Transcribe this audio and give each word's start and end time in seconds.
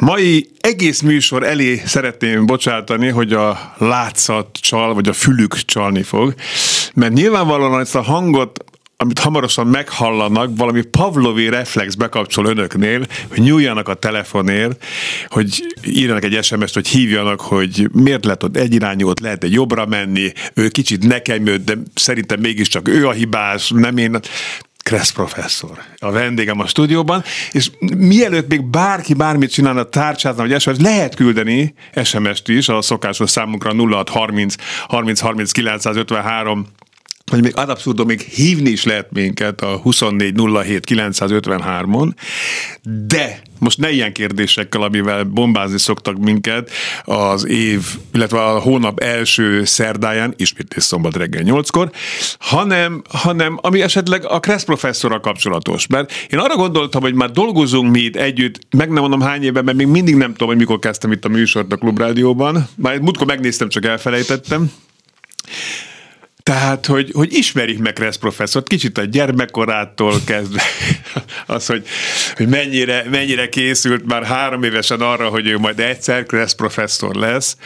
Mai 0.00 0.48
egész 0.60 1.00
műsor 1.00 1.42
elé 1.42 1.82
szeretném 1.86 2.46
bocsátani, 2.46 3.08
hogy 3.08 3.32
a 3.32 3.74
látszat 3.78 4.58
csal, 4.60 4.94
vagy 4.94 5.08
a 5.08 5.12
fülük 5.12 5.54
csalni 5.54 6.02
fog, 6.02 6.34
mert 6.94 7.12
nyilvánvalóan 7.12 7.80
ezt 7.80 7.94
a 7.94 8.02
hangot 8.02 8.64
amit 8.96 9.18
hamarosan 9.18 9.66
meghallanak, 9.66 10.50
valami 10.56 10.82
Pavlovi 10.82 11.48
reflex 11.48 11.94
bekapcsol 11.94 12.46
önöknél, 12.46 13.06
hogy 13.28 13.40
nyúljanak 13.40 13.88
a 13.88 13.94
telefonért, 13.94 14.84
hogy 15.28 15.76
írjanak 15.86 16.24
egy 16.24 16.44
SMS-t, 16.44 16.74
hogy 16.74 16.88
hívjanak, 16.88 17.40
hogy 17.40 17.88
miért 17.92 18.24
lehet 18.24 18.42
ott 18.42 18.56
egyirányú, 18.56 19.08
ott 19.08 19.20
lehet 19.20 19.44
egy 19.44 19.52
jobbra 19.52 19.86
menni, 19.86 20.32
ő 20.54 20.68
kicsit 20.68 21.06
nekem 21.06 21.46
jött, 21.46 21.64
de 21.64 21.74
szerintem 21.94 22.40
mégiscsak 22.40 22.88
ő 22.88 23.06
a 23.06 23.12
hibás, 23.12 23.70
nem 23.74 23.96
én. 23.96 24.18
Kressz 24.84 25.10
professzor, 25.10 25.82
a 25.98 26.10
vendégem 26.10 26.60
a 26.60 26.66
stúdióban, 26.66 27.22
és 27.52 27.70
mielőtt 27.96 28.48
még 28.48 28.64
bárki 28.64 29.14
bármit 29.14 29.52
csinálna 29.52 29.82
tárcsázna, 29.82 30.46
vagy 30.46 30.60
SMS, 30.60 30.76
lehet 30.78 31.14
küldeni 31.14 31.74
SMS-t 32.04 32.48
is 32.48 32.68
a 32.68 32.82
szokásos 32.82 33.30
számunkra 33.30 33.72
0630 33.74 34.54
30 34.86 35.20
30 35.20 35.52
953 35.52 36.66
hogy 37.30 37.42
még 37.42 37.56
ad 37.56 38.06
még 38.06 38.20
hívni 38.20 38.70
is 38.70 38.84
lehet 38.84 39.12
minket 39.12 39.60
a 39.60 39.80
2407 39.82 40.86
953-on, 40.90 42.12
de 42.82 43.42
most 43.64 43.78
ne 43.78 43.90
ilyen 43.90 44.12
kérdésekkel, 44.12 44.82
amivel 44.82 45.24
bombázni 45.24 45.78
szoktak 45.78 46.18
minket 46.18 46.70
az 47.04 47.46
év, 47.46 47.82
illetve 48.12 48.44
a 48.44 48.58
hónap 48.58 49.00
első 49.00 49.64
szerdáján, 49.64 50.34
ismét 50.36 50.74
és 50.76 50.82
szombat 50.82 51.16
reggel 51.16 51.42
8-kor, 51.46 51.90
hanem, 52.38 53.02
hanem 53.08 53.58
ami 53.62 53.82
esetleg 53.82 54.26
a 54.26 54.40
Kressz 54.40 54.64
professzorral 54.64 55.20
kapcsolatos. 55.20 55.86
Mert 55.86 56.12
én 56.28 56.38
arra 56.38 56.56
gondoltam, 56.56 57.02
hogy 57.02 57.14
már 57.14 57.30
dolgozunk 57.30 57.90
mi 57.90 58.00
itt 58.00 58.16
együtt, 58.16 58.58
meg 58.76 58.90
nem 58.90 59.00
mondom 59.00 59.20
hány 59.20 59.42
éve, 59.42 59.62
mert 59.62 59.76
még 59.76 59.86
mindig 59.86 60.14
nem 60.14 60.30
tudom, 60.30 60.48
hogy 60.48 60.56
mikor 60.56 60.78
kezdtem 60.78 61.12
itt 61.12 61.24
a 61.24 61.28
műsort 61.28 61.72
a 61.72 61.76
Klubrádióban. 61.76 62.68
Már 62.76 62.98
múltkor 62.98 63.26
megnéztem, 63.26 63.68
csak 63.68 63.84
elfelejtettem. 63.84 64.70
Tehát, 66.44 66.86
hogy, 66.86 67.10
hogy 67.12 67.32
ismerik 67.32 67.78
meg 67.78 67.92
Kressz 67.92 68.16
professzort, 68.16 68.68
kicsit 68.68 68.98
a 68.98 69.04
gyermekkorától 69.04 70.20
kezdve, 70.24 70.62
az, 71.46 71.66
hogy, 71.66 71.86
hogy 72.34 72.48
mennyire, 72.48 73.04
mennyire 73.10 73.48
készült 73.48 74.06
már 74.06 74.24
három 74.24 74.62
évesen 74.62 75.00
arra, 75.00 75.28
hogy 75.28 75.46
ő 75.46 75.58
majd 75.58 75.80
egyszer 75.80 76.26
Kressz 76.26 76.52
professzor 76.52 77.14
lesz. 77.14 77.56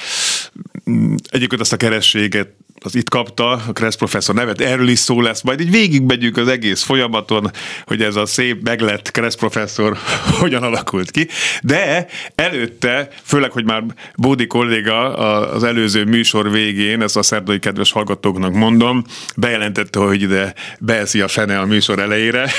Egyébként 1.29 1.61
azt 1.61 1.73
a 1.73 1.77
kerességet 1.77 2.49
az 2.89 2.95
itt 2.95 3.09
kapta, 3.09 3.51
a 3.51 3.73
Kressz 3.73 3.95
professzor 3.95 4.35
nevet, 4.35 4.61
erről 4.61 4.89
is 4.89 4.99
szó 4.99 5.21
lesz, 5.21 5.43
majd 5.43 5.61
így 5.61 5.71
végigmegyünk 5.71 6.37
az 6.37 6.49
egész 6.49 6.83
folyamaton, 6.83 7.51
hogy 7.87 8.03
ez 8.03 8.17
a 8.17 8.27
szép 8.27 8.63
meglett 8.63 9.11
Kressz 9.11 9.35
professzor 9.35 9.97
hogyan 10.41 10.63
alakult 10.63 11.11
ki, 11.11 11.29
de 11.63 12.07
előtte, 12.35 13.09
főleg, 13.23 13.51
hogy 13.51 13.65
már 13.65 13.85
Bódi 14.17 14.47
kolléga 14.47 15.15
az 15.51 15.65
előző 15.65 16.05
műsor 16.05 16.51
végén, 16.51 17.03
ezt 17.03 17.17
a 17.17 17.23
szerdai 17.23 17.59
kedves 17.59 17.93
hallgatóknak 17.93 18.53
mondom, 18.53 19.05
bejelentette, 19.37 19.99
hogy 19.99 20.23
ide 20.23 20.55
beeszi 20.79 21.21
a 21.21 21.29
fene 21.29 21.59
a 21.59 21.67
műsor 21.67 21.99
elejére, 21.99 22.51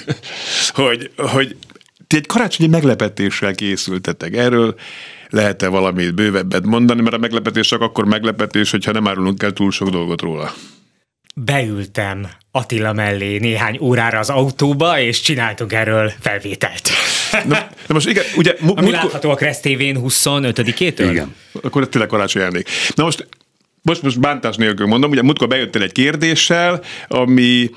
hogy, 0.74 1.10
hogy 1.16 1.56
ti 2.06 2.16
egy 2.16 2.26
karácsonyi 2.26 2.68
meglepetéssel 2.68 3.54
készültetek. 3.54 4.34
Erről 4.34 4.74
lehet-e 5.28 5.68
valamit 5.68 6.14
bővebbet 6.14 6.64
mondani, 6.64 7.02
mert 7.02 7.14
a 7.14 7.18
meglepetés 7.18 7.68
csak 7.68 7.80
akkor 7.80 8.04
meglepetés, 8.04 8.70
hogyha 8.70 8.92
nem 8.92 9.08
árulunk 9.08 9.42
el 9.42 9.52
túl 9.52 9.70
sok 9.70 9.88
dolgot 9.88 10.20
róla. 10.20 10.52
Beültem 11.34 12.28
Attila 12.50 12.92
mellé 12.92 13.38
néhány 13.38 13.78
órára 13.80 14.18
az 14.18 14.30
autóba, 14.30 15.00
és 15.00 15.20
csináltunk 15.20 15.72
erről 15.72 16.12
felvételt. 16.20 16.90
Na, 17.32 17.68
na 17.86 17.94
most 17.94 18.08
igen, 18.08 18.24
ugye... 18.36 18.54
Ami 18.60 18.70
múltkor... 18.74 18.92
látható 18.92 19.30
a 19.30 19.34
Kressz 19.34 19.60
TV-n 19.60 19.98
25-től? 20.00 21.06
Igen. 21.10 21.34
Akkor 21.62 21.82
ez 21.82 21.88
tényleg 21.90 22.10
karácsony 22.10 22.42
elnék. 22.42 22.68
Na 22.94 23.04
most 23.04 23.28
most, 23.82 24.02
most 24.02 24.20
bántás 24.20 24.56
nélkül 24.56 24.86
mondom, 24.86 25.10
ugye 25.10 25.22
múltkor 25.22 25.48
bejöttél 25.48 25.82
egy 25.82 25.92
kérdéssel, 25.92 26.82
ami 27.08 27.70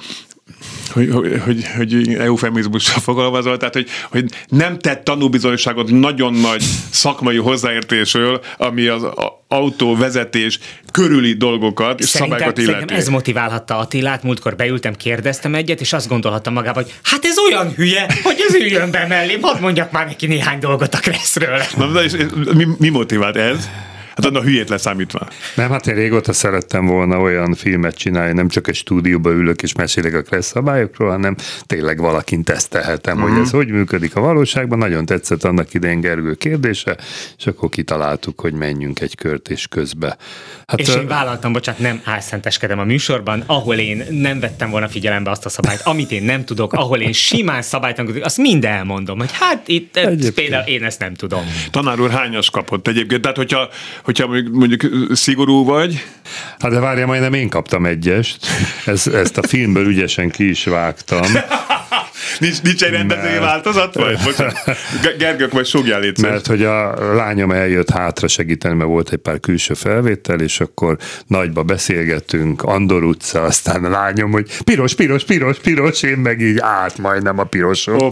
hogy, 0.90 1.10
hogy, 1.12 1.42
hogy, 1.46 1.66
hogy 1.78 2.14
eufemizmussal 2.14 3.00
fogalmazol, 3.00 3.58
tehát 3.58 3.74
hogy, 3.74 3.88
hogy 4.10 4.26
nem 4.48 4.80
tett 4.80 5.04
tanúbizonyságot 5.04 5.92
nagyon 5.92 6.34
nagy 6.34 6.64
szakmai 6.90 7.38
hozzáértésről, 7.38 8.42
ami 8.58 8.88
az 8.88 9.06
autóvezetés 9.48 10.60
körüli 10.92 11.34
dolgokat 11.34 12.00
és 12.00 12.06
szerintem, 12.06 12.38
szabályokat 12.38 12.58
illeti. 12.58 12.74
Szerintem 12.74 12.98
ez 12.98 13.08
motiválhatta 13.08 13.78
Attilát, 13.78 14.24
múltkor 14.24 14.56
beültem, 14.56 14.96
kérdeztem 14.96 15.56
egyet, 15.56 15.82
és 15.82 15.94
azt 15.94 16.08
gondolhatta 16.08 16.50
magába, 16.50 16.82
hogy 16.82 16.94
hát 17.04 17.26
ez 17.26 17.36
olyan 17.50 17.74
hülye, 17.76 18.06
hogy 18.24 18.46
ez 18.48 18.56
üljön 18.56 18.92
be 18.92 19.06
mellé, 19.08 19.38
hadd 19.42 19.62
mondjak 19.62 19.92
már 19.92 20.06
neki 20.06 20.28
néhány 20.28 20.60
dolgot 20.60 20.94
a 20.94 21.00
Kresszről. 21.00 21.62
Na, 21.78 21.92
de 21.92 22.04
és, 22.04 22.14
és, 22.14 22.26
mi, 22.54 22.68
mi 22.78 22.90
motivált 22.90 23.36
ez? 23.36 23.70
Hát 24.16 24.26
a 24.26 24.42
hülyét 24.42 24.70
leszámítva. 24.70 25.28
Nem, 25.56 25.70
hát 25.70 25.88
én 25.88 25.96
régóta 25.96 26.34
szerettem 26.34 26.86
volna 26.86 27.20
olyan 27.20 27.54
filmet 27.54 27.96
csinálni, 27.96 28.34
nem 28.34 28.48
csak 28.48 28.68
egy 28.68 28.76
stúdióba 28.76 29.32
ülök 29.32 29.62
és 29.62 29.74
mesélek 29.74 30.14
a 30.14 30.22
kressz 30.22 30.48
szabályokról, 30.48 31.10
hanem 31.10 31.36
tényleg 31.66 32.00
valakin 32.00 32.44
tesztelhetem, 32.44 33.14
mm-hmm. 33.14 33.24
hogy 33.24 33.32
mhm. 33.32 33.42
ez 33.42 33.52
hogy 33.52 33.68
működik 33.68 34.16
a 34.16 34.22
valóságban. 34.22 34.78
Nagyon 34.78 35.06
tetszett 35.06 35.44
annak 35.44 35.74
idején 35.74 36.02
Gergő 36.02 36.34
kérdése, 36.34 36.98
és 37.38 37.46
akkor 37.46 37.70
kitaláltuk, 37.70 38.40
hogy 38.40 38.54
menjünk 38.54 39.00
egy 39.00 39.16
kört 39.16 39.50
és 39.50 39.68
közbe. 39.68 40.18
Hát, 40.68 40.80
és 40.80 40.96
én 40.96 41.08
vállaltam, 41.08 41.54
bocsánat, 41.54 41.82
nem 41.82 42.02
álszenteskedem 42.04 42.80
a 42.80 42.84
műsorban, 42.84 43.44
ahol 43.46 43.76
én 43.76 44.04
nem 44.10 44.40
vettem 44.40 44.70
volna 44.70 44.88
figyelembe 44.88 45.30
azt 45.30 45.46
a 45.46 45.50
szabályt, 45.50 45.82
amit 45.82 46.12
én 46.12 46.24
nem 46.24 46.46
tudok, 46.46 46.74
ahol 46.74 47.00
én 47.00 47.14
simán 47.14 47.62
szabálytalankodok, 47.62 48.26
azt 48.26 48.38
mind 48.38 48.66
elmondom, 48.66 49.18
hogy 49.18 49.32
hát 49.32 49.68
itt 49.68 49.98
egyébként. 49.98 50.34
például 50.34 50.68
én 50.68 50.84
ezt 50.84 51.00
nem 51.00 51.14
tudom. 51.14 51.44
Tanár 51.72 52.00
úr 52.00 52.12
hányas 52.12 52.50
kapott 52.50 52.88
egyébként? 52.88 53.22
Tehát, 53.22 53.38
hogyha, 53.38 53.70
hogyha 54.04 54.28
mondjuk 54.52 54.82
szigorú 55.12 55.66
vagy? 55.66 56.06
Hát 56.60 56.72
de 56.72 56.80
várja, 56.80 57.06
majdnem 57.06 57.34
én 57.34 57.50
kaptam 57.50 57.86
egyest. 57.86 58.48
Ez, 58.86 59.08
ezt 59.08 59.38
a 59.38 59.48
filmből 59.48 59.88
ügyesen 59.88 60.30
ki 60.30 60.50
is 60.50 60.64
vágtam. 60.64 61.26
nincs, 62.40 62.62
nincs 62.62 62.84
egy 62.84 62.92
rendezői 62.92 63.40
változat? 63.40 63.94
Vagy? 63.94 64.18
Gergők, 65.18 65.52
vagy 65.52 65.66
súgjál 65.66 66.00
légy 66.00 66.22
Mert 66.22 66.48
hogy 66.48 66.64
a 66.64 67.14
lányom 67.14 67.52
eljött 67.52 67.90
hátra 67.90 68.28
segíteni, 68.28 68.76
mert 68.76 68.90
volt 68.90 69.12
egy 69.12 69.18
pár 69.18 69.40
külső 69.40 69.74
felvétel, 69.74 70.40
és 70.40 70.60
akkor 70.60 70.98
nagyba 71.28 71.64
beszélgettünk, 71.64 72.64
Andor 72.64 73.04
utca, 73.04 73.42
aztán 73.42 73.86
a 73.86 73.90
lányom, 73.90 74.32
hogy 74.32 74.58
piros, 74.64 74.96
piros, 74.96 75.24
piros, 75.24 75.58
piros, 75.58 76.04
én 76.04 76.18
meg 76.18 76.42
így 76.42 76.58
állt 76.60 76.98
majdnem 76.98 77.40
a 77.40 77.44
piroson. 77.44 78.12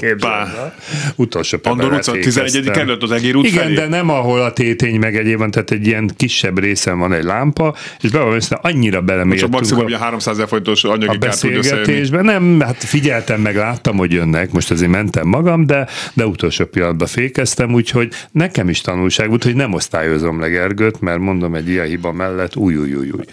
Utolsó 1.15 1.57
Andor 1.63 1.93
utca, 1.93 2.11
11. 2.11 2.69
kerület 2.69 3.03
az 3.03 3.11
egér 3.11 3.35
út 3.35 3.45
Igen, 3.45 3.63
felé. 3.63 3.73
de 3.73 3.87
nem 3.87 4.09
ahol 4.09 4.41
a 4.41 4.53
tétény 4.53 4.99
meg 4.99 5.17
egyébben, 5.17 5.51
tehát 5.51 5.71
egy 5.71 5.78
ilyen 5.87 6.11
kisebb 6.17 6.59
részen 6.59 6.99
van 6.99 7.13
egy 7.13 7.23
lámpa, 7.23 7.75
és 8.01 8.09
be 8.09 8.19
van 8.19 8.39
annyira 8.49 9.01
belemértünk. 9.01 9.51
Csak 9.51 9.59
maximum 9.59 9.85
a, 9.85 9.95
a 9.95 9.97
300 9.97 10.33
ezer 10.33 10.47
forintos 10.47 10.83
anyagi 10.83 11.15
a 11.15 11.17
beszélgetésben. 11.17 12.25
Nem, 12.25 12.59
hát 12.59 12.83
figyeltem 12.83 13.41
meg, 13.41 13.55
láttam, 13.55 13.97
hogy 13.97 14.11
jönnek, 14.11 14.51
most 14.51 14.71
azért 14.71 14.91
mentem 14.91 15.27
magam, 15.27 15.65
de, 15.65 15.87
de 16.13 16.25
utolsó 16.25 16.65
pillanatban 16.65 17.07
fékeztem, 17.07 17.73
úgyhogy 17.73 18.13
nekem 18.31 18.69
is 18.69 18.81
tanulság 18.81 19.27
volt, 19.27 19.43
hogy 19.43 19.55
nem 19.55 19.73
osztályozom 19.73 20.39
le 20.39 20.47
Gergőt, 20.47 21.01
mert 21.01 21.19
mondom 21.19 21.55
egy 21.55 21.69
ilyen 21.69 21.85
hiba 21.85 22.11
mellett, 22.11 22.55
új, 22.55 22.75
új, 22.75 22.93
új, 22.93 23.09
új. 23.09 23.23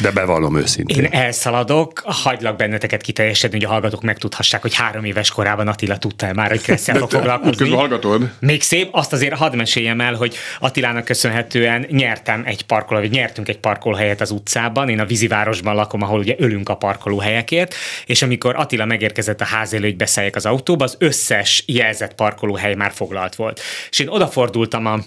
De 0.00 0.10
bevallom 0.10 0.56
őszintén. 0.56 1.04
Én 1.04 1.08
elszaladok, 1.10 2.02
hagylak 2.04 2.56
benneteket 2.56 3.00
kiteljesedni, 3.00 3.56
hogy 3.56 3.66
a 3.66 3.70
hallgatók 3.70 4.02
megtudhassák, 4.02 4.62
hogy 4.62 4.74
három 4.74 5.04
éves 5.04 5.30
korában 5.30 5.68
Attila 5.68 5.98
tudta 5.98 6.26
-e 6.26 6.32
már, 6.32 6.50
hogy 6.50 6.62
Kresszel 6.70 6.98
fog 6.98 7.10
foglalkozni. 7.10 7.68
Még 8.40 8.62
szép, 8.62 8.88
azt 8.92 9.12
azért 9.12 9.34
hadd 9.34 9.56
meséljem 9.56 10.00
el, 10.00 10.14
hogy 10.14 10.36
Attilának 10.60 11.04
köszönhetően 11.04 11.69
nyertem 11.78 12.42
egy 12.46 12.62
parkoló, 12.62 13.00
vagy 13.00 13.10
nyertünk 13.10 13.48
egy 13.48 13.58
parkolóhelyet 13.58 14.20
az 14.20 14.30
utcában. 14.30 14.88
Én 14.88 15.00
a 15.00 15.04
vízivárosban 15.04 15.74
lakom, 15.74 16.02
ahol 16.02 16.18
ugye 16.18 16.34
ölünk 16.38 16.68
a 16.68 16.76
parkolóhelyekért, 16.76 17.74
és 18.06 18.22
amikor 18.22 18.54
Attila 18.56 18.84
megérkezett 18.84 19.40
a 19.40 19.44
ház 19.44 19.74
elő, 19.74 19.84
hogy 19.84 19.96
beszéljek 19.96 20.36
az 20.36 20.46
autóba, 20.46 20.84
az 20.84 20.96
összes 20.98 21.64
jelzett 21.66 22.14
parkolóhely 22.14 22.74
már 22.74 22.92
foglalt 22.92 23.34
volt. 23.34 23.60
És 23.90 23.98
én 23.98 24.08
odafordultam 24.08 24.86
a 24.86 24.98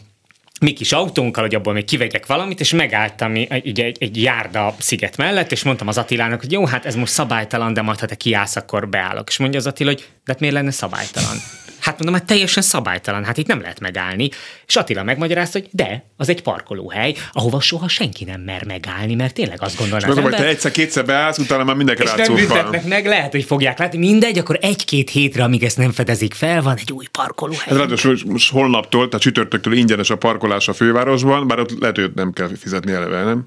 mi 0.62 0.74
kis 0.74 0.92
autónkkal, 0.92 1.44
hogy 1.44 1.56
abból 1.56 1.74
még 1.74 1.86
kivegyek 1.86 2.26
valamit, 2.26 2.60
és 2.60 2.74
megálltam 2.74 3.36
egy, 3.36 3.80
egy, 3.80 3.98
egy 4.00 4.22
járda 4.22 4.76
sziget 4.80 5.18
mellett, 5.18 5.52
és 5.52 5.64
mondtam 5.64 5.88
az 5.88 5.98
Attilának, 5.98 6.40
hogy 6.40 6.52
jó, 6.52 6.66
hát 6.66 6.86
ez 6.86 6.96
most 6.96 7.14
szabálytalan, 7.14 7.74
de 7.74 7.82
majd 7.82 8.00
ha 8.00 8.06
te 8.06 8.16
kiállsz, 8.16 8.56
akkor 8.56 8.90
beállok. 8.90 9.30
És 9.30 9.38
mondja 9.38 9.60
az 9.60 9.68
Attila, 9.68 9.90
hogy 9.90 10.00
De 10.00 10.32
hát 10.32 10.40
miért 10.40 10.56
lenne 10.56 10.72
szabálytalan? 10.72 11.38
Hát 11.84 11.98
mondom, 11.98 12.14
hát 12.14 12.26
teljesen 12.26 12.64
szabálytalan, 12.64 13.24
hát 13.24 13.38
itt 13.38 13.48
nem 13.48 13.62
lehet 13.62 13.80
megállni. 13.80 14.30
És 14.68 14.76
Attila 14.76 15.04
megmagyarázta, 15.04 15.60
hogy 15.60 15.70
de, 15.72 16.06
az 16.18 16.30
egy 16.30 16.42
parkolóhely, 16.42 17.16
ahova 17.32 17.62
soha 17.62 17.88
senki 17.88 18.24
nem 18.24 18.42
mer 18.42 18.66
megállni, 18.66 19.16
mert 19.16 19.34
tényleg 19.34 19.62
azt 19.62 19.78
gondolná. 19.78 20.08
És 20.08 20.20
hogy 20.20 20.36
te 20.36 20.48
egyszer-kétszer 20.48 21.06
beállsz, 21.06 21.38
utána 21.38 21.64
már 21.64 21.76
mindenki 21.76 22.02
és 22.02 22.14
nem 22.14 22.36
büntetnek 22.36 22.86
meg, 22.86 23.06
lehet, 23.06 23.32
hogy 23.32 23.44
fogják 23.44 23.80
látni. 23.80 23.98
Mindegy, 23.98 24.38
akkor 24.38 24.58
egy-két 24.62 25.10
hétre, 25.10 25.44
amíg 25.44 25.64
ezt 25.64 25.78
nem 25.78 25.92
fedezik 25.92 26.34
fel, 26.34 26.62
van 26.62 26.78
egy 26.78 26.92
új 26.92 27.06
parkolóhely. 27.12 27.68
Ez 27.70 27.78
ráadásul 27.78 28.18
most 28.26 28.52
holnaptól, 28.52 29.08
tehát 29.08 29.22
csütörtöktől 29.22 29.74
ingyenes 29.74 30.10
a 30.10 30.16
parkolás 30.16 30.68
a 30.68 30.74
fővárosban, 30.74 31.48
bár 31.48 31.60
ott 31.60 31.80
lehet, 31.80 31.96
hogy 31.96 32.12
nem 32.16 32.34
kell 32.34 32.50
fizetni 32.60 32.92
eleve, 32.92 33.24
nem? 33.24 33.44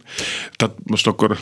Tehát 0.56 0.74
most 0.84 1.06
akkor 1.06 1.38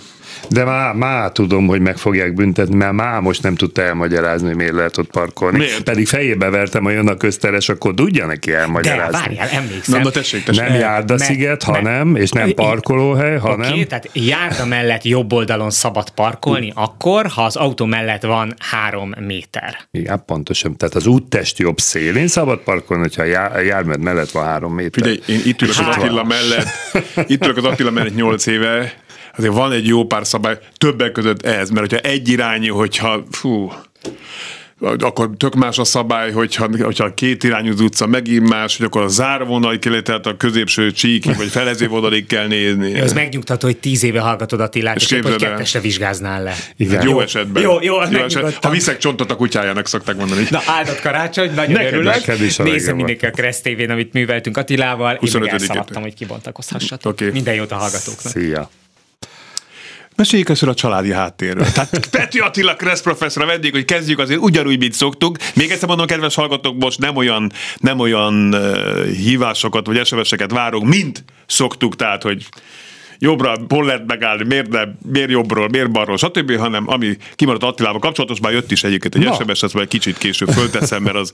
de 0.48 0.64
már, 0.64 0.94
már 0.94 1.32
tudom, 1.32 1.66
hogy 1.66 1.80
meg 1.80 1.96
fogják 1.96 2.34
büntetni, 2.34 2.74
mert 2.74 2.92
már 2.92 3.20
most 3.20 3.42
nem 3.42 3.54
tudta 3.54 3.82
elmagyarázni, 3.82 4.46
hogy 4.46 4.56
miért 4.56 4.72
lehet 4.72 4.98
ott 4.98 5.10
parkolni. 5.10 5.58
Miért? 5.58 5.82
Pedig 5.82 6.06
fejébe 6.06 6.50
vertem, 6.50 6.83
hogy 6.84 6.94
jön 6.94 7.08
a 7.08 7.16
közteres, 7.16 7.68
akkor 7.68 7.94
tudja 7.94 8.26
neki 8.26 8.52
elmagyarázni. 8.52 9.12
De 9.12 9.18
várjál, 9.18 9.48
emlékszem. 9.48 9.98
Na, 9.98 10.04
na 10.04 10.10
tessék, 10.10 10.44
tessék. 10.44 10.62
Nem 10.62 10.74
Járda 10.74 11.18
sziget, 11.18 11.62
hanem, 11.62 12.16
és 12.16 12.30
nem 12.30 12.52
parkolóhely, 12.54 13.36
hanem... 13.36 13.72
Oké, 13.72 13.84
tehát 13.84 14.10
Járda 14.12 14.66
mellett 14.66 15.02
jobb 15.02 15.32
oldalon 15.32 15.70
szabad 15.70 16.10
parkolni, 16.10 16.72
akkor, 16.74 17.26
ha 17.26 17.44
az 17.44 17.56
autó 17.56 17.84
mellett 17.84 18.22
van 18.22 18.54
három 18.58 19.14
méter. 19.26 19.76
Igen, 19.90 20.22
pontosan. 20.26 20.76
Tehát 20.76 20.94
az 20.94 21.06
úttest 21.06 21.58
jobb 21.58 21.78
szélén 21.78 22.26
szabad 22.26 22.58
parkolni, 22.58 23.02
hogyha 23.02 23.22
a 23.54 23.58
jármed 23.58 24.00
mellett 24.00 24.30
van 24.30 24.44
három 24.44 24.74
méter. 24.74 24.92
Figyelj, 24.92 25.20
én 25.26 25.40
itt 25.44 25.62
ülök 25.62 25.74
az 25.78 25.96
Attila 25.96 26.24
mellett, 26.24 26.66
itt 27.26 27.44
ülök 27.44 27.56
az 27.56 27.64
Attila 27.64 27.90
mellett 27.90 28.14
nyolc 28.14 28.46
éve, 28.46 28.94
azért 29.36 29.52
van 29.52 29.72
egy 29.72 29.86
jó 29.86 30.04
pár 30.04 30.26
szabály, 30.26 30.58
többek 30.76 31.12
között 31.12 31.46
ez, 31.46 31.70
mert 31.70 31.90
hogyha 31.90 32.08
egy 32.08 32.28
irányú, 32.28 32.74
hogyha 32.74 33.24
fú, 33.30 33.72
akkor 34.80 35.30
tök 35.36 35.54
más 35.54 35.78
a 35.78 35.84
szabály, 35.84 36.32
hogyha, 36.32 36.68
hogyha 36.80 37.14
két 37.14 37.44
irányú 37.44 37.72
az 37.72 37.80
utca 37.80 38.06
megint 38.06 38.48
más, 38.48 38.76
hogy 38.76 38.86
akkor 38.86 39.02
a 39.02 39.08
zárvonal 39.08 39.78
kell, 39.78 40.00
tehát 40.00 40.26
a 40.26 40.36
középső 40.36 40.92
csíki, 40.92 41.32
vagy 41.32 41.48
felező 41.48 41.88
vonalig 41.88 42.26
kell 42.26 42.46
nézni. 42.46 42.94
Ez 42.94 43.12
megnyugtató, 43.12 43.66
hogy 43.66 43.76
tíz 43.76 44.02
éve 44.02 44.20
hallgatod 44.20 44.60
Attilát, 44.60 44.96
és, 44.96 45.10
és 45.10 45.20
hogy 45.22 45.36
kettesre 45.36 45.80
vizsgáznál 45.80 46.42
le. 46.42 46.54
Igen. 46.76 47.02
Jó 47.02 47.20
esetben. 47.20 47.62
Jó, 47.62 47.72
jó, 47.72 47.94
jó 48.10 48.20
esetben. 48.20 48.52
Ha 48.62 48.70
viszek 48.70 48.98
csontot 48.98 49.30
a 49.30 49.36
kutyájának, 49.36 49.86
szokták 49.86 50.16
mondani. 50.16 50.46
Na, 50.50 50.60
áldott 50.66 51.00
karácsony, 51.00 51.54
nagyon 51.54 51.72
neked, 51.72 51.92
örülök. 51.92 52.58
Nézem 52.58 52.96
mindenki 52.96 53.26
a 53.26 53.30
Kressz 53.30 53.60
TV-n, 53.60 53.90
amit 53.90 54.12
műveltünk 54.12 54.56
Attilával. 54.56 55.18
Én 55.20 55.40
meg 55.40 55.48
elszaladtam, 55.48 56.02
hogy 56.02 56.14
kibontakozhassatok. 56.14 57.12
Okay. 57.12 57.30
Minden 57.30 57.54
jót 57.54 57.72
a 57.72 57.76
hallgatóknak. 57.76 58.32
Szia. 58.32 58.70
Meséljük 60.16 60.48
ezt 60.48 60.62
a 60.62 60.74
családi 60.74 61.12
háttérről. 61.12 61.66
Tehát 61.72 62.06
Petri 62.10 62.40
Attila 62.40 62.74
Kressz 62.74 63.02
professzor 63.02 63.46
vendég, 63.46 63.72
hogy 63.72 63.84
kezdjük 63.84 64.18
azért 64.18 64.40
ugyanúgy, 64.40 64.78
mint 64.78 64.92
szoktuk. 64.92 65.36
Még 65.54 65.70
egyszer 65.70 65.88
mondom, 65.88 66.06
kedves 66.06 66.34
hallgatók, 66.34 66.76
most 66.78 66.98
nem 66.98 67.16
olyan, 67.16 67.52
nem 67.76 67.98
olyan 67.98 68.54
uh, 68.54 69.06
hívásokat 69.06 69.86
vagy 69.86 70.06
SMS-eket 70.06 70.50
várunk, 70.50 70.86
mint 70.86 71.24
szoktuk, 71.46 71.96
tehát, 71.96 72.22
hogy 72.22 72.46
jobbra 73.18 73.56
hol 73.68 73.84
lehet 73.84 74.06
megállni, 74.06 74.44
miért, 74.44 74.68
nem, 74.68 74.98
miért 75.12 75.30
jobbról, 75.30 75.68
miért 75.68 75.90
balról, 75.90 76.16
stb., 76.16 76.56
hanem 76.56 76.84
ami 76.86 77.16
kimaradt 77.34 77.62
Attilával 77.62 78.00
kapcsolatos, 78.00 78.40
már 78.40 78.52
jött 78.52 78.70
is 78.70 78.84
egyébként 78.84 79.14
egy. 79.14 79.34
SMS, 79.34 79.62
azt 79.62 79.74
majd 79.74 79.88
kicsit 79.88 80.18
később 80.18 80.48
fölteszem, 80.48 81.02
mert 81.02 81.16
az... 81.16 81.32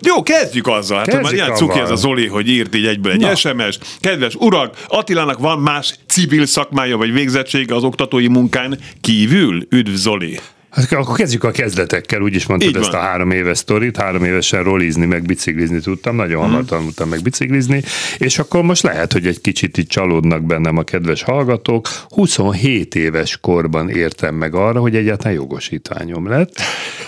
Jó, 0.00 0.22
kezdjük 0.22 0.66
azzal. 0.66 0.96
Hát 0.96 1.06
kezdjük 1.06 1.24
már 1.24 1.34
ilyen 1.34 1.54
cuki 1.54 1.78
ez 1.78 1.90
a 1.90 1.96
Zoli, 1.96 2.26
hogy 2.26 2.48
írt 2.48 2.74
így 2.74 2.86
egyből 2.86 3.12
egy 3.12 3.20
Na. 3.20 3.34
SMS. 3.34 3.78
Kedves 4.00 4.34
urak, 4.34 4.84
Attilának 4.88 5.38
van 5.38 5.58
más 5.58 5.94
civil 6.06 6.46
szakmája 6.46 6.96
vagy 6.96 7.12
végzettsége 7.12 7.74
az 7.74 7.82
oktatói 7.82 8.28
munkán 8.28 8.78
kívül? 9.00 9.66
Üdv 9.70 9.92
Zoli! 9.92 10.38
Hát 10.76 10.92
akkor 10.92 11.16
kezdjük 11.16 11.44
a 11.44 11.50
kezdetekkel, 11.50 12.20
úgy 12.20 12.34
is 12.34 12.46
mondtad 12.46 12.70
Így 12.70 12.76
ezt 12.76 12.90
van. 12.90 13.00
a 13.00 13.02
három 13.02 13.30
éves 13.30 13.58
sztorit, 13.58 13.96
három 13.96 14.24
évesen 14.24 14.62
rolizni, 14.62 15.06
meg 15.06 15.22
biciklizni 15.22 15.80
tudtam, 15.80 16.16
nagyon 16.16 16.42
hamar 16.42 16.58
hmm. 16.58 16.66
tanultam 16.66 17.08
meg 17.08 17.22
biciklizni, 17.22 17.82
és 18.18 18.38
akkor 18.38 18.62
most 18.62 18.82
lehet, 18.82 19.12
hogy 19.12 19.26
egy 19.26 19.40
kicsit 19.40 19.76
itt 19.76 19.88
csalódnak 19.88 20.42
bennem 20.42 20.76
a 20.76 20.82
kedves 20.82 21.22
hallgatók. 21.22 21.88
27 22.08 22.94
éves 22.94 23.38
korban 23.40 23.90
értem 23.90 24.34
meg 24.34 24.54
arra, 24.54 24.80
hogy 24.80 24.96
egyáltalán 24.96 25.34
jogosítványom 25.34 26.28
lett. 26.28 26.60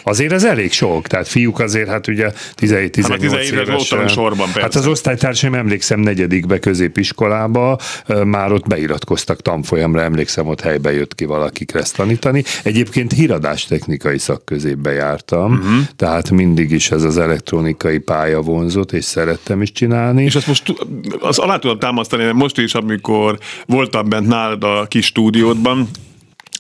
Azért 0.03 0.32
ez 0.32 0.44
elég 0.44 0.73
sok, 0.73 1.06
tehát 1.06 1.29
fiúk 1.29 1.61
azért, 1.61 1.88
hát 1.88 2.06
ugye 2.06 2.32
17-18 2.61 3.06
hát 3.09 3.23
évesen. 3.23 4.09
sorban, 4.09 4.47
persze. 4.47 4.61
Hát 4.61 4.75
az 4.75 4.87
osztálytársaim 4.87 5.55
emlékszem 5.55 6.00
negyedikbe 6.00 6.59
középiskolába, 6.59 7.79
már 8.25 8.53
ott 8.53 8.67
beiratkoztak 8.67 9.43
tanfolyamra, 9.43 10.03
emlékszem, 10.03 10.47
ott 10.47 10.61
helybe 10.61 10.93
jött 10.93 11.14
ki 11.14 11.25
valaki 11.25 11.64
kreszt 11.64 11.97
tanítani. 11.97 12.44
Egyébként 12.62 13.12
híradás 13.12 13.58
technikai 13.65 14.19
szakközépbe 14.19 14.91
jártam, 14.91 15.53
uh-huh. 15.53 15.87
tehát 15.97 16.31
mindig 16.31 16.71
is 16.71 16.91
ez 16.91 17.03
az 17.03 17.19
elektronikai 17.19 17.99
pálya 17.99 18.41
vonzott, 18.41 18.93
és 18.93 19.05
szerettem 19.05 19.63
is 19.63 19.73
csinálni. 19.73 20.23
És 20.23 20.35
azt 20.35 20.47
most 20.47 20.75
az 21.19 21.39
alá 21.39 21.57
tudom 21.57 21.79
támasztani, 21.79 22.23
mert 22.23 22.37
most 22.37 22.59
is, 22.59 22.75
amikor 22.75 23.39
voltam 23.67 24.09
bent 24.09 24.27
nálad 24.27 24.65
a 24.65 24.87
kis 24.89 25.07
stúdiódban, 25.07 25.89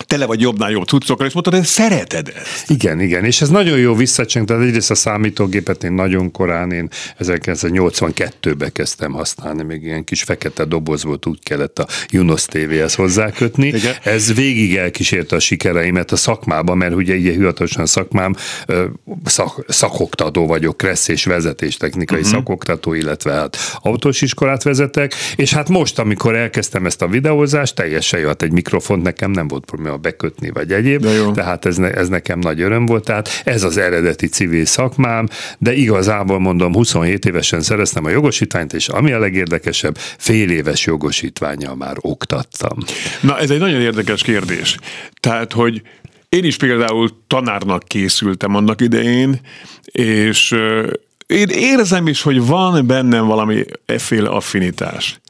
tele 0.08 0.26
vagy 0.26 0.40
jobbnál 0.40 0.70
jobb 0.70 0.86
cuccokkal, 0.86 1.26
és 1.26 1.32
mondtad, 1.32 1.54
hogy 1.54 1.64
szereted 1.64 2.32
ezt. 2.42 2.70
Igen, 2.70 3.00
igen, 3.00 3.24
és 3.24 3.40
ez 3.40 3.48
nagyon 3.48 3.78
jó 3.78 3.94
visszacseng, 3.94 4.46
tehát 4.46 4.62
egyrészt 4.62 4.90
a 4.90 4.94
számítógépet 4.94 5.84
én 5.84 5.92
nagyon 5.92 6.30
korán, 6.30 6.72
én 6.72 6.88
1982-be 7.18 8.68
kezdtem 8.68 9.12
használni, 9.12 9.62
még 9.62 9.82
ilyen 9.82 10.04
kis 10.04 10.22
fekete 10.22 10.64
doboz 10.64 11.04
volt, 11.04 11.26
úgy 11.26 11.38
kellett 11.42 11.78
a 11.78 11.86
Junos 12.10 12.44
TV-hez 12.44 12.94
hozzákötni. 12.94 13.66
Igen. 13.66 13.94
Ez 14.02 14.34
végig 14.34 14.76
elkísérte 14.76 15.36
a 15.36 15.38
sikereimet 15.38 16.12
a 16.12 16.16
szakmában, 16.16 16.76
mert 16.76 16.94
ugye 16.94 17.14
ilyen 17.14 17.34
hivatalosan 17.34 17.86
szakmám 17.86 18.34
szak, 19.24 19.64
szakoktató 19.68 20.46
vagyok, 20.46 20.76
kressz 20.76 21.08
és 21.08 21.28
technikai 21.78 22.18
uh-huh. 22.18 22.32
szakoktató, 22.32 22.92
illetve 22.92 23.32
hát 23.32 23.56
autós 23.82 24.22
iskolát 24.22 24.62
vezetek, 24.62 25.14
és 25.36 25.52
hát 25.52 25.68
most, 25.68 25.98
amikor 25.98 26.36
elkezdtem 26.36 26.86
ezt 26.86 27.02
a 27.02 27.06
videózást, 27.08 27.74
teljesen 27.74 28.20
jó, 28.20 28.26
hát 28.26 28.42
egy 28.42 28.52
mikrofont 28.52 29.02
nekem 29.02 29.30
nem 29.30 29.48
volt 29.48 29.64
probléma 29.64 29.96
bekötni, 30.00 30.50
vagy 30.50 30.72
egyéb. 30.72 31.06
Tehát 31.34 31.64
ez, 31.64 31.76
ne, 31.76 31.90
ez 31.90 32.08
nekem 32.08 32.38
nagy 32.38 32.60
öröm 32.60 32.86
volt. 32.86 33.04
Tehát 33.04 33.42
ez 33.44 33.62
az 33.62 33.76
eredeti 33.76 34.26
civil 34.26 34.64
szakmám, 34.64 35.28
de 35.58 35.74
igazából 35.74 36.38
mondom, 36.38 36.72
27 36.72 37.24
évesen 37.24 37.60
szereztem 37.60 38.04
a 38.04 38.10
jogosítványt, 38.10 38.72
és 38.72 38.88
ami 38.88 39.12
a 39.12 39.18
legérdekesebb, 39.18 39.96
fél 39.98 40.50
éves 40.50 40.86
jogosítványjal 40.86 41.74
már 41.74 41.96
oktattam. 42.00 42.78
Na, 43.20 43.38
ez 43.38 43.50
egy 43.50 43.58
nagyon 43.58 43.80
érdekes 43.80 44.22
kérdés. 44.22 44.76
Tehát, 45.20 45.52
hogy 45.52 45.82
én 46.28 46.44
is 46.44 46.56
például 46.56 47.08
tanárnak 47.26 47.82
készültem 47.86 48.54
annak 48.54 48.80
idején, 48.80 49.40
és 49.84 50.54
én 51.26 51.48
érzem 51.48 52.06
is, 52.06 52.22
hogy 52.22 52.46
van 52.46 52.86
bennem 52.86 53.26
valami 53.26 53.64
efféle 53.86 54.28
affinitás. 54.28 55.20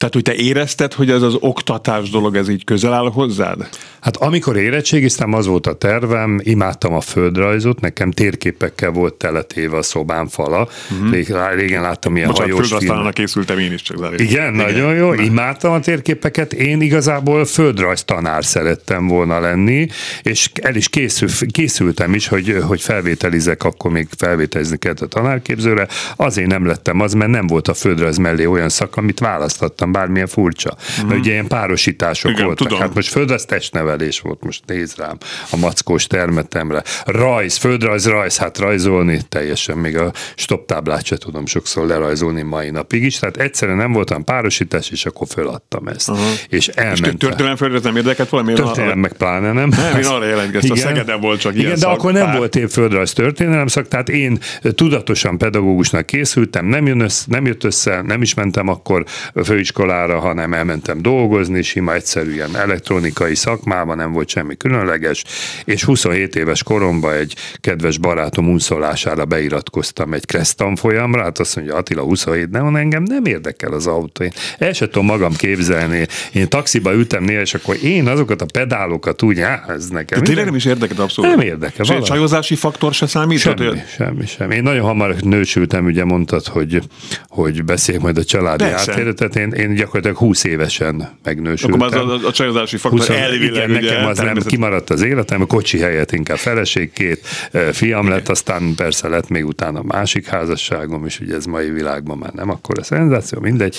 Tehát, 0.00 0.14
hogy 0.14 0.22
te 0.22 0.34
érezted, 0.34 0.92
hogy 0.92 1.10
ez 1.10 1.22
az 1.22 1.36
oktatás 1.40 2.10
dolog, 2.10 2.36
ez 2.36 2.48
így 2.48 2.64
közel 2.64 2.92
áll 2.92 3.10
hozzád? 3.10 3.68
Hát 4.00 4.16
amikor 4.16 4.56
érettségiztem, 4.56 5.32
az 5.32 5.46
volt 5.46 5.66
a 5.66 5.72
tervem, 5.72 6.40
imádtam 6.42 6.94
a 6.94 7.00
földrajzot, 7.00 7.80
nekem 7.80 8.10
térképekkel 8.10 8.90
volt 8.90 9.14
teletéve 9.14 9.76
a 9.76 9.82
szobám 9.82 10.28
fala. 10.28 10.68
Uh-huh. 10.90 11.54
Régen 11.54 11.82
láttam 11.82 12.16
ilyen 12.16 12.28
Bocsánat, 12.28 12.52
hajós 12.52 12.84
filmet. 12.84 13.12
készültem 13.12 13.58
én 13.58 13.72
is 13.72 13.82
csak 13.82 13.96
Igen, 13.96 14.26
Igen, 14.26 14.52
nagyon 14.52 14.94
jó, 14.94 15.12
Na. 15.12 15.22
imádtam 15.22 15.72
a 15.72 15.80
térképeket. 15.80 16.52
Én 16.52 16.80
igazából 16.80 17.44
földrajz 17.44 18.04
tanár 18.04 18.44
szerettem 18.44 19.06
volna 19.06 19.40
lenni, 19.40 19.88
és 20.22 20.50
el 20.62 20.74
is 20.74 20.88
készül, 20.88 21.28
készültem 21.52 22.14
is, 22.14 22.28
hogy, 22.28 22.56
hogy 22.66 22.80
felvételizek, 22.80 23.64
akkor 23.64 23.90
még 23.90 24.08
felvételizni 24.16 24.76
kellett 24.76 25.00
a 25.00 25.06
tanárképzőre. 25.06 25.88
Azért 26.16 26.48
nem 26.48 26.66
lettem 26.66 27.00
az, 27.00 27.12
mert 27.12 27.30
nem 27.30 27.46
volt 27.46 27.68
a 27.68 27.74
földrajz 27.74 28.16
mellé 28.16 28.44
olyan 28.44 28.68
szak, 28.68 28.96
amit 28.96 29.18
választottam 29.18 29.88
bármilyen 29.92 30.26
furcsa. 30.26 30.76
Uh-huh. 30.78 31.08
Mert 31.08 31.20
ugye 31.20 31.30
ilyen 31.30 31.46
párosítások 31.46 32.30
Igen, 32.30 32.44
voltak. 32.44 32.66
Tudom. 32.66 32.82
Hát 32.82 32.94
most 32.94 33.08
földrajz 33.08 33.44
testnevelés 33.44 34.20
volt, 34.20 34.44
most 34.44 34.62
néz 34.66 34.94
rám 34.96 35.16
a 35.50 35.56
mackós 35.56 36.06
termetemre. 36.06 36.82
Rajz, 37.04 37.56
földrajz, 37.56 38.06
rajz, 38.06 38.38
hát 38.38 38.58
rajzolni 38.58 39.20
teljesen, 39.28 39.78
még 39.78 39.96
a 39.96 40.12
stop 40.34 40.66
táblát 40.66 41.04
se 41.04 41.16
tudom 41.16 41.46
sokszor 41.46 41.86
lerajzolni 41.86 42.42
mai 42.42 42.70
napig 42.70 43.02
is. 43.02 43.18
Tehát 43.18 43.36
egyszerűen 43.36 43.76
nem 43.76 43.92
voltam 43.92 44.24
párosítás, 44.24 44.90
és 44.90 45.06
akkor 45.06 45.26
föladtam 45.26 45.86
ezt. 45.88 46.08
Uh-huh. 46.08 46.24
És 46.48 46.68
elmentem. 46.68 47.10
És 47.10 47.16
történelem 47.18 47.56
földrajz 47.56 47.82
nem 47.82 47.96
érdekelt 47.96 48.28
valami? 48.28 48.52
Történelem 48.52 48.98
meg 48.98 49.12
pláne 49.12 49.52
nem. 49.52 49.68
Nem, 49.68 49.98
én 49.98 50.04
arra 50.06 50.24
jelentkeztem, 50.24 50.70
a 50.70 50.76
Szegeden 50.76 51.20
volt 51.20 51.40
csak 51.40 51.52
Igen, 51.52 51.64
ilyen 51.64 51.74
de 51.74 51.80
szak, 51.80 51.92
akkor 51.92 52.12
nem 52.12 52.24
pár. 52.24 52.36
volt 52.36 52.56
épp 52.56 52.68
földrajz 52.68 53.12
történelem 53.12 53.66
szak, 53.66 53.88
tehát 53.88 54.08
én 54.08 54.38
tudatosan 54.74 55.38
pedagógusnak 55.38 56.06
készültem, 56.06 56.66
nem, 56.66 56.86
jön 56.86 57.00
össze, 57.00 57.24
nem 57.28 57.46
jött 57.46 57.64
össze, 57.64 58.02
nem 58.02 58.22
is 58.22 58.34
mentem 58.34 58.68
akkor 58.68 59.04
főiskolába, 59.44 59.79
iskolára, 59.80 60.18
hanem 60.18 60.52
elmentem 60.52 61.02
dolgozni, 61.02 61.62
sima 61.62 61.94
egyszerűen 61.94 62.56
elektronikai 62.56 63.34
szakmában, 63.34 63.96
nem 63.96 64.12
volt 64.12 64.28
semmi 64.28 64.56
különleges, 64.56 65.24
és 65.64 65.84
27 65.84 66.36
éves 66.36 66.62
koromban 66.62 67.12
egy 67.12 67.34
kedves 67.60 67.98
barátom 67.98 68.48
unszolására 68.48 69.24
beiratkoztam 69.24 70.12
egy 70.14 70.26
kresztan 70.26 70.76
folyamra, 70.76 71.22
hát 71.22 71.38
azt 71.38 71.56
mondja, 71.56 71.74
Attila 71.74 72.02
27, 72.02 72.50
nem, 72.50 72.76
engem 72.76 73.02
nem 73.02 73.24
érdekel 73.24 73.72
az 73.72 73.86
autó. 73.86 74.24
Én 74.24 74.32
el 74.58 74.72
sem 74.72 74.88
tudom 74.88 75.06
magam 75.06 75.32
képzelni. 75.32 76.06
Én 76.32 76.48
taxiba 76.48 76.92
ültem 76.92 77.24
néha, 77.24 77.40
és 77.40 77.54
akkor 77.54 77.76
én 77.82 78.08
azokat 78.08 78.42
a 78.42 78.46
pedálokat 78.52 79.22
úgy, 79.22 79.40
á, 79.40 79.64
ez 79.68 79.88
nekem. 79.88 80.18
De 80.18 80.24
tényleg 80.24 80.44
nem 80.44 80.54
is 80.54 80.64
érdekel 80.64 81.02
abszolút. 81.02 81.30
Nem 81.30 81.46
érdekel. 81.46 81.86
Egy 81.96 82.02
csajozási 82.02 82.54
faktor 82.54 82.94
se 82.94 83.06
számít? 83.06 83.38
Semmi, 83.38 83.66
hogy... 83.66 83.82
semmi, 83.96 84.26
semmi. 84.26 84.54
Én 84.54 84.62
nagyon 84.62 84.84
hamar 84.84 85.14
nősültem, 85.20 85.84
ugye 85.84 86.04
mondtad, 86.04 86.46
hogy, 86.46 86.82
hogy 87.28 87.64
beszéljek 87.64 88.02
majd 88.02 88.18
a 88.18 88.24
családi 88.24 88.64
áttéretet. 88.64 89.36
Én, 89.36 89.50
én 89.50 89.69
gyakorlatilag 89.74 90.16
20 90.16 90.44
évesen 90.44 91.08
megnősültem. 91.22 91.80
Akkor 91.80 91.96
az 91.96 92.22
a, 92.22 92.26
a 92.26 92.32
csajozási 92.32 92.76
faktor 92.76 92.98
20, 92.98 93.08
elvileg 93.08 93.42
igen, 93.42 93.70
ugye, 93.70 93.80
nekem 93.80 94.06
az 94.06 94.18
nem 94.18 94.36
kimaradt 94.36 94.90
az 94.90 95.02
életem, 95.02 95.40
a 95.40 95.46
kocsi 95.46 95.78
helyett 95.78 96.12
inkább 96.12 96.36
feleség, 96.36 96.92
két 96.92 97.26
fiam 97.72 98.08
lett, 98.08 98.28
aztán 98.28 98.74
persze 98.74 99.08
lett 99.08 99.28
még 99.28 99.46
utána 99.46 99.82
másik 99.82 100.26
házasságom, 100.26 101.06
és 101.06 101.20
ugye 101.20 101.34
ez 101.34 101.44
mai 101.44 101.70
világban 101.70 102.18
már 102.18 102.32
nem 102.32 102.50
akkor 102.50 102.78
a 102.78 102.82
szenzáció, 102.82 103.40
mindegy. 103.40 103.76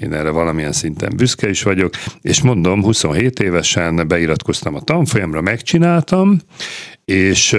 Én 0.00 0.12
erre 0.12 0.30
valamilyen 0.30 0.72
szinten 0.72 1.12
büszke 1.16 1.48
is 1.48 1.62
vagyok, 1.62 1.94
és 2.20 2.42
mondom, 2.42 2.82
27 2.82 3.40
évesen 3.40 4.08
beiratkoztam 4.08 4.74
a 4.74 4.80
tanfolyamra, 4.80 5.40
megcsináltam, 5.40 6.38
és 7.04 7.56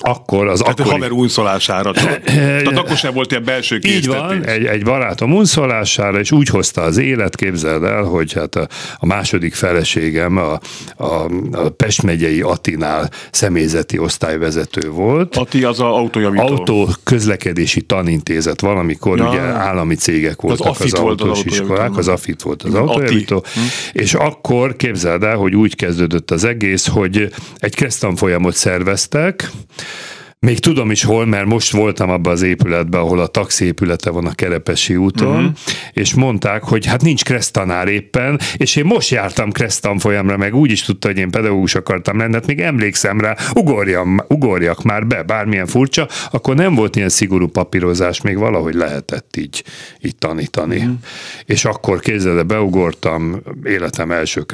akkor 0.00 0.46
az 0.46 0.58
Tehát 0.58 0.80
akkori... 0.80 0.94
haver 0.94 1.10
unszolására. 1.10 1.92
Tehát 2.24 2.78
akkor 2.78 2.96
sem 2.96 3.12
volt 3.14 3.30
ilyen 3.30 3.44
belső 3.44 3.78
Így 3.82 4.06
van, 4.06 4.44
egy, 4.44 4.64
egy 4.64 4.84
barátom 4.84 5.34
unszolására, 5.34 6.18
és 6.18 6.32
úgy 6.32 6.48
hozta 6.48 6.82
az 6.82 6.96
élet, 6.96 7.36
képzeld 7.36 7.82
el, 7.82 8.02
hogy 8.02 8.32
hát 8.32 8.54
a, 8.54 8.68
a 8.96 9.06
második 9.06 9.54
feleségem 9.54 10.36
a, 10.36 10.60
a, 10.96 11.30
a 11.52 11.68
Pest 11.76 12.02
megyei 12.02 12.40
Atinál 12.40 13.10
személyzeti 13.30 13.98
osztályvezető 13.98 14.90
volt. 14.90 15.36
Ati 15.36 15.64
az 15.64 15.80
a 15.80 15.96
autójavító. 15.96 16.42
Autó 16.42 16.88
közlekedési 17.04 17.80
tanintézet, 17.80 18.60
valamikor 18.60 19.18
ja. 19.18 19.28
ugye 19.28 19.40
állami 19.40 19.94
cégek 19.94 20.40
voltak 20.40 20.66
az, 20.66 20.80
az 20.80 20.92
autós 20.92 21.38
az 21.38 21.46
iskolák, 21.46 21.96
az 21.96 22.08
AFIT 22.08 22.42
volt 22.42 22.62
az 22.62 22.74
autójavító, 22.74 23.44
hm. 23.54 23.60
és 23.92 24.14
akkor 24.14 24.76
képzeld 24.76 25.22
el, 25.22 25.36
hogy 25.36 25.54
úgy 25.54 25.76
kezdődött 25.76 26.30
az 26.30 26.44
egész, 26.44 26.86
hogy 26.86 27.32
egy 27.58 27.74
folyamot 28.14 28.54
szerveztek, 28.54 29.50
még 30.46 30.58
tudom 30.58 30.90
is 30.90 31.02
hol, 31.02 31.26
mert 31.26 31.46
most 31.46 31.72
voltam 31.72 32.10
abban 32.10 32.32
az 32.32 32.42
épületben, 32.42 33.00
ahol 33.00 33.18
a 33.18 33.26
taxi 33.26 33.64
épülete 33.64 34.10
van 34.10 34.26
a 34.26 34.34
Kerepesi 34.34 34.96
úton, 34.96 35.36
uh-huh. 35.36 35.52
és 35.92 36.14
mondták, 36.14 36.62
hogy 36.62 36.86
hát 36.86 37.02
nincs 37.02 37.24
kresztanár 37.24 37.88
éppen, 37.88 38.40
és 38.56 38.76
én 38.76 38.84
most 38.84 39.10
jártam 39.10 39.52
kresztan 39.52 39.98
folyamra, 39.98 40.36
meg 40.36 40.54
úgy 40.54 40.70
is 40.70 40.82
tudta, 40.82 41.08
hogy 41.08 41.18
én 41.18 41.30
pedagógus 41.30 41.74
akartam 41.74 42.18
lenni, 42.18 42.32
hát 42.32 42.46
még 42.46 42.60
emlékszem 42.60 43.20
rá, 43.20 43.36
ugorjam, 43.54 44.20
ugorjak 44.28 44.82
már 44.82 45.06
be, 45.06 45.22
bármilyen 45.22 45.66
furcsa, 45.66 46.08
akkor 46.30 46.54
nem 46.54 46.74
volt 46.74 46.96
ilyen 46.96 47.08
szigorú 47.08 47.48
papírozás, 47.48 48.20
még 48.20 48.38
valahogy 48.38 48.74
lehetett 48.74 49.36
így, 49.36 49.64
így 50.00 50.16
tanítani. 50.16 50.76
Uh-huh. 50.76 50.92
És 51.44 51.64
akkor 51.64 52.00
kézzel 52.00 52.42
beugortam, 52.42 53.42
életem 53.64 54.10
első 54.10 54.44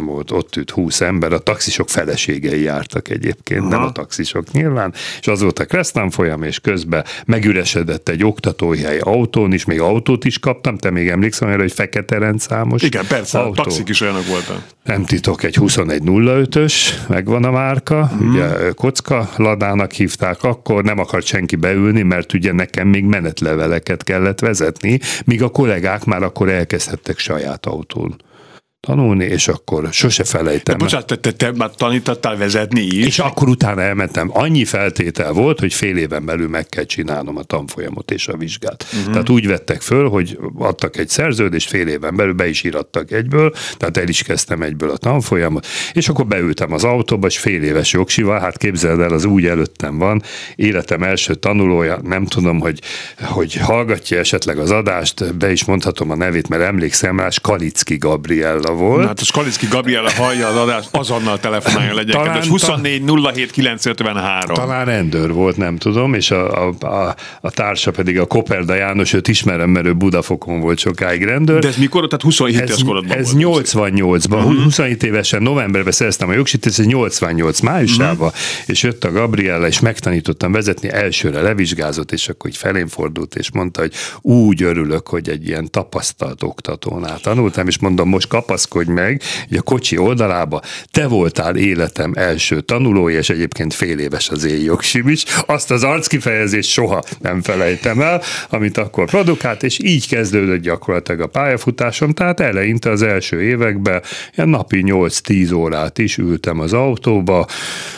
volt, 0.00 0.30
ott 0.30 0.56
ült 0.56 0.70
20 0.70 1.00
ember, 1.00 1.32
a 1.32 1.38
taxisok 1.38 1.88
feleségei 1.88 2.62
jártak 2.62 3.08
egyébként, 3.08 3.60
uh-huh. 3.60 3.76
nem 3.76 3.84
a 3.84 3.92
taxisok 3.92 4.50
nyilván, 4.52 4.92
és 5.20 5.26
az 5.26 5.42
volt 5.42 5.58
a 5.58 5.64
Kresztán 5.64 6.10
folyam, 6.10 6.42
és 6.42 6.60
közben 6.60 7.04
megüresedett 7.26 8.08
egy 8.08 8.24
oktatói 8.24 8.80
hely 8.80 8.98
autón 8.98 9.52
is, 9.52 9.64
még 9.64 9.80
autót 9.80 10.24
is 10.24 10.38
kaptam, 10.38 10.78
te 10.78 10.90
még 10.90 11.08
emlékszel 11.08 11.48
erre, 11.48 11.60
hogy 11.60 11.72
fekete 11.72 12.18
rendszámos 12.18 12.82
Igen, 12.82 13.06
persze, 13.08 13.38
autó. 13.38 13.62
taxik 13.62 13.88
is 13.88 14.00
olyanok 14.00 14.26
voltak. 14.26 14.62
Nem 14.86 15.04
titok, 15.04 15.42
egy 15.42 15.56
2105-ös, 15.60 16.74
megvan 17.08 17.44
a 17.44 17.50
márka, 17.50 18.10
mm. 18.14 18.28
ugye 18.28 18.72
kocka 18.74 19.28
ladának 19.36 19.92
hívták 19.92 20.42
akkor, 20.42 20.84
nem 20.84 20.98
akart 20.98 21.26
senki 21.26 21.56
beülni, 21.56 22.02
mert 22.02 22.32
ugye 22.32 22.52
nekem 22.52 22.88
még 22.88 23.04
menetleveleket 23.04 24.04
kellett 24.04 24.40
vezetni, 24.40 25.00
míg 25.24 25.42
a 25.42 25.48
kollégák 25.48 26.04
már 26.04 26.22
akkor 26.22 26.48
elkezdhettek 26.48 27.18
saját 27.18 27.66
autón 27.66 28.16
tanulni, 28.80 29.24
és 29.24 29.48
akkor 29.48 29.88
sose 29.92 30.24
felejtem. 30.24 30.78
De 30.78 30.84
bocsánat, 30.84 31.06
te, 31.06 31.16
te, 31.16 31.32
te 31.32 31.52
már 31.52 31.70
tanítottál 31.70 32.36
vezetni 32.36 32.80
is? 32.80 33.06
És 33.06 33.18
akkor 33.18 33.48
utána 33.48 33.80
elmentem. 33.80 34.30
Annyi 34.32 34.64
feltétel 34.64 35.32
volt, 35.32 35.60
hogy 35.60 35.74
fél 35.74 35.96
éven 35.96 36.24
belül 36.24 36.48
meg 36.48 36.66
kell 36.66 36.84
csinálnom 36.84 37.36
a 37.36 37.42
tanfolyamot 37.42 38.10
és 38.10 38.28
a 38.28 38.36
vizsgát. 38.36 38.86
Uh-huh. 38.92 39.12
Tehát 39.12 39.28
úgy 39.28 39.46
vettek 39.46 39.80
föl, 39.80 40.08
hogy 40.08 40.38
adtak 40.58 40.96
egy 40.96 41.08
szerződést, 41.08 41.68
fél 41.68 41.88
éven 41.88 42.16
belül 42.16 42.32
be 42.32 42.48
is 42.48 42.62
írattak 42.62 43.10
egyből, 43.10 43.52
tehát 43.76 43.96
el 43.96 44.08
is 44.08 44.22
kezdtem 44.22 44.62
egyből 44.62 44.90
a 44.90 44.96
tanfolyamot, 44.96 45.66
és 45.92 46.08
akkor 46.08 46.26
beültem 46.26 46.72
az 46.72 46.84
autóba, 46.84 47.26
és 47.26 47.38
fél 47.38 47.62
éves 47.62 47.92
jogsival, 47.92 48.40
hát 48.40 48.56
képzeld 48.56 49.00
el, 49.00 49.12
az 49.12 49.24
úgy 49.24 49.46
előttem 49.46 49.98
van, 49.98 50.22
életem 50.54 51.02
első 51.02 51.34
tanulója, 51.34 52.00
nem 52.02 52.24
tudom, 52.24 52.60
hogy, 52.60 52.80
hogy 53.20 53.54
hallgatja 53.54 54.18
esetleg 54.18 54.58
az 54.58 54.70
adást, 54.70 55.36
be 55.36 55.52
is 55.52 55.64
mondhatom 55.64 56.10
a 56.10 56.16
nevét, 56.16 56.48
mert 56.48 56.62
emlékszem 56.62 57.18
rá, 57.18 57.28
Skalicki 57.30 57.96
Gabriella 57.96 58.74
volt. 58.76 59.00
Na, 59.00 59.06
hát 59.06 59.20
a 59.20 59.24
Skalicki 59.24 59.66
Gabriela 59.66 60.10
hallja 60.12 60.48
az 60.48 60.56
adást, 60.56 60.88
azonnal 60.90 61.38
telefonálja 61.38 61.94
legyen 61.94 62.16
talán, 62.16 62.32
kedves. 62.32 62.48
24 62.48 63.02
07 63.34 63.50
953. 63.50 64.54
Talán 64.54 64.84
rendőr 64.84 65.32
volt, 65.32 65.56
nem 65.56 65.76
tudom, 65.76 66.14
és 66.14 66.30
a, 66.30 66.68
a, 66.68 66.86
a, 66.86 67.14
a 67.40 67.50
társa 67.50 67.90
pedig 67.90 68.18
a 68.18 68.26
Koperda 68.26 68.74
János, 68.74 69.12
őt 69.12 69.28
ismerem, 69.28 69.70
mert 69.70 69.86
ő 69.86 69.92
Budafokon 69.92 70.60
volt 70.60 70.78
sokáig 70.78 71.22
rendőr. 71.22 71.58
De 71.58 71.68
ez 71.68 71.76
mikor? 71.76 72.06
Tehát 72.06 72.22
27 72.22 72.60
éves 72.60 72.84
korodban 72.84 73.16
Ez 73.16 73.32
88-ban, 73.34 74.30
uh-huh. 74.30 74.62
27 74.62 75.02
évesen 75.02 75.42
novemberben 75.42 75.92
szereztem 75.92 76.28
a 76.28 76.32
jogsít, 76.32 76.66
ez 76.66 76.76
88 76.76 77.60
májusában, 77.60 78.28
uh-huh. 78.28 78.42
és 78.66 78.82
jött 78.82 79.04
a 79.04 79.12
Gabriella, 79.12 79.66
és 79.66 79.80
megtanítottam 79.80 80.52
vezetni, 80.52 80.92
elsőre 80.92 81.40
levizsgázott, 81.40 82.12
és 82.12 82.28
akkor 82.28 82.50
így 82.50 82.56
felén 82.56 82.88
fordult, 82.88 83.34
és 83.34 83.50
mondta, 83.52 83.80
hogy 83.80 83.92
úgy 84.20 84.62
örülök, 84.62 85.08
hogy 85.08 85.28
egy 85.28 85.48
ilyen 85.48 85.70
tapasztalt 85.70 86.42
oktatónál 86.42 87.18
tanultam, 87.18 87.66
és 87.66 87.78
mondom, 87.78 88.08
most 88.08 88.28
kapasz 88.28 88.55
kapaszkodj 88.56 88.90
meg, 88.90 89.22
hogy 89.48 89.56
a 89.56 89.62
kocsi 89.62 89.98
oldalába 89.98 90.60
te 90.90 91.06
voltál 91.06 91.56
életem 91.56 92.12
első 92.14 92.60
tanulója, 92.60 93.18
és 93.18 93.28
egyébként 93.28 93.74
fél 93.74 93.98
éves 93.98 94.28
az 94.28 94.44
én 94.44 94.62
jogsim 94.62 95.08
is. 95.08 95.24
Azt 95.46 95.70
az 95.70 95.84
arckifejezést 95.84 96.70
soha 96.70 97.02
nem 97.20 97.42
felejtem 97.42 98.00
el, 98.00 98.22
amit 98.50 98.78
akkor 98.78 99.06
produkált, 99.06 99.62
és 99.62 99.78
így 99.82 100.08
kezdődött 100.08 100.60
gyakorlatilag 100.60 101.20
a 101.20 101.26
pályafutásom, 101.26 102.12
tehát 102.12 102.40
eleinte 102.40 102.90
az 102.90 103.02
első 103.02 103.42
években 103.42 104.02
ilyen 104.36 104.48
napi 104.48 104.82
8-10 104.86 105.54
órát 105.54 105.98
is 105.98 106.16
ültem 106.16 106.60
az 106.60 106.72
autóba, 106.72 107.46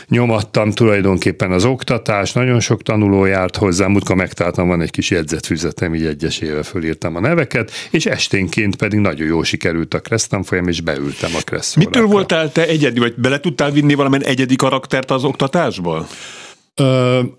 nyomattam 0.09 0.71
tulajdonképpen 0.71 1.53
az 1.53 1.65
oktatás, 1.65 2.33
nagyon 2.33 2.61
sok 2.61 2.83
tanuló 2.83 3.25
járt 3.25 3.57
hozzám, 3.57 3.91
múltkor 3.91 4.17
megtaláltam, 4.17 4.69
van 4.69 4.81
egy 4.81 4.91
kis 4.91 5.11
jegyzetfüzetem, 5.11 5.95
így 5.95 6.07
egyesével 6.07 6.63
fölírtam 6.63 7.17
a 7.17 7.21
neveket, 7.21 7.71
és 7.91 8.07
esténként 8.07 8.77
pedig 8.77 8.99
nagyon 8.99 9.27
jó 9.27 9.43
sikerült 9.43 9.95
a 9.95 10.01
Krestan 10.09 10.43
folyam, 10.49 10.69
és 10.69 10.81
beültem 10.81 11.31
a 11.35 11.41
Kressz 11.45 11.75
Mitől 11.75 12.07
voltál 12.07 12.53
te 12.53 12.67
egyedi, 12.67 12.99
vagy 12.99 13.15
bele 13.17 13.41
tudtál 13.41 13.71
vinni 13.71 13.95
valamilyen 13.95 14.25
egyedi 14.25 14.57
karaktert 14.57 15.11
az 15.11 15.25
oktatásból? 15.25 16.07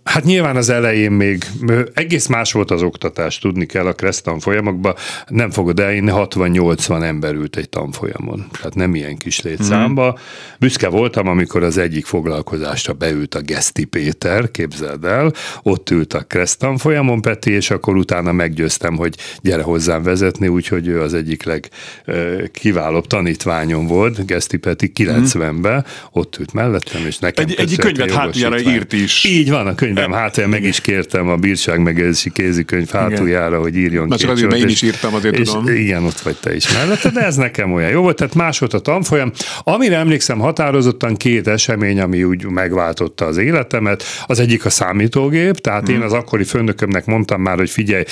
Hát 0.04 0.24
nyilván 0.24 0.56
az 0.56 0.70
elején 0.70 1.12
még 1.12 1.46
egész 1.94 2.28
más 2.28 2.52
volt 2.52 2.72
az 2.72 2.82
oktatás, 2.82 3.38
tudni 3.38 3.66
kell 3.66 3.86
a 3.86 3.94
Kressz 3.94 4.22
tanfolyamokban. 4.22 4.96
Nem 5.28 5.52
fogod 5.52 5.80
elhinni, 5.80 6.12
60-80 6.14 7.04
ember 7.04 7.34
ült 7.34 7.56
egy 7.56 7.70
tanfolyamon. 7.70 8.48
Tehát 8.52 8.76
nem 8.76 8.96
ilyen 8.96 9.18
kis 9.18 9.42
létszámba. 9.42 10.12
Mm. 10.12 10.22
Büszke 10.60 10.88
voltam, 10.88 11.28
amikor 11.28 11.64
az 11.64 11.78
egyik 11.78 12.06
foglalkozásra 12.06 12.94
beült 12.94 13.36
a 13.36 13.42
Geszti 13.42 13.86
Péter, 13.86 14.52
képzeld 14.52 15.04
el, 15.04 15.34
ott 15.64 15.90
ült 15.90 16.14
a 16.14 16.24
Kressz 16.24 16.56
tanfolyamon 16.56 17.22
Peti, 17.22 17.52
és 17.52 17.70
akkor 17.70 17.96
utána 17.96 18.32
meggyőztem, 18.32 18.96
hogy 18.96 19.16
gyere 19.42 19.64
hozzám 19.64 20.04
vezetni, 20.04 20.48
úgyhogy 20.48 20.88
ő 20.88 21.02
az 21.02 21.14
egyik 21.14 21.44
legkiválóbb 21.44 23.08
tanítványom 23.08 23.88
volt, 23.88 24.26
Geszti 24.26 24.58
Peti 24.58 24.92
90-ben, 24.96 25.76
mm. 25.76 25.80
ott 26.12 26.38
ült 26.40 26.54
mellettem, 26.54 27.06
és 27.06 27.18
nekem 27.18 27.46
egy, 27.48 27.56
egy 27.60 27.76
könyvet 27.78 28.12
hátjára 28.12 28.60
írt 28.60 28.94
is. 28.94 29.24
Így 29.30 29.50
van, 29.50 29.68
a 29.68 29.76
könyvem 29.76 30.12
hátulja, 30.12 30.50
meg 30.50 30.64
is 30.64 30.82
kértem 30.82 31.30
a 31.30 31.36
bírság 31.36 31.80
megőrzési 31.82 32.32
kézikönyv 32.32 32.90
hátuljára, 32.90 33.60
hogy 33.60 33.76
írjon 33.76 34.08
Na 34.08 34.18
csak 34.18 34.30
azért, 34.30 34.54
én 34.54 34.68
is 34.68 34.82
írtam, 34.82 35.14
azért 35.14 35.38
és 35.38 35.50
tudom. 35.50 35.68
Igen, 35.68 36.04
ott 36.04 36.20
vagy 36.20 36.36
te 36.36 36.56
is 36.56 36.74
mellette, 36.74 37.10
de 37.10 37.20
ez 37.20 37.36
nekem 37.36 37.74
olyan 37.74 37.90
jó 37.90 38.02
volt, 38.02 38.16
tehát 38.16 38.36
más 38.36 38.60
volt 38.60 38.74
a 38.74 38.80
tanfolyam. 38.80 39.32
Amire 39.64 39.98
emlékszem 39.98 40.40
határozottan 40.40 41.16
két 41.16 41.48
esemény, 41.48 42.00
ami 42.00 42.24
úgy 42.24 42.46
megváltotta 42.46 43.26
az 43.26 43.38
életemet. 43.38 44.04
Az 44.26 44.40
egyik 44.40 44.66
a 44.66 44.70
számítógép, 44.70 45.58
tehát 45.58 45.88
hmm. 45.88 45.96
én 45.96 46.02
az 46.02 46.14
akkori 46.14 46.44
főnökömnek 46.44 47.06
mondtam 47.06 47.42
már, 47.42 47.58
hogy 47.58 47.70
figyelj, 47.70 48.04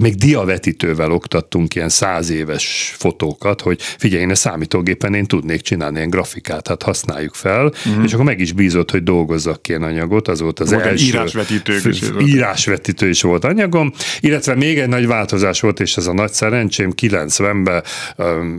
még 0.00 0.14
diavetítővel 0.14 1.10
oktattunk 1.10 1.74
ilyen 1.74 1.88
száz 1.88 2.30
éves 2.30 2.94
fotókat, 2.98 3.60
hogy 3.60 3.80
figyelj, 3.80 4.22
én 4.22 4.30
a 4.30 4.34
számítógépen 4.34 5.14
én 5.14 5.26
tudnék 5.26 5.60
csinálni 5.60 5.96
ilyen 5.96 6.10
grafikát, 6.10 6.68
hát 6.68 6.82
használjuk 6.82 7.34
fel, 7.34 7.72
hmm. 7.82 8.04
és 8.04 8.12
akkor 8.12 8.24
meg 8.24 8.40
is 8.40 8.52
bízott, 8.52 8.90
hogy 8.90 9.02
dolgozzak 9.02 9.62
ki 9.62 9.70
ilyen 9.70 9.82
anyagot, 9.82 10.28
az 10.28 10.40
volt 10.58 10.70
az 10.70 10.70
volt 10.70 10.84
első. 10.84 11.04
Írásvetítő 11.04 11.80
is. 11.84 12.02
Írásvetítő 12.20 13.08
is 13.08 13.22
volt 13.22 13.44
anyagom, 13.44 13.92
illetve 14.20 14.54
még 14.54 14.78
egy 14.78 14.88
nagy 14.88 15.06
változás 15.06 15.60
volt, 15.60 15.80
és 15.80 15.96
ez 15.96 16.06
a 16.06 16.12
nagy 16.12 16.32
szerencsém, 16.32 16.92
90-ben 17.02 17.82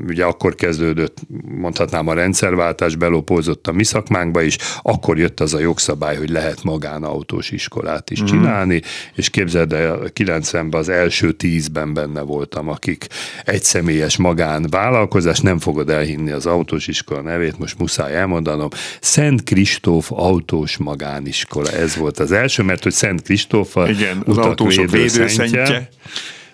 ugye 0.07 0.25
akkor 0.25 0.55
kezdődött, 0.55 1.17
mondhatnám 1.59 2.07
a 2.07 2.13
rendszerváltás, 2.13 2.95
belopózott 2.95 3.67
a 3.67 3.71
mi 3.71 3.83
szakmánkba 3.83 4.41
is, 4.41 4.57
akkor 4.81 5.17
jött 5.17 5.39
az 5.39 5.53
a 5.53 5.59
jogszabály, 5.59 6.15
hogy 6.15 6.29
lehet 6.29 6.63
magánautós 6.63 7.51
iskolát 7.51 8.09
is 8.09 8.21
mm. 8.21 8.25
csinálni, 8.25 8.81
és 9.15 9.29
képzeld 9.29 9.73
el, 9.73 9.99
90-ben 10.15 10.79
az 10.79 10.89
első 10.89 11.31
tízben 11.31 11.93
benne 11.93 12.21
voltam, 12.21 12.69
akik 12.69 13.07
egyszemélyes 13.45 14.17
magánvállalkozás, 14.17 15.39
nem 15.39 15.59
fogod 15.59 15.89
elhinni 15.89 16.31
az 16.31 16.45
autós 16.45 16.87
iskola 16.87 17.21
nevét, 17.21 17.59
most 17.59 17.79
muszáj 17.79 18.15
elmondanom, 18.15 18.69
Szent 19.01 19.43
Kristóf 19.43 20.11
autós 20.11 20.77
magániskola. 20.77 21.71
Ez 21.71 21.86
volt 21.95 22.19
az 22.19 22.31
első, 22.31 22.63
mert 22.63 22.83
hogy 22.83 22.91
Szent 22.91 23.21
Kristóf 23.21 23.75
a 23.75 23.89
Igen, 23.89 24.23
az 24.25 24.37
autósok 24.37 24.91
védőszentje. 24.91 25.89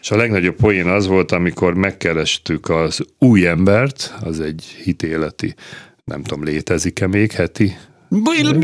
És 0.01 0.11
a 0.11 0.15
legnagyobb 0.15 0.55
poén 0.55 0.87
az 0.87 1.07
volt, 1.07 1.31
amikor 1.31 1.73
megkerestük 1.73 2.69
az 2.69 3.05
új 3.19 3.47
embert, 3.47 4.13
az 4.21 4.39
egy 4.39 4.75
hitéleti, 4.83 5.55
nem 6.03 6.23
tudom, 6.23 6.43
létezik-e 6.43 7.07
még 7.07 7.31
heti 7.31 7.77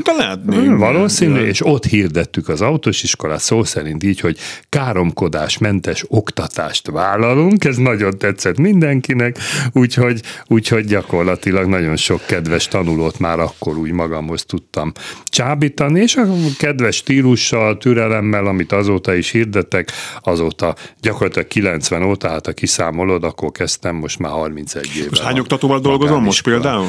Talán 0.03 0.77
Valószínű, 0.77 1.39
és 1.39 1.65
ott 1.65 1.85
hirdettük 1.85 2.49
az 2.49 2.61
autós 2.61 3.03
iskolát 3.03 3.39
szó 3.39 3.63
szerint 3.63 4.03
így, 4.03 4.19
hogy 4.19 4.37
káromkodásmentes 4.69 6.05
oktatást 6.07 6.89
vállalunk, 6.91 7.65
ez 7.65 7.77
nagyon 7.77 8.17
tetszett 8.17 8.57
mindenkinek, 8.57 9.37
úgyhogy, 9.73 10.21
úgyhogy 10.47 10.85
gyakorlatilag 10.85 11.67
nagyon 11.67 11.95
sok 11.95 12.21
kedves 12.25 12.67
tanulót 12.67 13.19
már 13.19 13.39
akkor 13.39 13.77
úgy 13.77 13.91
magamhoz 13.91 14.45
tudtam 14.45 14.91
csábítani, 15.23 16.01
és 16.01 16.15
a 16.15 16.25
kedves 16.57 16.95
stílussal, 16.95 17.77
türelemmel, 17.77 18.45
amit 18.45 18.71
azóta 18.71 19.13
is 19.13 19.29
hirdettek, 19.29 19.91
azóta 20.21 20.75
gyakorlatilag 21.01 21.47
90 21.47 22.03
óta, 22.03 22.29
hát 22.29 22.45
ha 22.45 22.51
kiszámolod, 22.51 23.23
akkor 23.23 23.51
kezdtem, 23.51 23.95
most 23.95 24.19
már 24.19 24.31
31 24.31 24.91
éve. 24.97 25.05
Most 25.09 25.21
hány 25.21 25.39
oktatóval 25.39 25.79
dolgozom 25.79 26.23
most 26.23 26.43
például? 26.43 26.87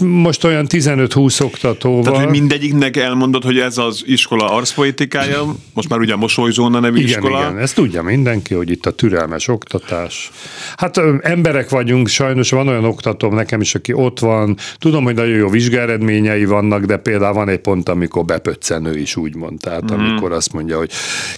Most 0.00 0.44
olyan 0.44 0.66
15-20 0.68 1.42
oktató 1.42 1.72
hallgatóval. 1.82 2.02
Tehát, 2.02 2.18
hogy 2.18 2.40
mindegyiknek 2.40 2.96
elmondod, 2.96 3.44
hogy 3.44 3.58
ez 3.58 3.78
az 3.78 4.02
iskola 4.06 4.50
arszpoetikája, 4.50 5.54
most 5.74 5.88
már 5.88 5.98
ugye 5.98 6.12
a 6.12 6.16
Mosolygóna 6.16 6.80
nevű 6.80 6.96
igen, 6.96 7.08
iskola. 7.08 7.38
Igen, 7.38 7.58
ezt 7.58 7.74
tudja 7.74 8.02
mindenki, 8.02 8.54
hogy 8.54 8.70
itt 8.70 8.86
a 8.86 8.90
türelmes 8.90 9.48
oktatás. 9.48 10.30
Hát 10.76 11.00
emberek 11.20 11.68
vagyunk, 11.68 12.08
sajnos 12.08 12.50
van 12.50 12.68
olyan 12.68 12.84
oktatóm 12.84 13.34
nekem 13.34 13.60
is, 13.60 13.74
aki 13.74 13.92
ott 13.92 14.18
van, 14.18 14.56
tudom, 14.78 15.04
hogy 15.04 15.14
nagyon 15.14 15.36
jó 15.36 15.48
vizsgáredményei 15.48 16.44
vannak, 16.44 16.84
de 16.84 16.96
például 16.96 17.34
van 17.34 17.48
egy 17.48 17.60
pont, 17.60 17.88
amikor 17.88 18.24
bepöccenő 18.24 18.98
is 18.98 19.16
úgy 19.16 19.34
mond, 19.34 19.60
tehát 19.60 19.92
mm. 19.92 19.98
amikor 19.98 20.32
azt 20.32 20.52
mondja, 20.52 20.78
hogy 20.78 20.90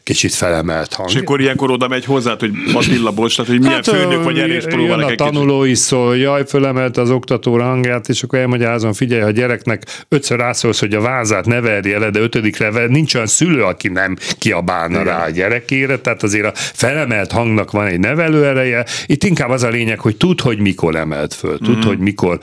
kicsit 0.02 0.34
felemelt 0.34 0.94
hang. 0.94 1.10
És 1.10 1.16
akkor 1.16 1.40
ilyenkor 1.40 1.70
oda 1.70 1.88
megy 1.88 2.04
hozzá, 2.04 2.36
hogy 2.38 2.52
Attila, 2.74 3.10
bocs, 3.10 3.36
tehát, 3.36 3.50
hogy 3.50 3.60
milyen 3.60 3.74
hát, 3.74 3.88
főnök 3.88 4.22
vagy 4.22 4.66
próbálnak 4.66 5.10
a 5.10 5.14
tanuló 5.14 5.64
is 5.64 5.78
szól, 5.78 6.16
jaj, 6.16 6.46
fölemelt 6.46 6.96
az 6.96 7.10
oktató 7.10 7.58
hangját, 7.58 8.08
és 8.08 8.22
akkor 8.22 8.38
elmagyarázom, 8.38 8.92
figyelj, 8.92 9.20
ha 9.20 9.26
a 9.26 9.30
gyereknek 9.30 10.04
ötször 10.26 10.38
rászólsz, 10.38 10.80
hogy 10.80 10.94
a 10.94 11.00
vázát 11.00 11.46
ne 11.46 11.60
verje 11.60 11.98
le, 11.98 12.10
de 12.10 12.20
ötödikre 12.20 12.70
ver, 12.70 12.88
nincs 12.88 13.14
olyan 13.14 13.26
szülő, 13.26 13.62
aki 13.62 13.88
nem 13.88 14.16
kiabálna 14.38 15.00
Igen. 15.00 15.04
rá 15.04 15.24
a 15.24 15.30
gyerekére, 15.30 15.98
tehát 15.98 16.22
azért 16.22 16.44
a 16.46 16.52
felemelt 16.54 17.32
hangnak 17.32 17.70
van 17.70 17.86
egy 17.86 17.98
nevelő 17.98 18.44
ereje. 18.44 18.86
Itt 19.06 19.24
inkább 19.24 19.50
az 19.50 19.62
a 19.62 19.68
lényeg, 19.68 20.00
hogy 20.00 20.16
tud, 20.16 20.40
hogy 20.40 20.58
mikor 20.58 20.96
emelt 20.96 21.34
föl, 21.34 21.58
tud, 21.58 21.76
mm. 21.76 21.88
hogy 21.88 21.98
mikor 21.98 22.38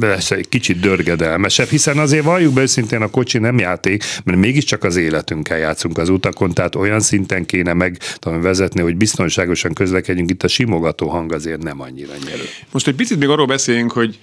lesz 0.00 0.30
egy 0.30 0.48
kicsit 0.48 0.80
dörgedelmesebb, 0.80 1.68
hiszen 1.68 1.98
azért 1.98 2.24
valljuk 2.24 2.52
be 2.54 2.60
őszintén 2.60 3.02
a 3.02 3.08
kocsi 3.08 3.38
nem 3.38 3.58
játék, 3.58 4.04
mert 4.24 4.38
mégiscsak 4.38 4.84
az 4.84 4.96
életünkkel 4.96 5.58
játszunk 5.58 5.98
az 5.98 6.08
utakon, 6.08 6.52
tehát 6.52 6.74
olyan 6.74 7.00
szinten 7.00 7.46
kéne 7.46 7.72
meg 7.72 7.98
tudom, 8.18 8.40
vezetni, 8.40 8.80
hogy 8.80 8.96
biztonságosan 8.96 9.72
közlekedjünk, 9.72 10.30
itt 10.30 10.42
a 10.42 10.48
simogató 10.48 11.08
hang 11.08 11.32
azért 11.32 11.62
nem 11.62 11.80
annyira 11.80 12.12
nyerő. 12.24 12.44
Most 12.70 12.88
egy 12.88 12.94
picit 12.94 13.18
még 13.18 13.28
arról 13.28 13.46
beszéljünk, 13.46 13.92
hogy 13.92 14.18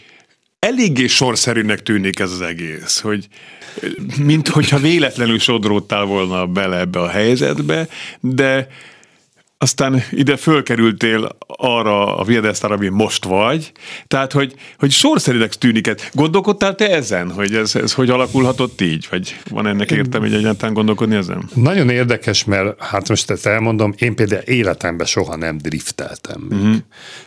eléggé 0.68 1.08
sorszerűnek 1.08 1.84
tűnik 1.84 2.20
ez 2.20 2.32
az 2.32 2.42
egész, 2.42 3.00
hogy 3.00 3.28
mint 4.18 4.48
hogyha 4.48 4.78
véletlenül 4.78 5.40
sodródtál 5.40 6.04
volna 6.04 6.46
bele 6.46 6.80
ebbe 6.80 7.00
a 7.00 7.10
helyzetbe, 7.10 7.88
de 8.20 8.68
aztán 9.62 10.04
ide 10.12 10.38
fölkerültél 10.38 11.30
arra 11.48 12.18
a 12.18 12.24
viadesztára, 12.24 12.76
ami 12.76 12.88
most 12.88 13.26
vagy, 13.26 13.72
tehát, 14.08 14.32
hogy, 14.32 14.54
hogy 14.78 14.92
sorszerűnek 14.92 15.54
tűnik 15.54 15.88
ez. 15.88 15.96
Gondolkodtál 16.14 16.76
te 16.76 16.90
ezen, 16.96 17.32
hogy 17.32 17.56
ez, 17.56 17.76
ez 17.76 17.94
hogy 17.94 18.10
alakulhatott 18.10 18.82
így? 18.82 19.08
Vagy 19.10 19.36
van 19.50 19.68
ennek 19.68 19.92
értem, 19.92 20.22
hogy 20.22 20.34
egyáltalán 20.34 20.74
gondolkodni 20.74 21.16
ezen? 21.16 21.50
Nagyon 21.54 21.90
érdekes, 21.90 22.44
mert 22.44 22.84
hát 22.84 23.10
most 23.10 23.30
ezt 23.30 23.46
elmondom, 23.46 23.94
én 23.98 24.16
például 24.16 24.42
életemben 24.42 25.08
soha 25.08 25.36
nem 25.36 25.58
drifteltem 25.58 26.46
még. 26.50 26.60
Uh-huh. 26.60 26.76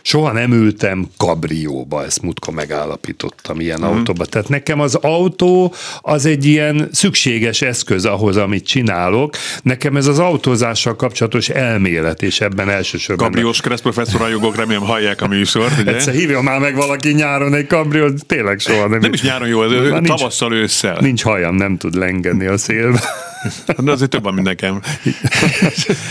Soha 0.01 0.31
nem 0.31 0.51
ültem 0.51 1.07
kabrióba, 1.17 2.03
ezt 2.03 2.21
mutka 2.21 2.51
megállapítottam 2.51 3.59
ilyen 3.59 3.79
uh-huh. 3.79 3.95
autóba. 3.95 4.25
Tehát 4.25 4.49
nekem 4.49 4.79
az 4.79 4.95
autó 4.95 5.73
az 6.01 6.25
egy 6.25 6.45
ilyen 6.45 6.89
szükséges 6.91 7.61
eszköz 7.61 8.05
ahhoz, 8.05 8.37
amit 8.37 8.67
csinálok. 8.67 9.35
Nekem 9.61 9.95
ez 9.95 10.07
az 10.07 10.19
autózással 10.19 10.95
kapcsolatos 10.95 11.49
elmélet 11.49 12.23
és 12.25 12.41
ebben 12.41 12.69
elsősorban... 12.69 13.25
Kabriós 13.25 13.61
keresztprofesszor 13.61 14.21
a 14.21 14.27
jogok, 14.27 14.55
remélem 14.55 14.83
hallják 14.83 15.21
a 15.21 15.27
műsort, 15.27 15.79
ugye? 15.79 15.93
Egyszer 15.93 16.13
hívja 16.13 16.41
már 16.41 16.59
meg 16.59 16.75
valaki 16.75 17.11
nyáron 17.11 17.53
egy 17.53 17.67
kabriót, 17.67 18.25
tényleg 18.25 18.59
soha 18.59 18.87
nem. 18.87 18.99
Nem 18.99 19.13
is 19.13 19.21
nyáron 19.21 19.47
jó, 19.47 19.63
ez 19.63 19.71
tavasszal 20.03 20.53
ősszel. 20.53 20.97
Nincs 20.99 21.23
hajam, 21.23 21.55
nem 21.55 21.77
tud 21.77 21.95
lengetni 21.95 22.45
a 22.45 22.57
szélbe. 22.57 22.99
De 23.77 23.91
azért 23.91 24.09
több 24.09 24.23
van, 24.23 24.33
mint 24.33 24.47
nekem. 24.47 24.81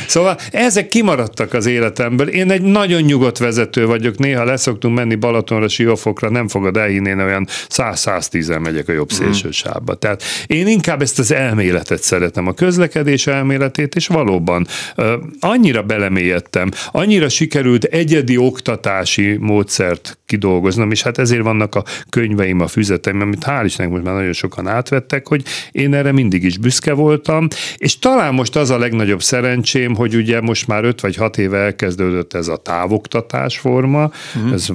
szóval 0.06 0.36
ezek 0.50 0.88
kimaradtak 0.88 1.52
az 1.52 1.66
életemből. 1.66 2.28
Én 2.28 2.50
egy 2.50 2.62
nagyon 2.62 3.02
nyugodt 3.02 3.38
vezető 3.38 3.86
vagyok, 3.86 4.18
néha 4.18 4.44
leszoktunk 4.44 4.96
menni 4.96 5.14
Balatonra, 5.14 5.68
Siófokra, 5.68 6.30
nem 6.30 6.48
fogod 6.48 6.76
elhinni, 6.76 7.08
én 7.08 7.18
olyan 7.18 7.46
100-110-en 7.68 8.60
megyek 8.60 8.88
a 8.88 8.92
jobb 8.92 9.12
mhm. 9.12 9.22
szélső 9.22 9.50
sávba. 9.50 9.94
Tehát 9.94 10.22
én 10.46 10.66
inkább 10.66 11.02
ezt 11.02 11.18
az 11.18 11.32
elméletet 11.32 12.02
szeretem, 12.02 12.46
a 12.46 12.52
közlekedés 12.52 13.26
elméletét, 13.26 13.94
és 13.94 14.06
valóban 14.06 14.66
uh, 14.96 15.12
annyira 15.40 15.82
belemélyedtem, 15.82 16.70
annyira 16.90 17.28
sikerült 17.28 17.84
egyedi 17.84 18.36
oktatási 18.36 19.36
módszert 19.40 20.18
kidolgoznom, 20.26 20.90
és 20.90 21.02
hát 21.02 21.18
ezért 21.18 21.42
vannak 21.42 21.74
a 21.74 21.84
könyveim, 22.08 22.60
a 22.60 22.66
füzeteim, 22.66 23.20
amit 23.20 23.44
hál' 23.46 23.62
Istennek 23.64 23.92
most 23.92 24.04
már 24.04 24.14
nagyon 24.14 24.32
sokan 24.32 24.68
átvettek, 24.68 25.28
hogy 25.28 25.42
én 25.72 25.94
erre 25.94 26.12
mindig 26.12 26.44
is 26.44 26.58
büszke 26.58 26.92
volt, 26.92 27.13
voltam, 27.14 27.48
és 27.76 27.98
talán 27.98 28.34
most 28.34 28.56
az 28.56 28.70
a 28.70 28.78
legnagyobb 28.78 29.22
szerencsém, 29.22 29.94
hogy 29.94 30.14
ugye 30.14 30.40
most 30.40 30.66
már 30.66 30.84
5 30.84 31.00
vagy 31.00 31.16
6 31.16 31.38
éve 31.38 31.58
elkezdődött 31.58 32.34
ez 32.34 32.48
a 32.48 32.56
távoktatás 32.56 33.58
forma, 33.58 34.10
uh-huh. 34.36 34.52
ez 34.52 34.68